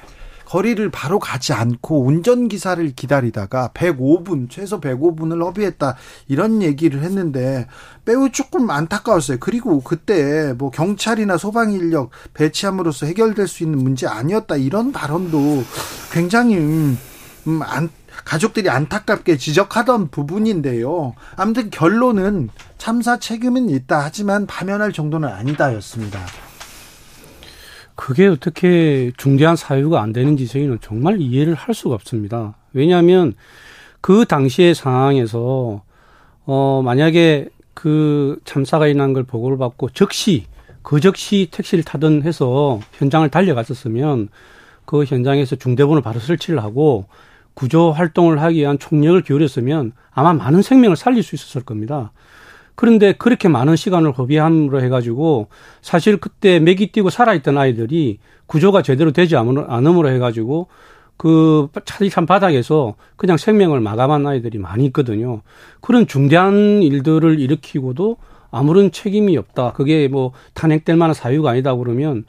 [0.44, 5.96] 거리를 바로 가지 않고 운전기사를 기다리다가 105분, 최소 105분을 허비했다.
[6.28, 7.66] 이런 얘기를 했는데
[8.04, 9.38] 매우 조금 안타까웠어요.
[9.40, 14.56] 그리고 그때 뭐 경찰이나 소방 인력 배치함으로써 해결될 수 있는 문제 아니었다.
[14.56, 15.64] 이런 발언도
[16.12, 16.98] 굉장히 음,
[17.46, 17.88] 음, 안,
[18.24, 21.14] 가족들이 안타깝게 지적하던 부분인데요.
[21.36, 24.00] 아무튼 결론은 참사 책임은 있다.
[24.00, 26.20] 하지만 파면할 정도는 아니다였습니다.
[27.96, 32.56] 그게 어떻게 중대한 사유가 안 되는지 저희는 정말 이해를 할 수가 없습니다.
[32.72, 33.34] 왜냐하면
[34.00, 35.82] 그 당시의 상황에서
[36.46, 40.46] 어 만약에 그 참사가 일어난 걸 보고를 받고 즉시
[40.82, 44.28] 그 즉시 택시를 타든 해서 현장을 달려갔었으면
[44.84, 47.06] 그 현장에서 중대본을 바로 설치를 하고
[47.54, 52.12] 구조 활동을 하기 위한 총력을 기울였으면 아마 많은 생명을 살릴 수 있었을 겁니다.
[52.74, 55.48] 그런데 그렇게 많은 시간을 허비함으로 해가지고
[55.80, 60.68] 사실 그때 맥이 뛰고 살아있던 아이들이 구조가 제대로 되지 않음으로 해가지고
[61.16, 65.42] 그 차디찬 바닥에서 그냥 생명을 마감한 아이들이 많이 있거든요.
[65.80, 68.16] 그런 중대한 일들을 일으키고도
[68.50, 69.72] 아무런 책임이 없다.
[69.72, 72.24] 그게 뭐 탄핵될 만한 사유가 아니다 그러면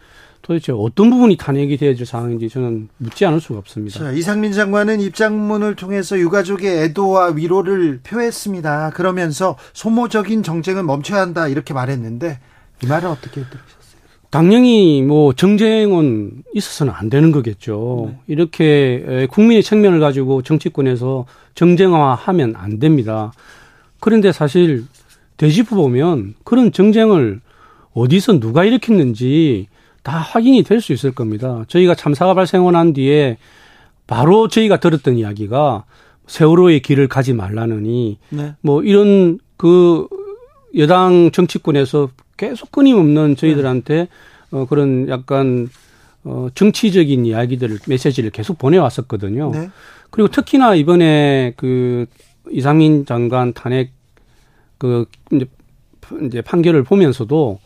[0.46, 3.98] 도대체 어떤 부분이 탄핵이 되어질 상황인지 저는 묻지 않을 수가 없습니다.
[3.98, 8.92] 자, 이상민 장관은 입장문을 통해서 유가족의 애도와 위로를 표했습니다.
[8.92, 12.38] 그러면서 소모적인 정쟁은 멈춰야 한다 이렇게 말했는데
[12.84, 13.66] 이 말은 어떻게 들으셨어요?
[14.30, 18.14] 당연히 뭐 정쟁은 있어서는 안 되는 거겠죠.
[18.28, 23.34] 이렇게 에, 국민의 측면을 가지고 정치권에서 정쟁화하면 안 됩니다.
[24.00, 24.86] 그런데 사실
[25.38, 27.42] 되짚어 보면 그런 정쟁을
[27.96, 29.70] 어디서 누가 일으켰는지
[30.06, 31.66] 다 확인이 될 수 있을 겁니다.
[31.68, 33.38] 저희가 참사가 발생하고 난 뒤에
[34.06, 35.84] 바로 저희가 들었던 이야기가
[36.28, 38.54] 세월호의 길을 가지 말라느니 네.
[38.62, 40.08] 뭐 이런 그
[40.78, 44.08] 여당 정치권에서 계속 끊임없는 저희들한테
[44.52, 45.70] 어 그런 약간
[46.24, 49.52] 어 정치적인 이야기들을 메시지를 계속 보내왔었거든요.
[49.54, 49.70] 네.
[50.12, 52.06] 그리고 특히나 이번에 그
[52.52, 53.92] 이상민 장관 탄핵
[54.78, 55.48] 그 이제
[56.26, 57.60] 이제 판결을 보면서도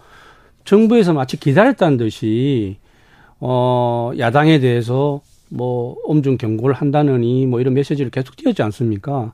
[0.66, 2.78] 정부에서 마치 기다렸다는 듯이
[3.40, 9.34] 어 야당에 대해서 뭐 엄중 경고를 한다느니 뭐 이런 메시지를 계속 띄었지 않습니까?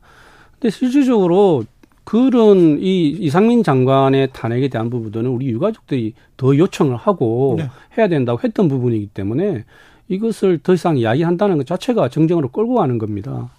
[0.53, 1.65] 근데 실질적으로
[2.05, 7.67] 그런 이 이상민 장관의 탄핵에 대한 부분들은 우리 유가족들이 더 요청을 하고 네.
[7.97, 9.65] 해야 된다고 했던 부분이기 때문에
[10.07, 13.49] 이것을 더 이상 이야기한다는 것 자체가 정쟁으로 끌고 가는 겁니다.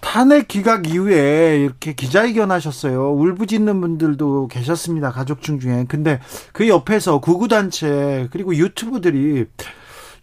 [0.00, 3.12] 탄핵 기각 이후에 이렇게 기자회견 하셨어요.
[3.12, 5.10] 울부짖는 분들도 계셨습니다.
[5.10, 5.84] 가족중 중에.
[5.88, 6.20] 근데
[6.52, 9.46] 그 옆에서 구구단체 그리고 유튜브들이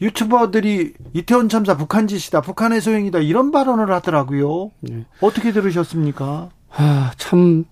[0.01, 4.71] 유튜버들이 이태원 참사 북한 짓이다, 북한의 소행이다 이런 발언을 하더라고요.
[4.79, 5.05] 네.
[5.19, 6.49] 어떻게 들으셨습니까?
[6.71, 7.65] 아, 참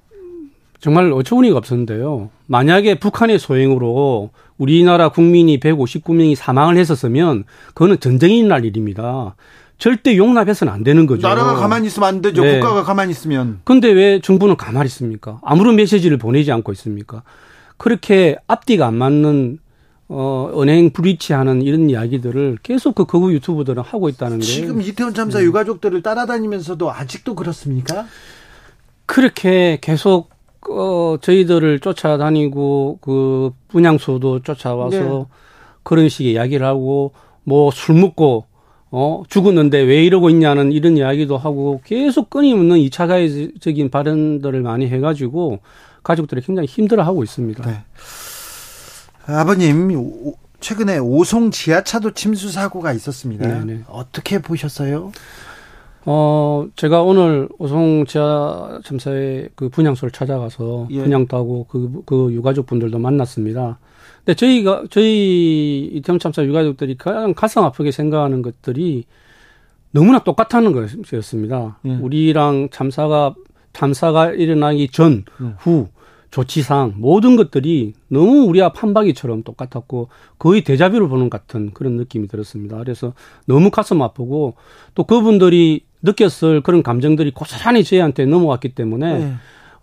[0.79, 2.29] 정말 어처구니가 없었는데요.
[2.47, 9.35] 만약에 북한의 소행으로 우리나라 국민이 159명이 사망을 했었으면 그거는 전쟁이 날 일입니다.
[9.77, 11.27] 절대 용납해서는 안 되는 거죠.
[11.27, 12.41] 나라가 가만히 있으면 안 되죠.
[12.43, 12.59] 네.
[12.59, 13.59] 국가가 가만히 있으면.
[13.63, 15.39] 근데 왜 정부는 가만히 있습니까?
[15.43, 17.21] 아무런 메시지를 보내지 않고 있습니까?
[17.77, 19.59] 그렇게 앞뒤가 안 맞는
[20.09, 25.17] 어, 은행 불이치하는 이런 이야기들을 계속 그 거구 유튜브들은 하고 있다는 게 지금 이태원 네.
[25.17, 28.05] 참사 유가족들을 따라다니면서도 아직도 그렇습니까?
[29.05, 30.29] 그렇게 계속
[30.69, 35.25] 어 저희들을 쫓아다니고 그 분향소도 쫓아와서 네.
[35.83, 37.13] 그런 식의 이야기를 하고
[37.43, 38.45] 뭐 술 먹고
[38.99, 45.59] 어 죽었는데 왜 이러고 있냐는 이런 이야기도 하고 계속 끊임없는 이차가적인 발언들을 많이 해가지고
[46.01, 47.63] 가족들이 굉장히 힘들어하고 있습니다.
[47.69, 47.83] 네.
[49.27, 53.47] 아버님 오- 최근에 오송 지하차도 침수 사고가 있었습니다.
[53.47, 53.83] 네네.
[53.87, 55.11] 어떻게 보셨어요?
[56.05, 61.03] 어, 제가 오늘 오송 지하 참사의 그 분향소를 찾아가서 예.
[61.03, 63.77] 분향도 하고 그, 그 유가족 분들도 만났습니다.
[64.27, 69.05] 근데 저희가, 저희 이태원 참사 유가족들이 가장 가슴 아프게 생각하는 것들이
[69.91, 71.79] 너무나 똑같다는 것이었습니다.
[71.85, 71.91] 예.
[71.95, 73.33] 우리랑 참사가,
[73.71, 75.53] 참사가 일어나기 전, 예.
[75.59, 75.87] 후,
[76.29, 82.77] 조치상 모든 것들이 너무 우리와 판박이처럼 똑같았고 거의 대자뷰를 보는 같은 그런 느낌이 들었습니다.
[82.79, 83.13] 그래서
[83.45, 84.55] 너무 가슴 아프고
[84.93, 89.33] 또 그분들이 느꼈을 그런 감정들이 고스란히 저희한테 넘어왔기 때문에 네.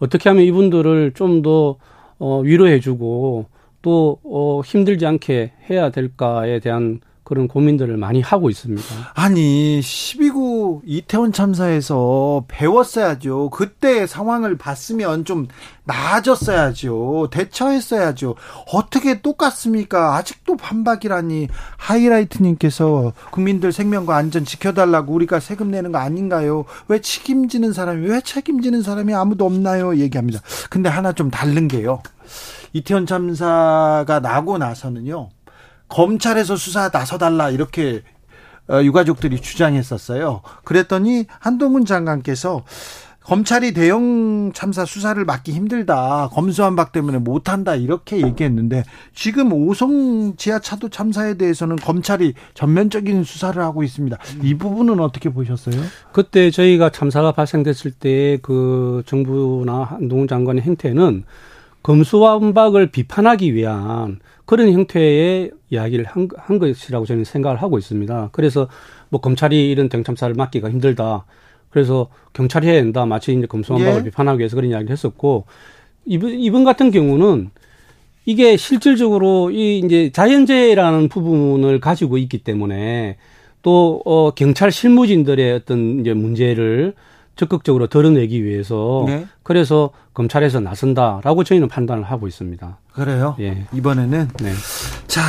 [0.01, 1.77] 어떻게 하면 이분들을 좀더
[2.19, 3.54] 어, 위로해주고
[3.85, 8.83] 또 어, 힘들지 않게 해야 될까에 대한 그런 고민들을 많이 하고 있습니다.
[9.15, 13.51] 아니 12구 이태원 참사에서 배웠어야죠.
[13.51, 15.49] 그때 상황을 봤으면 좀
[15.85, 17.29] 나아졌어야죠.
[17.31, 18.37] 대처했어야죠.
[18.73, 20.17] 어떻게 똑같습니까?
[20.17, 26.65] 아직도 반박이라니 하이라이트님께서 국민들 생명과 안전 지켜달라고 우리가 세금 내는 거 아닌가요?
[26.89, 29.97] 왜 책임지는 사람이 왜 책임지는 사람이 아무도 없나요?
[29.99, 30.41] 얘기합니다.
[30.71, 32.01] 근데 하나 좀 다른 게요.
[32.75, 35.31] 이태원 참사가 나고 나서는요.
[35.89, 38.03] 검찰에서 수사 나서달라 이렇게
[38.69, 40.43] 어, 유가족들이 주장했었어요.
[40.65, 42.65] 그랬더니 한동훈 장관께서
[43.23, 46.29] 검찰이 대형 참사 수사를 맡기 힘들다.
[46.33, 47.75] 검수완박 때문에 못한다.
[47.75, 48.85] 이렇게 얘기했는데
[49.15, 54.19] 지금 오송 지하차도 참사에 대해서는 검찰이 전면적인 수사를 하고 있습니다.
[54.43, 55.81] 이 부분은 어떻게 보셨어요?
[56.13, 61.25] 그때 저희가 참사가 발생됐을 때 그 정부나 한동훈 장관의 행태는
[61.85, 68.31] 검수완박을 비판하기 위한 그런 형태의 이야기를 한, 한 것이라고 저는 생각을 하고 있습니다.
[68.33, 68.69] 그래서
[69.11, 71.27] 뭐 검찰이 이런 대참사를 막기가 힘들다.
[71.71, 73.05] 그래서 경찰이 해야 된다.
[73.05, 74.05] 마치 이제 검수완박을 예.
[74.05, 75.45] 비판하기 위해서 그런 이야기를 했었고
[76.07, 77.51] 이번 이번 같은 경우는
[78.25, 83.19] 이게 실질적으로 이 이제 자연재해라는 부분을 가지고 있기 때문에
[83.61, 86.95] 또 어, 경찰 실무진들의 어떤 이제 문제를
[87.37, 89.27] 적극적으로 드러내기 위해서 네.
[89.43, 92.79] 그래서 검찰에서 나선다라고 저희는 판단을 하고 있습니다.
[92.93, 93.37] 그래요.
[93.41, 93.67] 예.
[93.73, 94.53] 이번에는 네.
[95.07, 95.23] 자,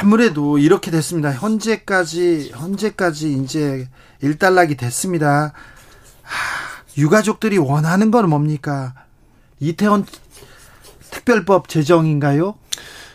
[0.00, 1.32] 아무래도 이렇게 됐습니다.
[1.32, 3.88] 현재까지, 현재까지 이제
[4.22, 5.52] 일단락이 됐습니다.
[6.22, 8.94] 하, 유가족들이 원하는 건 뭡니까?
[9.60, 10.04] 이태원
[11.10, 12.54] 특별법 제정인가요?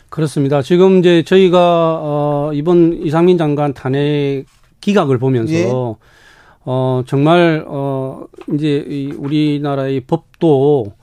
[0.09, 0.61] 그렇습니다.
[0.61, 4.45] 지금 이제 저희가 어 이번 이상민 장관 탄핵
[4.81, 5.71] 기각을 보면서 예.
[6.65, 10.93] 어 정말 어 이제 이 우리나라의 법도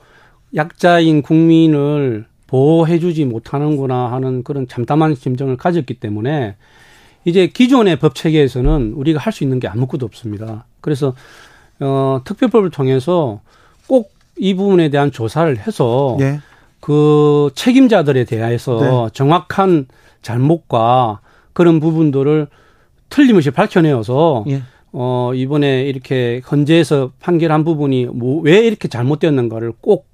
[0.55, 6.55] 약자인 국민을 보호해주지 못하는구나 하는 그런 참담한 심정을 가졌기 때문에
[7.25, 10.65] 이제 기존의 법 체계에서는 우리가 할 수 있는 게 아무것도 없습니다.
[10.81, 11.13] 그래서
[11.79, 13.41] 어 특별법을 통해서
[13.87, 16.39] 꼭 이 부분에 대한 조사를 해서 예.
[16.79, 19.87] 그 책임자들에 대해서 정확한
[20.21, 21.19] 잘못과
[21.51, 22.47] 그런 부분들을
[23.09, 24.63] 틀림없이 밝혀내어서 예.
[24.91, 30.07] 어 이번에 이렇게 헌재에서 판결한 부분이 뭐 왜 이렇게 잘못되었는가를 꼭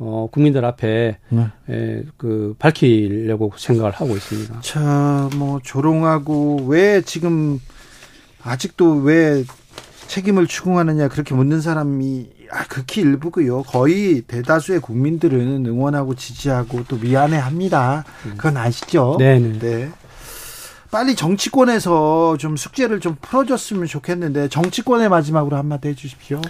[0.00, 1.46] 어, 국민들 앞에 네.
[1.68, 4.60] 에, 그 밝히려고 생각을 하고 있습니다.
[4.60, 7.58] 자, 뭐 조롱하고 왜 지금
[8.42, 9.42] 아직도 왜
[10.06, 13.64] 책임을 추궁하느냐 그렇게 묻는 사람이 아, 극히 일부고요.
[13.64, 18.04] 거의 대다수의 국민들은 응원하고 지지하고 또 미안해합니다.
[18.36, 19.16] 그건 아시죠?
[19.18, 19.90] 네 네.
[20.88, 20.90] 네.
[20.90, 26.40] 빨리 정치권에서 좀 숙제를 좀 풀어줬으면 좋겠는데 정치권의 마지막으로 한마디 해주십시오.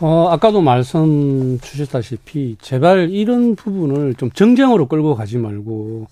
[0.00, 6.08] 어, 아까도 말씀 주셨다시피 제발 이런 부분을 좀 정쟁으로 끌고 가지 말고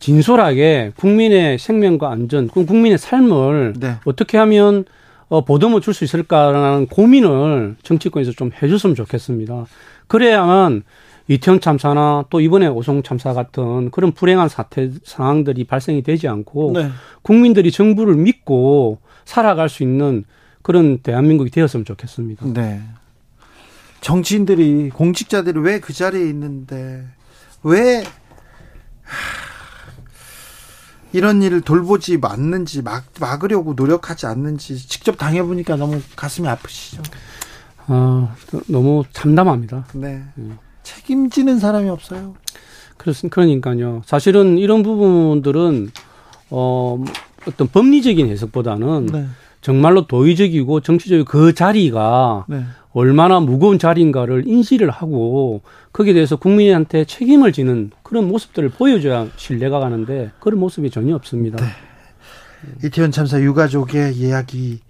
[0.00, 3.96] 진솔하게 국민의 생명과 안전, 그 국민의 삶을 네.
[4.04, 4.84] 어떻게 하면
[5.28, 9.66] 어, 보듬어 줄 수 있을까라는 고민을 정치권에서 좀 해줬으면 좋겠습니다.
[10.08, 10.82] 그래야만
[11.30, 16.90] 이태원 참사나 또 이번에 오송 참사 같은 그런 불행한 사태 상황들이 발생이 되지 않고 네.
[17.22, 20.24] 국민들이 정부를 믿고 살아갈 수 있는
[20.62, 22.46] 그런 대한민국이 되었으면 좋겠습니다.
[22.52, 22.82] 네.
[24.00, 27.06] 정치인들이 공직자들이 왜 그 자리에 있는데
[27.62, 29.14] 왜 하,
[31.12, 37.02] 이런 일을 돌보지 않는지 막 막으려고 노력하지 않는지 직접 당해보니까 너무 가슴이 아프시죠.
[37.86, 38.34] 아,
[38.66, 39.86] 너무 참담합니다.
[39.94, 40.24] 네.
[40.82, 42.34] 책임지는 사람이 없어요.
[42.96, 44.02] 그렇습 그러니까요.
[44.04, 45.90] 사실은 이런 부분들은
[46.50, 47.02] 어
[47.46, 49.26] 어떤 법리적인 해석보다는 네.
[49.60, 52.64] 정말로 도의적이고 정치적이고 그 자리가 네.
[52.92, 55.62] 얼마나 무거운 자리인가를 인지를 하고
[55.92, 61.64] 거기에 대해서 국민한테 책임을 지는 그런 모습들을 보여줘야 신뢰가 가는데 그런 모습이 전혀 없습니다.
[62.84, 64.80] 이태원 참사 유가족의 이야기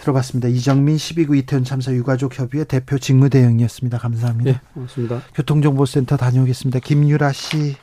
[0.00, 0.48] 들어봤습니다.
[0.48, 3.98] 이정민 12구 이태원 참사 유가족 협의회 대표 직무대행이었습니다.
[3.98, 4.50] 감사합니다.
[4.52, 5.22] 네, 고맙습니다.
[5.34, 6.80] 교통정보센터 다녀오겠습니다.
[6.80, 7.76] 김유라 씨.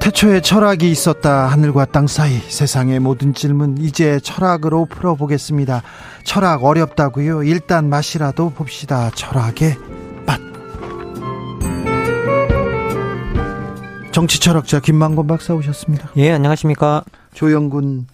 [0.00, 1.48] 태초에 철학이 있었다.
[1.48, 5.82] 하늘과 땅 사이 세상의 모든 질문 이제 철학으로 풀어보겠습니다.
[6.24, 7.42] 철학 어렵다고요?
[7.42, 9.10] 일단 맛이라도 봅시다.
[9.10, 9.76] 철학의
[14.12, 16.10] 정치 철학자 김만곤 박사 오셨습니다.
[16.16, 17.04] 예, 안녕하십니까.
[17.34, 18.06] 조영군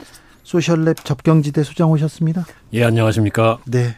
[0.45, 2.45] 소셜랩 접경지대 소장 오셨습니다.
[2.75, 3.59] 예, 안녕하십니까.
[3.67, 3.97] 네.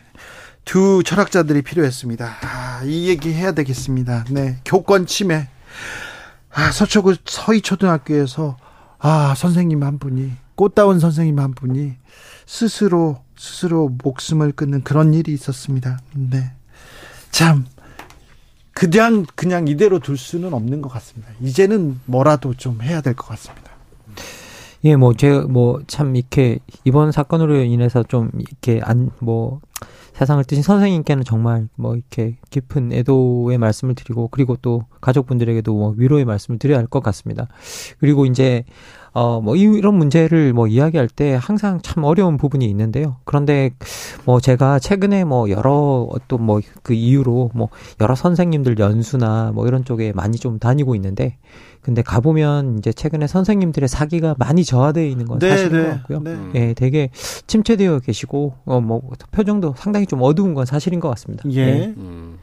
[0.64, 2.36] 두 철학자들이 필요했습니다.
[2.42, 4.24] 아, 이 얘기 해야 되겠습니다.
[4.30, 4.58] 네.
[4.64, 5.48] 교권 침해.
[6.52, 8.56] 아, 서초구 서희초등학교에서
[8.98, 11.96] 아, 선생님 한 분이 꽃다운 선생님 한 분이
[12.46, 15.98] 스스로 스스로 목숨을 끊는 그런 일이 있었습니다.
[16.14, 16.52] 네.
[17.30, 17.66] 참
[18.76, 21.32] 그냥 그냥 이대로 둘 수는 없는 것 같습니다.
[21.40, 23.70] 이제는 뭐라도 좀 해야 될 것 같습니다.
[24.84, 29.60] 예, 뭐, 제가 뭐, 참, 이렇게, 이번 사건으로 인해서 좀, 이렇게, 안, 뭐,
[30.12, 36.24] 세상을 뜨신 선생님께는 정말, 뭐, 이렇게, 깊은 애도의 말씀을 드리고, 그리고 또, 가족분들에게도 뭐, 위로의
[36.26, 37.48] 말씀을 드려야 할 것 같습니다.
[37.98, 38.64] 그리고 이제,
[39.18, 43.16] 어, 뭐, 이- 이런 문제를 뭐, 이야기할 때 항상 참 어려운 부분이 있는데요.
[43.24, 43.70] 그런데,
[44.26, 47.70] 뭐, 제가 최근에 뭐, 여러, 어떤 뭐, 그 이유로, 뭐,
[48.02, 51.38] 여러 선생님들 연수나 뭐, 이런 쪽에 많이 좀 다니고 있는데,
[51.80, 56.20] 근데 가보면 이제 최근에 선생님들의 사기가 많이 저하되어 있는 건 사실인 것 같고요.
[56.20, 56.36] 네.
[56.54, 57.08] 예, 되게
[57.46, 61.42] 침체되어 계시고, 어, 뭐, 표정도 상당히 좀 어두운 건 사실인 것 같습니다.
[61.52, 61.94] 예.
[61.96, 62.36] 음,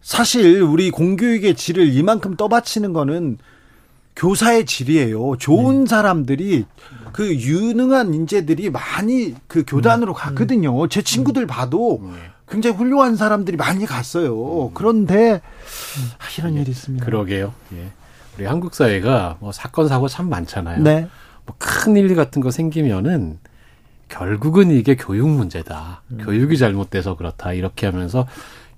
[0.00, 3.38] 사실 우리 공교육의 질을 이만큼 떠받치는 거는
[4.16, 5.36] 교사의 질이에요.
[5.38, 6.64] 좋은 사람들이
[7.12, 10.88] 그 유능한 인재들이 많이 그 교단으로 가거든요.
[10.88, 12.02] 제 친구들 봐도
[12.48, 14.70] 굉장히 훌륭한 사람들이 많이 갔어요.
[14.74, 15.40] 그런데
[16.18, 17.04] 아, 이런 일이 있습니다.
[17.04, 17.54] 그러게요.
[17.74, 17.90] 예.
[18.36, 20.82] 우리 한국 사회가 뭐 사건 사고 참 많잖아요.
[20.82, 21.08] 네.
[21.46, 23.38] 뭐큰일 같은 거 생기면은
[24.08, 26.02] 결국은 이게 교육 문제다.
[26.20, 27.54] 교육이 잘못돼서 그렇다.
[27.54, 28.26] 이렇게 하면서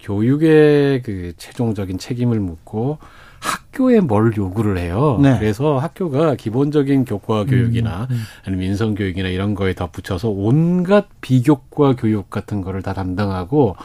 [0.00, 2.98] 교육의 그 최종적인 책임을 묻고
[3.44, 5.18] 학교에 뭘 요구를 해요.
[5.22, 5.38] 네.
[5.38, 8.08] 그래서 학교가 기본적인 교과 교육이나
[8.46, 13.76] 아니면 인성 교육이나 이런 거에 덧붙여서 온갖 비교과 교육 같은 거를 다 담당하고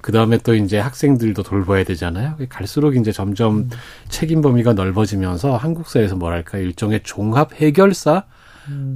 [0.00, 2.36] 그 다음에 또 이제 학생들도 돌봐야 되잖아요.
[2.48, 3.70] 갈수록 이제 점점
[4.08, 8.24] 책임 범위가 넓어지면서 한국 사회에서 뭐랄까 일종의 종합 해결사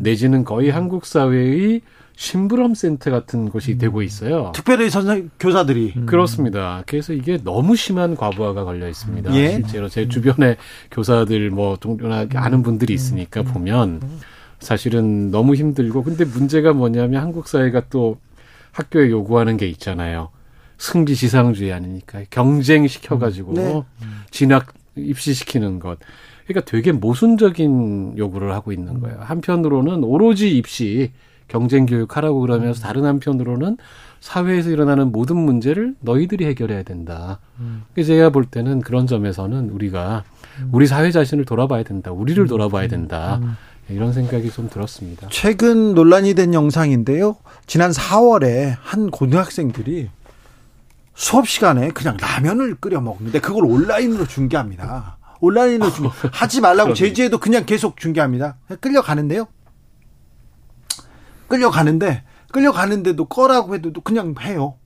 [0.01, 1.83] 내지는 거의 한국 사회의
[2.19, 4.51] 심부름 센터 같은 곳이 되고 있어요.
[4.53, 6.83] 특별히 선생 교사들이 그렇습니다.
[6.85, 9.33] 그래서 이게 너무 심한 과부하가 걸려 있습니다.
[9.37, 9.53] 예.
[9.53, 10.57] 실제로 제 주변에
[10.91, 14.01] 교사들 뭐 동료나 아는 분들이 있으니까 보면
[14.59, 18.19] 사실은 너무 힘들고 근데 문제가 뭐냐면 한국 사회가 또
[18.73, 20.31] 학교에 요구하는 게 있잖아요.
[20.77, 23.83] 승지 지상주의 아니니까 경쟁 시켜가지고 네.
[24.33, 26.01] 진학 입시시키는 것.
[26.49, 29.19] 그러니까 되게 모순적인 요구를 하고 있는 거예요.
[29.21, 31.13] 한편으로는 오로지 입시
[31.49, 33.79] 경쟁 교육하라고 그러면서 다른 한편으로는
[34.21, 37.39] 사회에서 일어나는 모든 문제를 너희들이 해결해야 된다.
[37.59, 37.85] 음.
[37.97, 40.25] 제가 볼 때는 그런 점에서는 우리가
[40.73, 42.11] 우리 사회 자신을 돌아봐야 된다.
[42.13, 43.41] 우리를 돌아봐야 된다.
[43.89, 45.29] 이런 생각이 좀 들었습니다.
[45.31, 47.37] 최근 논란이 된 영상인데요.
[47.67, 50.11] 지난 4월에 한 고등학생들이
[51.15, 55.17] 수업 시간에 그냥 라면을 끓여 먹는데 그걸 온라인으로 중계합니다.
[55.41, 58.57] 온라인으로 중계 하지 말라고 제지해도 그냥 계속 중계합니다.
[58.81, 59.47] 끌려가는데요.
[61.49, 62.23] 끌려가는데
[62.53, 64.77] 끌려가는데도 꺼라고 해도 그냥 해요.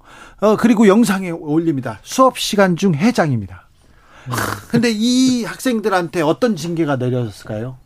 [0.40, 2.00] 어 그리고 영상에 올립니다.
[2.02, 3.68] 수업 시간 중 해장입니다.
[4.70, 7.76] 근데 이 학생들한테 어떤 징계가 내려졌을까요?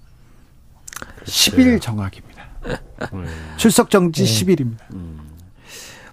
[1.24, 2.47] 10일 정학입니다.
[3.57, 5.26] 출석 정지 10일입니다.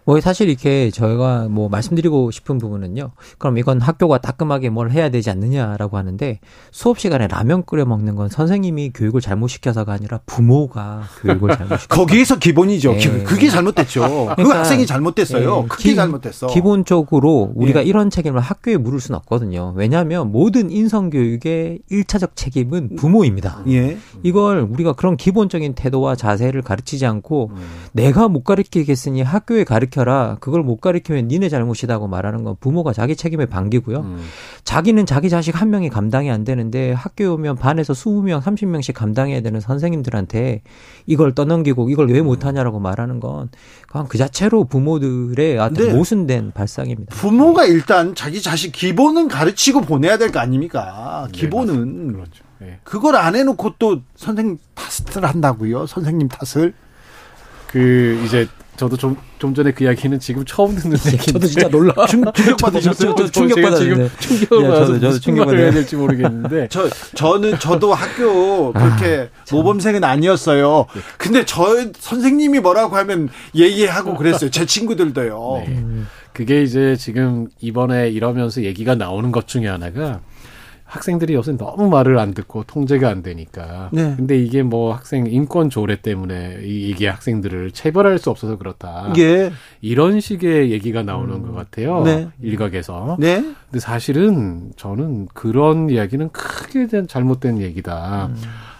[0.05, 3.11] 뭐 사실 이렇게 저희가 뭐 말씀드리고 싶은 부분은요.
[3.37, 6.39] 그럼 이건 학교가 따끔하게 뭘 해야 되지 않느냐라고 하는데
[6.71, 11.95] 수업 시간에 라면 끓여 먹는 건 선생님이 교육을 잘못 시켜서가 아니라 부모가 교육을 잘못 시켜.
[11.95, 12.93] 거기에서 기본이죠.
[12.93, 12.97] 네.
[12.97, 14.01] 기- 그게 잘못됐죠.
[14.01, 15.61] 그 그러니까, 학생이 잘못됐어요.
[15.63, 16.47] 예, 그게 기- 잘못됐어.
[16.47, 17.83] 기본적으로 우리가 예.
[17.85, 19.73] 이런 책임을 학교에 물을 수는 없거든요.
[19.75, 23.63] 왜냐하면 모든 인성 교육의 1차적 책임은 부모입니다.
[23.69, 23.97] 예.
[24.23, 27.51] 이걸 우리가 그런 기본적인 태도와 자세를 가르치지 않고
[27.93, 30.37] 내가 못 가르치겠으니 학교에 가르 쳐라.
[30.39, 33.99] 그걸 못 가르치면 니네 잘못이다고 말하는 건 부모가 자기 책임에 반기고요.
[33.99, 34.23] 음.
[34.63, 39.59] 자기는 자기 자식 한 명이 감당이 안 되는데 학교에 오면 반에서 20명, 30명씩 감당해야 되는
[39.59, 40.61] 선생님들한테
[41.05, 43.49] 이걸 떠넘기고 이걸 왜 못하냐라고 말하는 건
[43.87, 45.93] 그냥 그 자체로 부모들의 어떤 네.
[45.93, 47.15] 모순된 발상입니다.
[47.15, 51.27] 부모가 일단 자기 자식 기본은 가르치고 보내야 될 거 아닙니까?
[51.31, 52.43] 기본은 그렇죠.
[52.63, 52.79] 예.
[52.83, 55.85] 그걸 안 해놓고 또 선생님 탓을 한다고요?
[55.85, 56.73] 선생님 탓을?
[57.67, 61.93] 그 이제 저도 좀, 좀 전에 그 이야기는 지금 처음 듣는 얘기인데 저도 진짜 놀라.
[62.07, 63.09] 충, 충격 받으셨어요?
[63.15, 64.09] 저도 제가 충격받았는데.
[64.19, 65.71] 지금 충격을 야, 받아서 저도- 저도 충격받아요.
[65.71, 70.87] 될지 모르겠는데 저 저는 저도 학교 그렇게 모범생은 아니었어요.
[71.17, 71.65] 근데 저
[71.99, 74.49] 선생님이 뭐라고 하면 예의하고 그랬어요.
[74.49, 75.63] 제 친구들도요.
[75.67, 75.83] 네.
[76.33, 80.19] 그게 이제 지금 이번에 이러면서 얘기가 나오는 것 중에 하나가
[80.93, 83.89] 학생들이 요새 너무 말을 안 듣고 통제가 안 되니까.
[83.91, 84.13] 네.
[84.15, 89.11] 근데 이게 뭐 학생 인권 조례 때문에 이- 이게 학생들을 체벌할 수 없어서 그렇다.
[89.17, 89.51] 예.
[89.81, 92.03] 이런 식의 얘기가 나오는 것 같아요.
[92.03, 92.27] 네.
[92.41, 93.17] 일각에서.
[93.19, 93.41] 네.
[93.41, 98.29] 근데 사실은 저는 그런 이야기는 크게 된 잘못된 얘기다.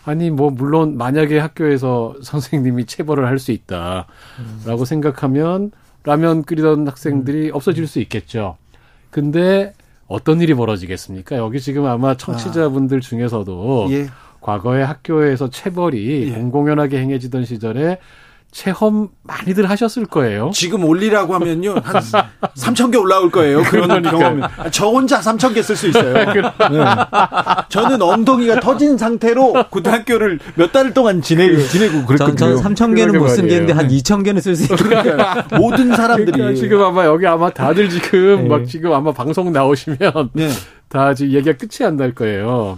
[0.06, 5.72] 아니 뭐 물론 만약에 학교에서 선생님이 체벌을 할 수 있다라고 생각하면
[6.04, 8.58] 라면 끓이던 학생들이 없어질 수 있겠죠.
[9.10, 9.74] 근데
[10.14, 11.38] 어떤 일이 벌어지겠습니까?
[11.38, 14.10] 여기 지금 아마 청취자분들 중에서도 예.
[14.42, 16.34] 과거에 학교에서 체벌이 예.
[16.36, 17.98] 공공연하게 행해지던 시절에
[18.54, 20.52] 체험 많이들 하셨을 거예요.
[20.54, 22.02] 지금 올리라고 하면요 한
[22.56, 23.64] 3천 개 올라올 거예요.
[23.64, 24.44] 그런 경험이.
[24.72, 26.14] 저 혼자 3천 개 쓸 수 있어요.
[26.72, 26.80] 네.
[27.70, 32.58] 저는 엉덩이가 터진 상태로 고등학교를 몇 달 동안 지내, 지내고 전, 그랬거든요.
[32.62, 34.02] 전 3천 개는 못 게인데 한 말이에요.
[34.02, 34.78] 2천 개는 쓸 수 있어요.
[34.78, 38.50] 그러니까 모든 사람들이 그러니까 지금 아마 여기 아마 다들 지금 네.
[38.50, 39.98] 막 지금 아마 방송 나오시면
[40.34, 40.50] 네.
[40.90, 42.78] 다 지금 얘기가 끝이 안 날 거예요.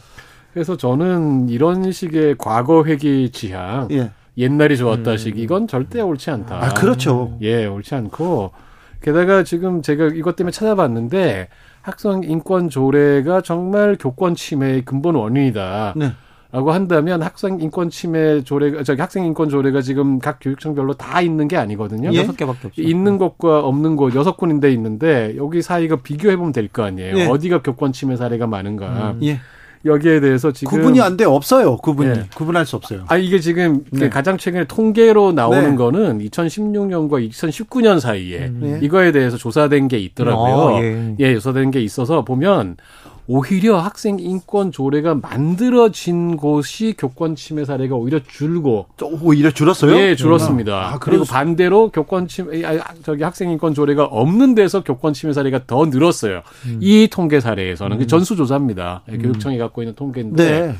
[0.53, 4.11] 그래서 저는 이런 식의 과거 회귀 지향, 예.
[4.37, 6.63] 옛날이 좋았다식 이건 절대 옳지 않다.
[6.63, 7.37] 아 그렇죠.
[7.41, 8.51] 예, 옳지 않고
[9.01, 11.49] 게다가 지금 제가 이것 때문에 찾아봤는데
[11.81, 15.93] 학생 인권 조례가 정말 교권 침해의 근본 원인이다.
[15.95, 16.11] 네.
[16.51, 21.47] 라고 한다면 학생 인권 침해 조례가 저기 학생 인권 조례가 지금 각 교육청별로 다 있는
[21.49, 22.11] 게 아니거든요.
[22.13, 22.17] 예?
[22.19, 22.85] 여섯 개밖에 없어요.
[22.87, 27.17] 있는 곳과 없는 곳 여섯 군데 있는데 여기 사이가 비교해 보면 될 거 아니에요.
[27.17, 27.25] 예.
[27.27, 29.15] 어디가 교권 침해 사례가 많은가.
[29.23, 29.39] 예.
[29.85, 31.77] 여기에 대해서 지금 구분이 안 돼 없어요.
[31.77, 32.23] 구분이 예.
[32.35, 33.05] 구분할 수 없어요.
[33.07, 34.09] 아 이게 지금 네.
[34.09, 35.75] 가장 최근에 통계로 나오는 네.
[35.75, 38.79] 거는 2016년과 2019년 사이에 네.
[38.81, 40.53] 이거에 대해서 조사된 게 있더라고요.
[40.53, 41.15] 어, 예.
[41.19, 42.77] 예, 조사된 게 있어서 보면
[43.27, 49.95] 오히려 학생 인권 조례가 만들어진 곳이 교권 침해 사례가 오히려 줄고 저 오히려 줄었어요?
[49.95, 50.93] 예, 줄었습니다.
[50.93, 55.65] 아, 그리고 반대로 교권 침해 아, 저기 학생 인권 조례가 없는 데서 교권 침해 사례가
[55.65, 56.43] 더 늘었어요.
[56.67, 56.79] 음.
[56.81, 59.03] 이 통계 사례에서는 그 전수 조사입니다.
[59.11, 60.75] 예, 교육청이 갖고 있는 통계인데 네.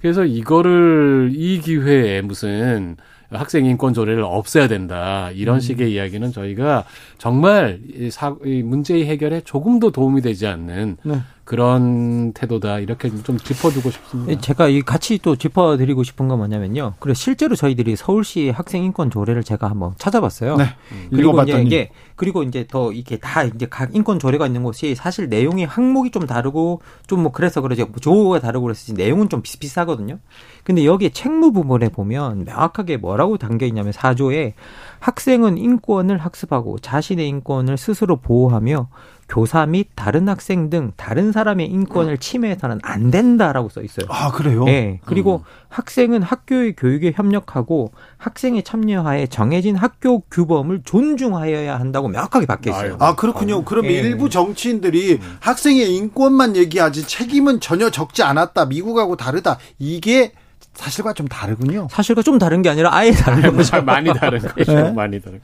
[0.00, 2.96] 그래서 이거를 이 기회에 무슨
[3.30, 5.36] 학생 인권 조례를 없애야 된다 음.
[5.36, 6.84] 이런 식의 이야기는 저희가
[7.18, 11.20] 정말 이 사, 이 문제의 해결에 조금도 도움이 되지 않는 네.
[11.46, 14.32] 그런 태도다 이렇게 좀 짚어두고 싶습니다.
[14.32, 16.94] 예, 제가 이 같이 또 짚어드리고 싶은 건 뭐냐면요.
[16.98, 20.56] 그래 실제로 저희들이 서울시 학생 인권 조례를 제가 한번 찾아봤어요.
[20.56, 20.64] 네.
[21.10, 25.28] 그리고 이제 이게 그리고 이제 더 이게 다 이제 각 인권 조례가 있는 곳이 사실
[25.28, 30.18] 내용이 항목이 좀 다르고 좀 뭐 그래서 그러지 뭐 조가 다르고 그래서 내용은 좀 비슷비슷하거든요.
[30.64, 34.52] 근데 여기 책무 부분에 보면 명확하게 뭐라고 담겨 있냐면 4조에
[34.98, 38.88] 학생은 인권을 학습하고 자신의 인권을 스스로 보호하며
[39.28, 44.06] 교사 및 다른 학생 등 다른 사람의 인권을 침해해서는 안 된다라고 써 있어요.
[44.08, 44.64] 아 그래요?
[44.64, 45.00] 네.
[45.04, 52.96] 그리고 학생은 학교의 교육에 협력하고 학생의 참여하에 정해진 학교 규범을 존중하여야 한다고 명확하게 박혀 있어요.
[53.00, 53.64] 아 그렇군요.
[53.64, 53.90] 그럼 예.
[53.90, 58.66] 일부 정치인들이 학생의 인권만 얘기하지 책임은 전혀 적지 않았다.
[58.66, 59.58] 미국하고 다르다.
[59.78, 60.32] 이게
[60.76, 61.88] 사실과 좀 다르군요.
[61.90, 63.82] 사실과 좀 다른 게 아니라 아예 다른 거죠.
[63.82, 64.72] 많이 다른 거죠.
[64.74, 64.92] 네?
[64.92, 65.40] 많이 다른.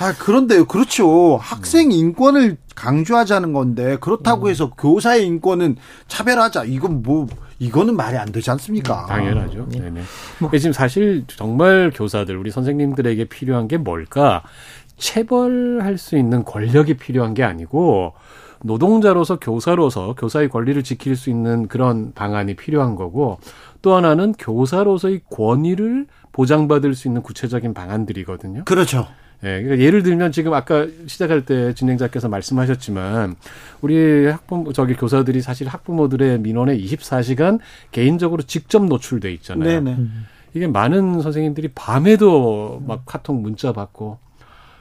[0.00, 0.66] 아 그런데요.
[0.66, 1.36] 그렇죠.
[1.40, 5.76] 학생 인권을 강조하자는 건데 그렇다고 해서 교사의 인권은
[6.08, 6.64] 차별하자.
[6.64, 7.26] 이건 뭐
[7.58, 9.06] 이거는 말이 안 되지 않습니까?
[9.06, 9.68] 당연하죠.
[9.68, 10.02] 네네.
[10.40, 14.42] 근데 지금 사실 정말 교사들, 우리 선생님들에게 필요한 게 뭘까?
[14.96, 18.14] 체벌할 수 있는 권력이 필요한 게 아니고
[18.64, 23.38] 노동자로서 교사로서 교사의 권리를 지킬 수 있는 그런 방안이 필요한 거고
[23.82, 28.64] 또 하나는 교사로서의 권위를 보장받을 수 있는 구체적인 방안들이거든요.
[28.64, 29.06] 그렇죠.
[29.44, 33.34] 예, 그러니까 예를 들면 지금 아까 시작할 때 진행자께서 말씀하셨지만
[33.80, 37.58] 우리 학부모 저기 교사들이 사실 학부모들의 민원에 24시간
[37.90, 39.82] 개인적으로 직접 노출돼 있잖아요.
[39.82, 39.96] 네네.
[40.54, 44.18] 이게 많은 선생님들이 밤에도 막 카톡 문자 받고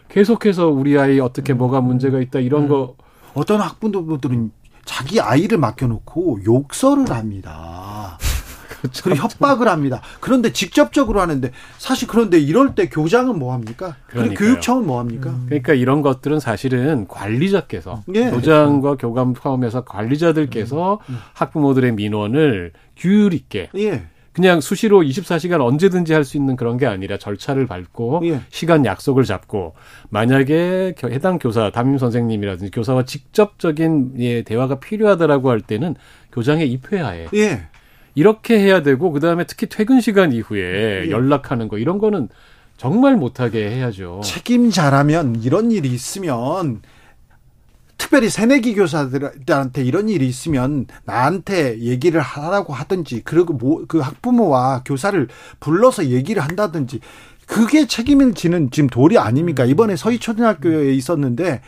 [0.10, 2.96] 계속해서 우리 아이 어떻게 뭐가 문제가 있다 이런 거
[3.34, 4.52] 어떤 학부모들은
[4.86, 8.01] 자기 아이를 맡겨놓고 욕설을 합니다.
[9.04, 10.02] 그리고 협박을 합니다.
[10.20, 13.96] 그런데 직접적으로 하는데 사실 그런데 이럴 때 교장은 뭐 합니까?
[14.08, 14.34] 그리고.
[14.36, 15.34] 교육청은 뭐 합니까?
[15.46, 18.30] 그러니까 이런 것들은 사실은 관리자께서 예.
[18.32, 21.00] 교장과 교감 포함해서 관리자들께서
[21.34, 24.04] 학부모들의 민원을 규율 있게 예.
[24.34, 28.40] 그냥 수시로 24시간 언제든지 할 수 있는 그런 게 아니라 절차를 밟고 예.
[28.50, 29.74] 시간 약속을 잡고
[30.10, 35.96] 만약에 겨- 해당 교사 담임 선생님이라든지 교사와 직접적인 예, 대화가 필요하다라고 할 때는
[36.32, 37.68] 교장의 입회하에 예.
[38.16, 41.10] 이렇게 해야 되고 그다음에 특히 퇴근 시간 이후에 예.
[41.12, 42.30] 연락하는 거 이런 거는
[42.78, 44.22] 정말 못하게 해야죠.
[44.24, 46.82] 책임자라면 이런 일이 있으면
[47.98, 55.28] 특별히 새내기 교사들한테 이런 일이 있으면 나한테 얘기를 하라고 하든지 그리고 뭐 그 학부모와 교사를
[55.60, 57.00] 불러서 얘기를 한다든지
[57.46, 59.66] 그게 책임을 지는 지금 도리 아닙니까?
[59.66, 61.62] 이번에 서희초등학교에 있었는데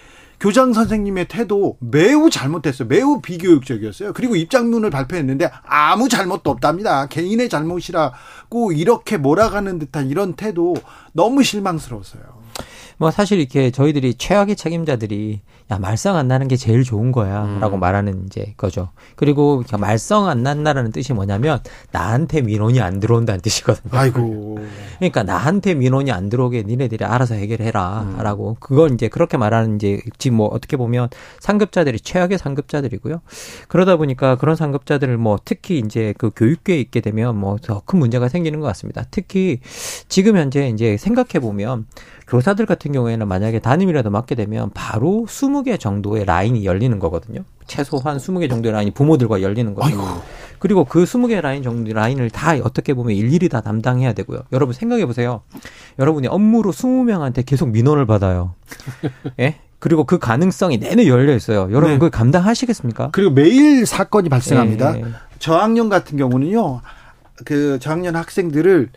[0.43, 2.89] 교장 선생님의 태도 매우 잘못했어요.
[2.89, 4.11] 매우 비교육적이었어요.
[4.11, 7.05] 그리고 입장문을 발표했는데 아무 잘못도 없답니다.
[7.07, 10.75] 개인의 잘못이라고 이렇게 몰아가는 듯한 이런 태도
[11.13, 12.23] 너무 실망스러웠어요.
[12.97, 15.39] 뭐 사실 이렇게 저희들이 최악의 책임자들이
[15.73, 18.89] 야 말썽 안 나는 게 제일 좋은 거야라고 말하는 이제 거죠.
[19.15, 21.59] 그리고 말썽 안 난다라는 뜻이 뭐냐면
[21.91, 23.89] 나한테 민원이 안 들어온다는 뜻이거든요.
[23.97, 24.57] 아이고.
[24.99, 30.47] 그러니까 나한테 민원이 안 들어오게 니네들이 알아서 해결해라라고 그걸 이제 그렇게 말하는 이제 지금 뭐
[30.47, 31.09] 어떻게 보면
[31.39, 33.21] 상급자들이 최악의 상급자들이고요.
[33.67, 38.29] 그러다 보니까 그런 상급자들을 뭐 특히 이제 그 교육계에 있게 되면 뭐 더 큰 문제가
[38.29, 39.03] 생기는 것 같습니다.
[39.09, 39.59] 특히
[40.07, 41.87] 지금 현재 이제 생각해 보면
[42.33, 47.43] 교사들 같은 경우에는 만약에 담임이라도 맡게 되면 바로 20개 정도의 라인이 열리는 거거든요.
[47.67, 50.23] 최소한 20개 정도의 라인이 부모들과 열리는 거죠.
[50.57, 54.45] 그리고 그 20개 라인 정도 라인을 다 어떻게 보면 일일이 다 담당해야 되고요.
[54.51, 55.41] 여러분 생각해 보세요.
[55.99, 58.55] 여러분이 업무로 20명한테 계속 민원을 받아요.
[59.39, 59.59] 예?
[59.77, 61.67] 그리고 그 가능성이 내내 열려 있어요.
[61.69, 61.93] 여러분 네.
[61.97, 63.09] 그걸 감당하시겠습니까?
[63.11, 64.97] 그리고 매일 사건이 발생합니다.
[64.97, 65.05] 예.
[65.37, 66.81] 저학년 같은 경우는요,
[67.45, 68.89] 그 저학년 학생들을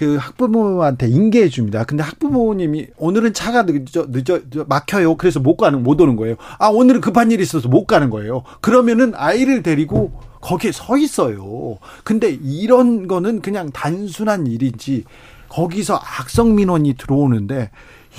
[0.00, 1.84] 그 학부모한테 인계해 줍니다.
[1.84, 5.16] 근데 학부모님이 오늘은 차가 늦어, 늦어, 막혀요.
[5.16, 6.36] 그래서 못 가는, 못 오는 거예요.
[6.58, 8.42] 아, 오늘은 급한 일이 있어서 못 가는 거예요.
[8.62, 11.76] 그러면은 아이를 데리고 거기에 서 있어요.
[12.02, 15.04] 근데 이런 거는 그냥 단순한 일이지,
[15.50, 17.70] 거기서 악성 민원이 들어오는데,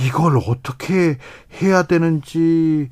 [0.05, 1.17] 이걸 어떻게
[1.63, 2.89] 해야 되는지,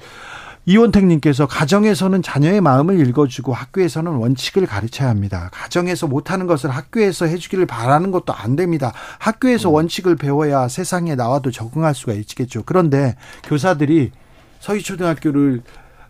[0.65, 5.49] 이원택님께서 가정에서는 자녀의 마음을 읽어주고 학교에서는 원칙을 가르쳐야 합니다.
[5.51, 8.93] 가정에서 못하는 것을 학교에서 해주기를 바라는 것도 안 됩니다.
[9.17, 12.63] 학교에서 원칙을 배워야 세상에 나와도 적응할 수가 있겠죠.
[12.65, 14.11] 그런데 교사들이
[14.59, 15.63] 서희초등학교를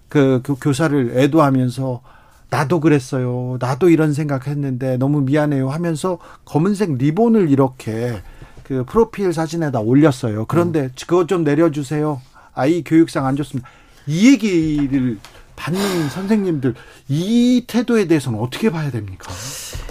[0.09, 2.01] 그, 그 교사를 애도하면서
[2.49, 3.57] 나도 그랬어요.
[3.59, 8.21] 나도 이런 생각했는데 너무 미안해요 하면서 검은색 리본을 이렇게
[8.63, 10.45] 그 프로필 사진에다 올렸어요.
[10.45, 12.21] 그런데 그거 좀 내려주세요.
[12.53, 13.69] 아이 교육상 안 좋습니다.
[14.09, 15.19] 이 얘기를
[15.55, 16.73] 받는 선생님들
[17.09, 19.31] 이 태도에 대해서는 어떻게 봐야 됩니까?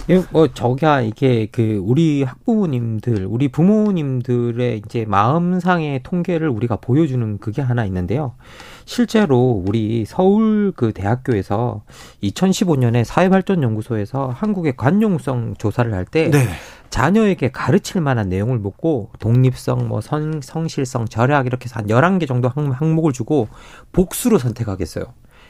[0.09, 7.61] 예, 뭐 저기야 이게 그 우리 학부모님들, 우리 부모님들의 이제 마음상의 통계를 우리가 보여주는 그게
[7.61, 8.33] 하나 있는데요.
[8.83, 11.83] 실제로 우리 서울 그 대학교에서
[12.23, 16.47] 2015년에 사회발전연구소에서 한국의 관용성 조사를 할때 네.
[16.89, 22.49] 자녀에게 가르칠 만한 내용을 묻고 독립성, 뭐 성, 성실성, 절약 이렇게 해서 한 11개 정도
[22.49, 23.47] 항- 항목을 주고
[23.91, 25.05] 복수로 선택하겠어요.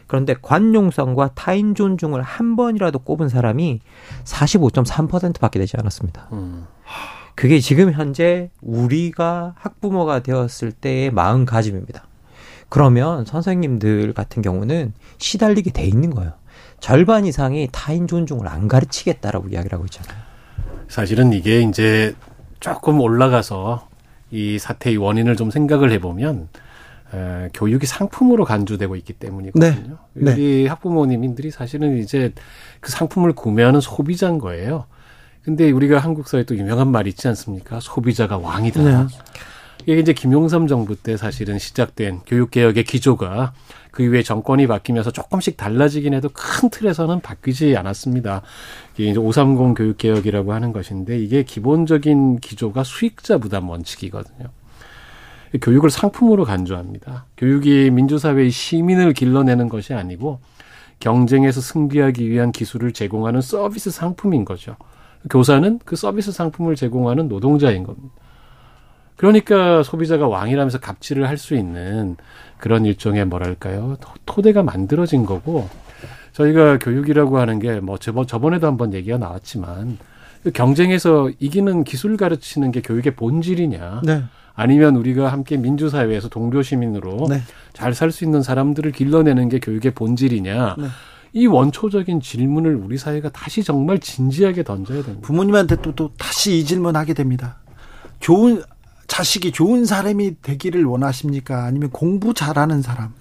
[0.07, 3.79] 그런데 관용성과 타인 존중을 한 번이라도 꼽은 사람이
[4.23, 6.27] 45.3%밖에 되지 않았습니다.
[6.33, 6.65] 음.
[7.35, 12.03] 그게 지금 현재 우리가 학부모가 되었을 때의 마음가짐입니다.
[12.67, 16.33] 그러면 선생님들 같은 경우는 시달리게 돼 있는 거예요.
[16.79, 20.28] 절반 이상이 타인 존중을 안 가르치겠다라고 이야기를 하고 있잖아요.
[20.89, 22.13] 사실은 이게 이제
[22.59, 23.87] 조금 올라가서
[24.31, 26.49] 이 사태의 원인을 좀 생각을 해보면
[27.13, 29.97] 에, 교육이 상품으로 간주되고 있기 때문이거든요.
[30.13, 30.31] 네.
[30.33, 32.33] 우리 학부모님들이 사실은 이제
[32.81, 34.85] 그 상품을 구매하는 소비자인 거예요.
[35.43, 37.79] 근데 우리가 한국 사회에 또 유명한 말이 있지 않습니까?
[37.79, 38.83] 소비자가 왕이다.
[38.83, 39.07] 네.
[39.83, 43.53] 이게 이제 김용삼 정부 때 사실은 시작된 교육 개혁의 기조가
[43.91, 48.43] 그 이후에 정권이 바뀌면서 조금씩 달라지긴 해도 큰 틀에서는 바뀌지 않았습니다.
[48.95, 54.49] 이게 이제 530 교육 개혁이라고 하는 것인데 이게 기본적인 기조가 수익자 부담 원칙이거든요.
[55.61, 57.25] 교육을 상품으로 간주합니다.
[57.37, 60.39] 교육이 민주사회의 시민을 길러내는 것이 아니고
[60.99, 64.75] 경쟁에서 승리하기 위한 기술을 제공하는 서비스 상품인 거죠.
[65.29, 68.13] 교사는 그 서비스 상품을 제공하는 노동자인 겁니다.
[69.19, 72.15] 그러니까 소비자가 왕이라면서 갑질을 할 수 있는
[72.57, 75.67] 그런 일종의 뭐랄까요 토- 토대가 만들어진 거고
[76.33, 79.97] 저희가 교육이라고 하는 게 뭐 저번 저번에도 한번 얘기가 나왔지만
[80.43, 84.23] 그 경쟁에서 이기는 기술 가르치는 게 교육의 본질이냐 네.
[84.55, 87.41] 아니면 우리가 함께 민주사회에서 동료 시민으로 네.
[87.73, 90.87] 잘살 수 있는 사람들을 길러내는 게 교육의 본질이냐 네.
[91.33, 95.25] 이 원초적인 질문을 우리 사회가 다시 정말 진지하게 던져야 됩니다.
[95.27, 97.57] 부모님한테 또, 또 다시 이 질문 하게 됩니다.
[98.19, 98.61] 좋은
[99.09, 101.65] 자식이 좋은 사람이 되기를 원하십니까?
[101.65, 103.13] 아니면 공부 잘하는 사람,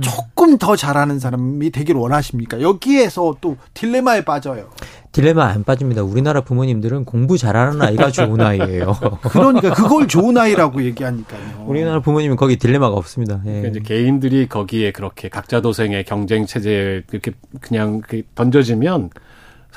[0.00, 2.60] 조금 더 잘하는 사람이 되기를 원하십니까?
[2.60, 4.70] 여기에서 또 딜레마에 빠져요.
[5.12, 6.02] 딜레마 안 빠집니다.
[6.02, 8.96] 우리나라 부모님들은 공부 잘하는 아이가 좋은 아이예요.
[9.22, 11.64] 그러니까 그걸 좋은 아이라고 얘기하니까요.
[11.66, 13.40] 우리나라 부모님은 거기 딜레마가 없습니다.
[13.46, 13.50] 예.
[13.50, 19.10] 그러니까 이제 개인들이 거기에 그렇게 각자 도생의 경쟁 체제에 이렇게 그냥 그 던져지면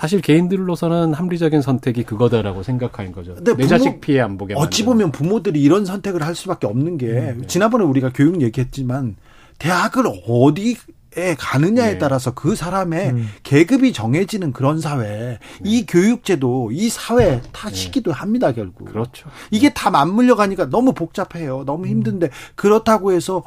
[0.02, 3.36] 사실 개인들로서는 합리적인 선택이 그거다라고 생각하는 거죠.
[3.36, 4.56] 내 부모- 자식 피해 안 보게.
[4.56, 4.84] 어찌.
[4.84, 9.15] 보면 부모들이 이런 선택을 할 수밖에 없는 게 지난번에 우리가 교육 얘기했지만
[9.60, 10.76] 대학을 어디
[11.18, 11.98] 에 가느냐에 네.
[11.99, 13.14] 따라서 그 사람의
[13.44, 18.86] 계급이 정해지는 그런 사회, 이 교육제도, 이 사회 탓이기도 합니다 결국.
[18.86, 19.30] 그렇죠.
[19.52, 21.64] 이게 다 맞물려 가니까 너무 복잡해요.
[21.65, 23.44] 너무 힘든데 그렇다고 해서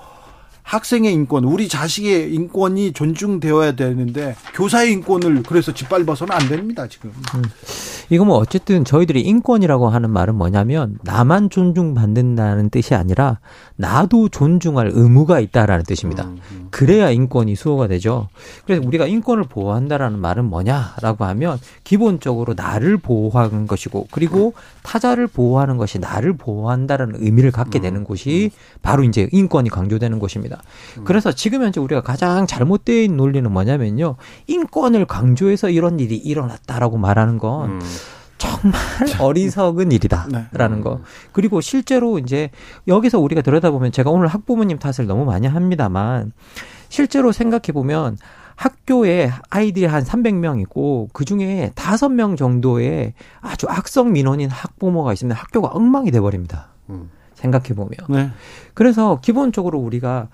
[0.65, 7.12] 학생의 인권, 우리 자식의 인권이 존중되어야 되는데 교사의 인권을 그래서 짓밟아서는 안 됩니다 지금.
[8.11, 13.39] 이거 뭐 어쨌든 저희들이 인권이라고 하는 말은 뭐냐면 나만 존중받는다는 뜻이 아니라
[13.77, 16.25] 나도 존중할 의무가 있다라는 뜻입니다.
[16.25, 18.29] 음, 그래야 인권이 수호가 되죠.
[18.65, 25.99] 그래서 우리가 인권을 보호한다라는 말은 뭐냐라고 하면 기본적으로 나를 보호하는 것이고 그리고 타자를 보호하는 것이
[25.99, 28.53] 나를 보호한다라는 의미를 갖게 되는 곳이
[28.83, 30.63] 바로 이제 인권이 강조되는 곳입니다.
[31.05, 32.47] 그래서 지금 현재 우리가 가장
[33.05, 34.17] 있는 논리는 뭐냐면요.
[34.47, 37.81] 인권을 강조해서 이런 일이 일어났다라고 말하는 건 음.
[38.39, 38.81] 정말
[39.20, 41.01] 어리석은 일이다라는 거.
[41.32, 42.51] 그리고 실제로 이제
[42.89, 46.32] 여기서 우리가 들여다보면 제가 오늘 학부모님 탓을 너무 많이 합니다만
[46.89, 48.16] 실제로 생각해 보면
[48.56, 56.11] 학교에 아이들이 한 300명이고 그 중에 5명 정도의 아주 악성 민원인 학부모가 있으면 학교가 엉망이
[56.11, 56.69] 돼 버립니다.
[56.90, 57.11] 음.
[57.35, 57.93] 생각해 보면.
[58.09, 58.31] 네.
[58.73, 60.28] 그래서 기본적으로 우리가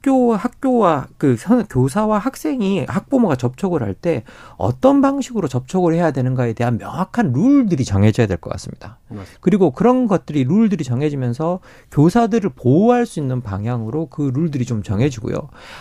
[0.00, 4.22] 학교 학교와 그 선- 교사와 학생이 학부모가 접촉을 할 때
[4.56, 8.98] 어떤 방식으로 접촉을 해야 되는가에 대한 명확한 룰들이 정해져야 될 것 같습니다.
[9.08, 9.38] 맞습니다.
[9.40, 11.58] 그리고 그런 것들이 룰들이 정해지면서
[11.90, 15.36] 교사들을 보호할 수 있는 방향으로 그 룰들이 좀 정해지고요.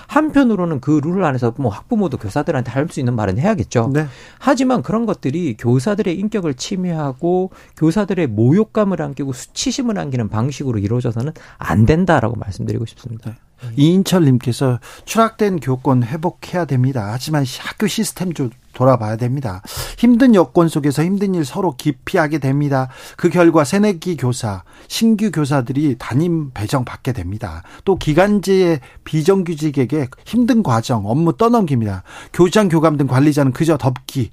[0.08, 3.92] 한편으로는 그 룰 안에서 뭐 학부모도 교사들한테 할 수 있는 말은 해야겠죠.
[3.94, 4.06] 네.
[4.40, 12.36] 하지만 그런 것들이 교사들의 인격을 침해하고 교사들의 모욕감을 안기고 수치심을 안기는 방식으로 이루어져서는 안 된다라고
[12.38, 13.36] 말씀드리고 싶습니다.
[13.76, 17.10] 이인철님께서 추락된 교권 회복해야 됩니다.
[17.12, 19.64] 하지만 시- 학교 시스템 좀 돌아봐야 됩니다.
[19.98, 22.90] 힘든 여건 속에서 힘든 일 서로 기피하게 됩니다.
[23.16, 27.64] 그 결과 새내기 교사, 신규 교사들이 담임 배정 받게 됩니다.
[27.86, 32.04] 또 기간제의 비정규직에게 힘든 과정, 업무 떠넘깁니다.
[32.34, 34.30] 교장, 교감 등 관리자는 그저 덮기에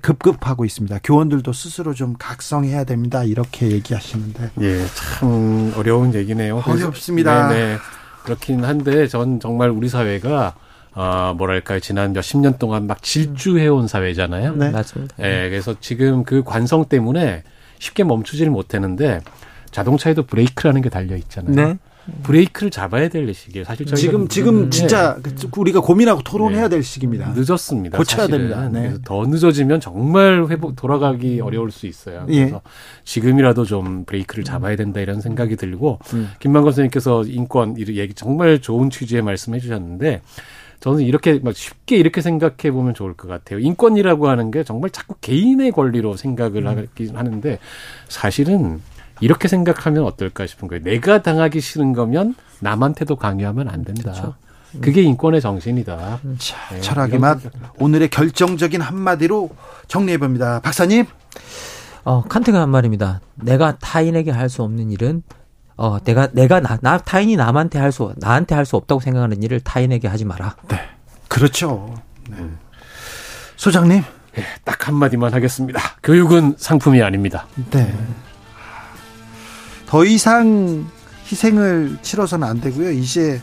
[0.00, 1.00] 급급하고 있습니다.
[1.04, 3.24] 교원들도 스스로 좀 각성해야 됩니다.
[3.24, 6.62] 이렇게 얘기하시는데 예, 참 어려운 얘기네요.
[6.66, 7.48] 어렵습니다.
[7.48, 7.78] 네, 네.
[8.22, 10.54] 그렇긴 한데 전 정말 우리 사회가
[10.94, 14.56] 아 뭐랄까요 지난 몇십 년 동안 막 질주해온 사회잖아요.
[14.56, 14.70] 네.
[14.70, 15.14] 맞습니다.
[15.20, 17.42] 예, 그래서 지금 그 관성 때문에
[17.78, 19.20] 쉽게 멈추지를 못하는데
[19.70, 21.54] 자동차에도 브레이크라는 게 달려 있잖아요.
[21.54, 21.78] 네.
[22.22, 23.64] 브레이크를 잡아야 될 시기예요.
[23.64, 24.70] 사실 지금 지금 네.
[24.70, 26.68] 진짜 그 우리가 고민하고 토론해야 네.
[26.68, 27.32] 될 시기입니다.
[27.36, 27.98] 늦었습니다.
[27.98, 28.38] 고쳐야 사실은.
[28.48, 28.68] 됩니다.
[28.68, 28.80] 네.
[28.88, 32.26] 그래서 더 늦어지면 정말 회복 돌아가기 어려울 수 있어요.
[32.30, 32.40] 예.
[32.40, 32.62] 그래서
[33.04, 36.30] 지금이라도 좀 브레이크를 잡아야 된다 이런 생각이 들고 음.
[36.40, 40.22] 김만건 선생님께서 인권 이 얘기 정말 좋은 취지의 말씀해 주셨는데
[40.80, 43.60] 저는 이렇게 막 쉽게 이렇게 생각해 보면 좋을 것 같아요.
[43.60, 47.58] 인권이라고 하는 게 정말 자꾸 개인의 권리로 생각을 하긴 하는데
[48.08, 48.80] 사실은
[49.22, 50.82] 이렇게 생각하면 어떨까 싶은 거예요.
[50.82, 54.02] 내가 당하기 싫은 거면 남한테도 강요하면 안 된다.
[54.12, 54.34] 그렇죠.
[54.80, 56.20] 그게 인권의 정신이다.
[56.38, 57.38] 자, 네, 철학의 맛.
[57.78, 59.50] 오늘의 결정적인 한마디로
[59.86, 60.60] 정리해 봅니다.
[60.60, 61.04] 박사님.
[62.04, 63.20] 어, 칸트가 한 말입니다.
[63.36, 65.22] 내가 타인에게 할 수 없는 일은
[65.76, 69.60] 어, 내가 내가 나, 나 타인이 남한테 할 수 나한테 할 수 없다고 생각하는 일을
[69.60, 70.56] 타인에게 하지 마라.
[70.68, 70.80] 네.
[71.28, 71.94] 그렇죠.
[72.30, 72.38] 네.
[73.56, 74.02] 소장님.
[74.38, 75.80] 예, 딱 한마디만 하겠습니다.
[76.02, 77.46] 교육은 상품이 아닙니다.
[77.70, 77.94] 네.
[79.92, 80.86] 더 이상
[81.30, 82.92] 희생을 치러서는 안 되고요.
[82.92, 83.42] 이제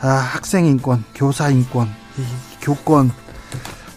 [0.00, 1.88] 아, 학생 인권, 교사 인권,
[2.18, 2.22] 이
[2.60, 3.10] 교권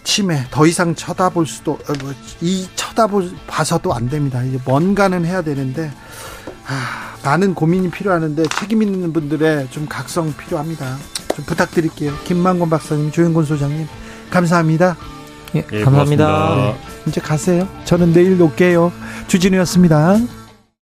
[0.05, 4.41] 침해 더 이상 쳐다볼 수도 어, 뭐, 이 쳐다볼 봐서도 안 됩니다.
[4.41, 5.91] 이제 뭔가는 해야 되는데
[6.65, 10.95] 아, 많은 고민이 필요하는데 책임 있는 분들의 좀 각성 필요합니다.
[11.35, 12.13] 좀 부탁드릴게요.
[12.23, 13.85] 김만권 박사님, 조영곤 소장님
[14.29, 14.95] 감사합니다.
[15.55, 16.25] 예, 예, 감사합니다.
[16.25, 16.73] 고맙습니다.
[17.05, 17.67] 이제 가세요.
[17.83, 18.93] 저는 내일 올게요.
[19.27, 20.40] 주진우였습니다.